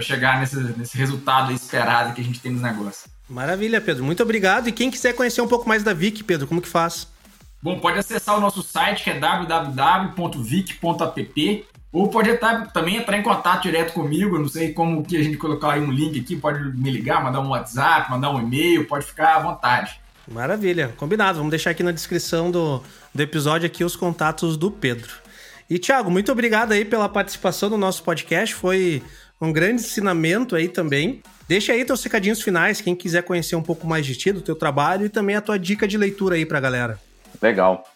chegar 0.00 0.40
nesse, 0.40 0.56
nesse 0.56 0.98
resultado 0.98 1.52
esperado 1.52 2.14
que 2.14 2.20
a 2.20 2.24
gente 2.24 2.40
tem 2.40 2.52
nos 2.52 2.62
negócios. 2.62 3.06
Maravilha, 3.28 3.80
Pedro. 3.80 4.04
Muito 4.04 4.22
obrigado. 4.22 4.68
E 4.68 4.72
quem 4.72 4.90
quiser 4.90 5.14
conhecer 5.14 5.40
um 5.40 5.48
pouco 5.48 5.68
mais 5.68 5.82
da 5.82 5.92
Vic, 5.92 6.22
Pedro, 6.24 6.46
como 6.46 6.60
que 6.60 6.68
faz? 6.68 7.08
Bom, 7.62 7.80
pode 7.80 7.98
acessar 7.98 8.36
o 8.36 8.40
nosso 8.40 8.62
site 8.62 9.02
que 9.02 9.10
é 9.10 9.18
www.vic.app 9.18 10.06
ou 11.96 12.08
pode 12.08 12.30
até, 12.30 12.66
também 12.74 12.96
entrar 12.96 13.16
em 13.16 13.22
contato 13.22 13.62
direto 13.62 13.94
comigo, 13.94 14.38
não 14.38 14.50
sei 14.50 14.70
como 14.74 15.02
que 15.02 15.16
a 15.16 15.22
gente 15.22 15.38
colocar 15.38 15.72
aí 15.72 15.80
um 15.80 15.90
link 15.90 16.20
aqui, 16.20 16.36
pode 16.36 16.62
me 16.76 16.90
ligar, 16.90 17.24
mandar 17.24 17.40
um 17.40 17.48
WhatsApp, 17.48 18.10
mandar 18.10 18.30
um 18.32 18.38
e-mail, 18.38 18.86
pode 18.86 19.06
ficar 19.06 19.36
à 19.36 19.40
vontade. 19.40 19.98
Maravilha, 20.28 20.92
combinado. 20.98 21.38
Vamos 21.38 21.48
deixar 21.48 21.70
aqui 21.70 21.82
na 21.82 21.92
descrição 21.92 22.50
do, 22.50 22.82
do 23.14 23.22
episódio 23.22 23.66
aqui 23.66 23.82
os 23.82 23.96
contatos 23.96 24.58
do 24.58 24.70
Pedro. 24.70 25.10
E 25.70 25.78
Thiago, 25.78 26.10
muito 26.10 26.30
obrigado 26.30 26.72
aí 26.72 26.84
pela 26.84 27.08
participação 27.08 27.70
no 27.70 27.78
nosso 27.78 28.02
podcast, 28.02 28.54
foi 28.54 29.02
um 29.40 29.50
grande 29.50 29.80
ensinamento 29.80 30.54
aí 30.54 30.68
também. 30.68 31.22
Deixa 31.48 31.72
aí 31.72 31.82
teus 31.82 32.04
recadinhos 32.04 32.42
finais, 32.42 32.78
quem 32.78 32.94
quiser 32.94 33.22
conhecer 33.22 33.56
um 33.56 33.62
pouco 33.62 33.86
mais 33.86 34.04
de 34.04 34.14
ti, 34.14 34.32
do 34.32 34.42
teu 34.42 34.54
trabalho 34.54 35.06
e 35.06 35.08
também 35.08 35.34
a 35.34 35.40
tua 35.40 35.58
dica 35.58 35.88
de 35.88 35.96
leitura 35.96 36.34
aí 36.34 36.44
pra 36.44 36.60
galera. 36.60 37.00
Legal. 37.40 37.95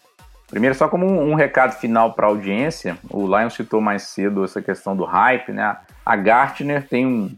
Primeiro, 0.50 0.74
só 0.74 0.88
como 0.88 1.06
um, 1.06 1.34
recado 1.34 1.72
final 1.78 2.12
para 2.12 2.26
a 2.26 2.28
audiência, 2.28 2.98
o 3.08 3.24
Lion 3.24 3.48
citou 3.48 3.80
mais 3.80 4.02
cedo 4.02 4.44
essa 4.44 4.60
questão 4.60 4.96
do 4.96 5.04
hype, 5.04 5.52
né? 5.52 5.76
A 6.04 6.16
Gartner 6.16 6.86
tem 6.88 7.06
um, 7.06 7.36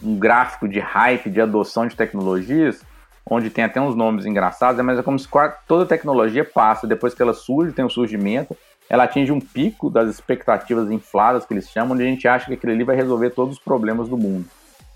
um 0.00 0.16
gráfico 0.16 0.68
de 0.68 0.78
hype, 0.78 1.28
de 1.28 1.40
adoção 1.40 1.88
de 1.88 1.96
tecnologias, 1.96 2.80
onde 3.28 3.50
tem 3.50 3.64
até 3.64 3.80
uns 3.80 3.96
nomes 3.96 4.26
engraçados, 4.26 4.80
mas 4.84 4.96
é 4.96 5.02
como 5.02 5.18
se 5.18 5.28
toda 5.66 5.86
tecnologia 5.86 6.44
passa, 6.44 6.86
depois 6.86 7.14
que 7.14 7.22
ela 7.22 7.34
surge, 7.34 7.72
tem 7.72 7.84
um 7.84 7.90
surgimento, 7.90 8.56
ela 8.88 9.04
atinge 9.04 9.32
um 9.32 9.40
pico 9.40 9.90
das 9.90 10.08
expectativas 10.08 10.88
infladas, 10.88 11.44
que 11.44 11.54
eles 11.54 11.68
chamam, 11.68 11.94
onde 11.94 12.04
a 12.04 12.06
gente 12.06 12.28
acha 12.28 12.46
que 12.46 12.54
aquele 12.54 12.74
ali 12.74 12.84
vai 12.84 12.94
resolver 12.94 13.30
todos 13.30 13.56
os 13.56 13.62
problemas 13.62 14.08
do 14.08 14.16
mundo. 14.16 14.46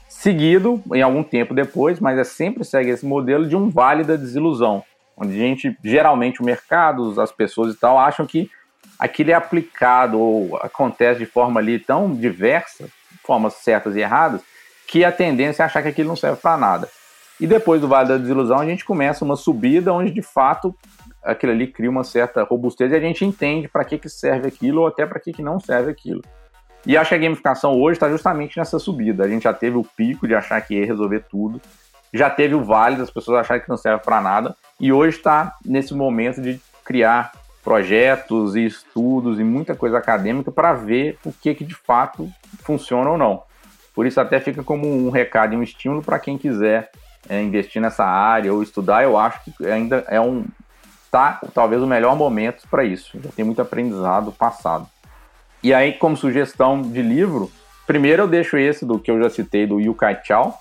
Seguido, 0.08 0.80
em 0.94 1.02
algum 1.02 1.24
tempo 1.24 1.52
depois, 1.52 1.98
mas 1.98 2.16
é 2.16 2.24
sempre 2.24 2.64
segue 2.64 2.90
esse 2.90 3.04
modelo 3.04 3.48
de 3.48 3.56
um 3.56 3.68
vale 3.70 4.04
da 4.04 4.14
desilusão, 4.14 4.84
onde 5.16 5.32
a 5.32 5.36
gente, 5.36 5.76
geralmente 5.82 6.42
o 6.42 6.44
mercado, 6.44 7.20
as 7.20 7.32
pessoas 7.32 7.74
e 7.74 7.78
tal, 7.78 7.98
acham 7.98 8.26
que 8.26 8.50
aquilo 8.98 9.30
é 9.30 9.34
aplicado 9.34 10.18
ou 10.18 10.56
acontece 10.56 11.18
de 11.18 11.26
forma 11.26 11.60
ali 11.60 11.78
tão 11.78 12.14
diversa, 12.14 12.88
formas 13.24 13.54
certas 13.54 13.96
e 13.96 14.00
erradas, 14.00 14.42
que 14.86 15.04
a 15.04 15.10
tendência 15.10 15.62
é 15.62 15.66
achar 15.66 15.82
que 15.82 15.88
aquilo 15.88 16.08
não 16.08 16.16
serve 16.16 16.40
para 16.40 16.56
nada. 16.56 16.88
E 17.40 17.46
depois 17.46 17.80
do 17.80 17.88
Vale 17.88 18.08
da 18.08 18.16
Desilusão, 18.16 18.58
a 18.58 18.64
gente 18.64 18.84
começa 18.84 19.24
uma 19.24 19.36
subida 19.36 19.92
onde 19.92 20.10
de 20.10 20.22
fato 20.22 20.74
aquilo 21.22 21.52
ali 21.52 21.66
cria 21.66 21.90
uma 21.90 22.04
certa 22.04 22.44
robustez 22.44 22.92
e 22.92 22.94
a 22.94 23.00
gente 23.00 23.24
entende 23.24 23.68
para 23.68 23.84
que, 23.84 23.98
que 23.98 24.08
serve 24.08 24.48
aquilo 24.48 24.82
ou 24.82 24.86
até 24.86 25.04
para 25.04 25.18
que, 25.18 25.32
que 25.32 25.42
não 25.42 25.58
serve 25.58 25.90
aquilo. 25.90 26.22
E 26.86 26.96
acho 26.96 27.08
que 27.08 27.14
a 27.16 27.18
gamificação 27.18 27.78
hoje 27.78 27.96
está 27.96 28.08
justamente 28.08 28.56
nessa 28.56 28.78
subida. 28.78 29.24
A 29.24 29.28
gente 29.28 29.42
já 29.42 29.52
teve 29.52 29.76
o 29.76 29.82
pico 29.82 30.26
de 30.26 30.34
achar 30.34 30.60
que 30.60 30.74
ia 30.74 30.86
resolver 30.86 31.24
tudo, 31.28 31.60
já 32.14 32.30
teve 32.30 32.54
o 32.54 32.64
vale 32.64 32.96
das 32.96 33.10
pessoas 33.10 33.40
acharem 33.40 33.62
que 33.62 33.68
não 33.68 33.76
serve 33.76 34.02
para 34.04 34.20
nada, 34.20 34.56
e 34.78 34.92
hoje 34.92 35.16
está 35.16 35.56
nesse 35.64 35.94
momento 35.94 36.40
de 36.40 36.60
criar 36.84 37.32
projetos 37.64 38.54
e 38.54 38.64
estudos 38.64 39.40
e 39.40 39.44
muita 39.44 39.74
coisa 39.74 39.98
acadêmica 39.98 40.52
para 40.52 40.72
ver 40.72 41.18
o 41.24 41.32
que, 41.32 41.54
que 41.54 41.64
de 41.64 41.74
fato 41.74 42.30
funciona 42.62 43.10
ou 43.10 43.18
não. 43.18 43.42
Por 43.94 44.06
isso 44.06 44.20
até 44.20 44.38
fica 44.38 44.62
como 44.62 44.86
um 44.86 45.10
recado 45.10 45.54
e 45.54 45.56
um 45.56 45.62
estímulo 45.62 46.02
para 46.02 46.18
quem 46.18 46.38
quiser 46.38 46.90
é, 47.28 47.42
investir 47.42 47.82
nessa 47.82 48.04
área 48.04 48.52
ou 48.52 48.62
estudar. 48.62 49.02
Eu 49.02 49.18
acho 49.18 49.40
que 49.42 49.66
ainda 49.66 50.04
é 50.06 50.20
um 50.20 50.44
tá 51.10 51.40
talvez 51.54 51.82
o 51.82 51.86
melhor 51.86 52.14
momento 52.14 52.68
para 52.70 52.84
isso. 52.84 53.18
Já 53.20 53.30
tem 53.30 53.44
muito 53.44 53.62
aprendizado 53.62 54.30
passado. 54.30 54.86
E 55.62 55.72
aí 55.74 55.94
como 55.94 56.16
sugestão 56.16 56.82
de 56.82 57.02
livro, 57.02 57.50
primeiro 57.86 58.22
eu 58.22 58.28
deixo 58.28 58.56
esse 58.56 58.84
do 58.84 58.98
que 58.98 59.10
eu 59.10 59.20
já 59.20 59.30
citei 59.30 59.66
do 59.66 59.80
Yu 59.80 59.94
Kai 59.94 60.20
Chao, 60.22 60.56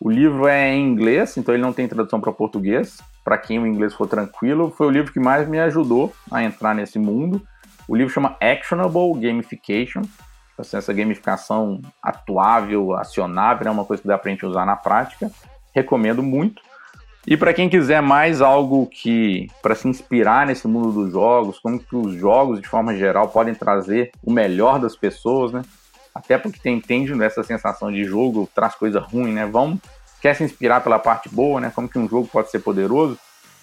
o 0.00 0.10
livro 0.10 0.46
é 0.46 0.74
em 0.74 0.86
inglês, 0.86 1.36
então 1.36 1.54
ele 1.54 1.62
não 1.62 1.72
tem 1.72 1.88
tradução 1.88 2.20
para 2.20 2.30
português. 2.30 2.98
Para 3.26 3.38
quem 3.38 3.58
o 3.58 3.66
inglês 3.66 3.92
for 3.92 4.06
tranquilo, 4.06 4.70
foi 4.70 4.86
o 4.86 4.90
livro 4.90 5.12
que 5.12 5.18
mais 5.18 5.48
me 5.48 5.58
ajudou 5.58 6.14
a 6.30 6.44
entrar 6.44 6.76
nesse 6.76 6.96
mundo. 6.96 7.44
O 7.88 7.96
livro 7.96 8.14
chama 8.14 8.36
Actionable 8.40 9.18
Gamification. 9.20 10.02
Assim, 10.56 10.76
essa 10.76 10.92
gamificação 10.92 11.82
atuável, 12.00 12.94
acionável, 12.94 13.66
é 13.66 13.70
uma 13.72 13.84
coisa 13.84 14.00
que 14.00 14.06
dá 14.06 14.16
para 14.16 14.30
a 14.30 14.32
gente 14.32 14.46
usar 14.46 14.64
na 14.64 14.76
prática. 14.76 15.28
Recomendo 15.74 16.22
muito. 16.22 16.62
E 17.26 17.36
para 17.36 17.52
quem 17.52 17.68
quiser 17.68 18.00
mais 18.00 18.40
algo 18.40 18.86
que 18.86 19.48
para 19.60 19.74
se 19.74 19.88
inspirar 19.88 20.46
nesse 20.46 20.68
mundo 20.68 20.92
dos 20.92 21.10
jogos, 21.10 21.58
como 21.58 21.80
que 21.80 21.96
os 21.96 22.14
jogos 22.14 22.60
de 22.60 22.68
forma 22.68 22.94
geral 22.94 23.30
podem 23.30 23.56
trazer 23.56 24.12
o 24.22 24.32
melhor 24.32 24.78
das 24.78 24.94
pessoas, 24.94 25.50
né? 25.50 25.62
até 26.16 26.38
porque 26.38 26.58
tem, 26.58 26.76
entende 26.76 27.12
essa 27.22 27.42
sensação 27.42 27.92
de 27.92 28.04
jogo 28.04 28.48
traz 28.54 28.74
coisa 28.74 29.00
ruim, 29.00 29.32
né? 29.32 29.44
Vamos, 29.44 29.80
quer 30.26 30.34
se 30.34 30.42
inspirar 30.42 30.80
pela 30.80 30.98
parte 30.98 31.28
boa, 31.28 31.60
né? 31.60 31.70
Como 31.72 31.88
que 31.88 31.96
um 31.96 32.08
jogo 32.08 32.26
pode 32.26 32.50
ser 32.50 32.58
poderoso. 32.58 33.16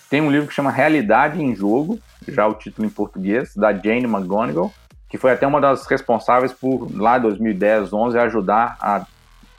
Tem 0.09 0.21
um 0.21 0.31
livro 0.31 0.47
que 0.47 0.53
chama 0.53 0.71
Realidade 0.71 1.43
em 1.43 1.53
Jogo, 1.53 1.99
já 2.25 2.47
o 2.47 2.53
título 2.53 2.87
em 2.87 2.89
português, 2.89 3.53
da 3.53 3.73
Jane 3.73 4.05
McGonigal, 4.05 4.71
que 5.09 5.17
foi 5.17 5.31
até 5.31 5.45
uma 5.45 5.59
das 5.59 5.85
responsáveis 5.87 6.53
por, 6.53 6.87
lá 6.95 7.17
em 7.17 7.21
2010, 7.21 7.91
11, 7.91 8.17
ajudar 8.17 8.77
a 8.79 9.05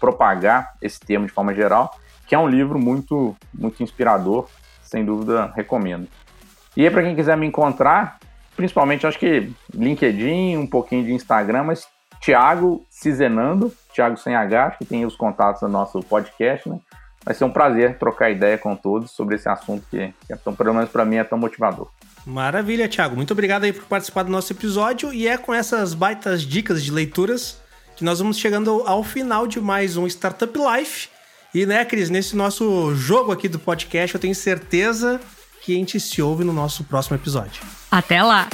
propagar 0.01 0.77
esse 0.81 0.99
termo 0.99 1.27
de 1.27 1.33
forma 1.33 1.55
geral, 1.55 1.95
que 2.27 2.35
é 2.35 2.39
um 2.39 2.49
livro 2.49 2.79
muito, 2.79 3.37
muito 3.53 3.83
inspirador, 3.83 4.49
sem 4.83 5.05
dúvida 5.05 5.53
recomendo. 5.55 6.09
E 6.75 6.85
aí, 6.85 6.91
para 6.91 7.03
quem 7.03 7.15
quiser 7.15 7.37
me 7.37 7.47
encontrar, 7.47 8.19
principalmente 8.57 9.07
acho 9.07 9.19
que 9.19 9.53
LinkedIn, 9.75 10.57
um 10.57 10.67
pouquinho 10.67 11.05
de 11.05 11.13
Instagram, 11.13 11.65
mas 11.65 11.87
Thiago 12.23 12.87
Cizenando, 12.89 13.71
Thiago 13.95 14.17
sem 14.17 14.35
H, 14.35 14.73
que 14.73 14.85
tem 14.85 15.07
os 15.07 15.17
contatos 15.17 15.61
do 15.61 15.69
nosso 15.69 16.01
podcast, 16.03 16.69
né? 16.69 16.79
Vai 17.25 17.35
ser 17.35 17.45
um 17.45 17.51
prazer 17.51 17.99
trocar 17.99 18.31
ideia 18.31 18.59
com 18.59 18.77
todos 18.77 19.11
sobre 19.11 19.37
esse 19.37 19.49
assunto 19.49 19.87
que, 19.91 20.13
que 20.27 20.33
é 20.33 20.37
tão, 20.37 20.55
pelo 20.55 20.75
menos 20.75 20.91
para 20.91 21.07
mim, 21.07 21.17
é 21.17 21.25
tão 21.25 21.39
motivador. 21.39 21.89
Maravilha, 22.27 22.87
Thiago. 22.87 23.17
Muito 23.17 23.31
obrigado 23.31 23.65
aí 23.65 23.73
por 23.73 23.85
participar 23.85 24.25
do 24.25 24.31
nosso 24.31 24.53
episódio. 24.53 25.13
E 25.13 25.27
é 25.27 25.39
com 25.39 25.55
essas 25.55 25.95
baitas 25.95 26.43
dicas 26.43 26.85
de 26.85 26.91
leituras 26.91 27.63
que 27.97 28.05
nós 28.05 28.19
vamos 28.19 28.37
chegando 28.37 28.83
ao 28.87 29.03
final 29.03 29.47
de 29.47 29.61
mais 29.61 29.97
um 29.97 30.07
Startup 30.07 30.53
Life. 30.59 31.09
E, 31.55 31.65
né, 31.65 31.85
Cris, 31.85 32.11
nesse 32.11 32.37
nosso 32.37 32.95
jogo 32.95 33.33
aqui 33.33 33.49
do 33.49 33.59
podcast, 33.59 34.15
eu 34.15 34.21
tenho 34.21 34.35
certeza 34.35 35.21
que 35.63 35.73
a 35.73 35.77
gente 35.77 35.99
se 35.99 36.21
ouve 36.21 36.45
no 36.45 36.53
nosso 36.53 36.85
próximo 36.85 37.17
episódio. 37.17 37.63
Até 37.91 38.23
lá! 38.23 38.49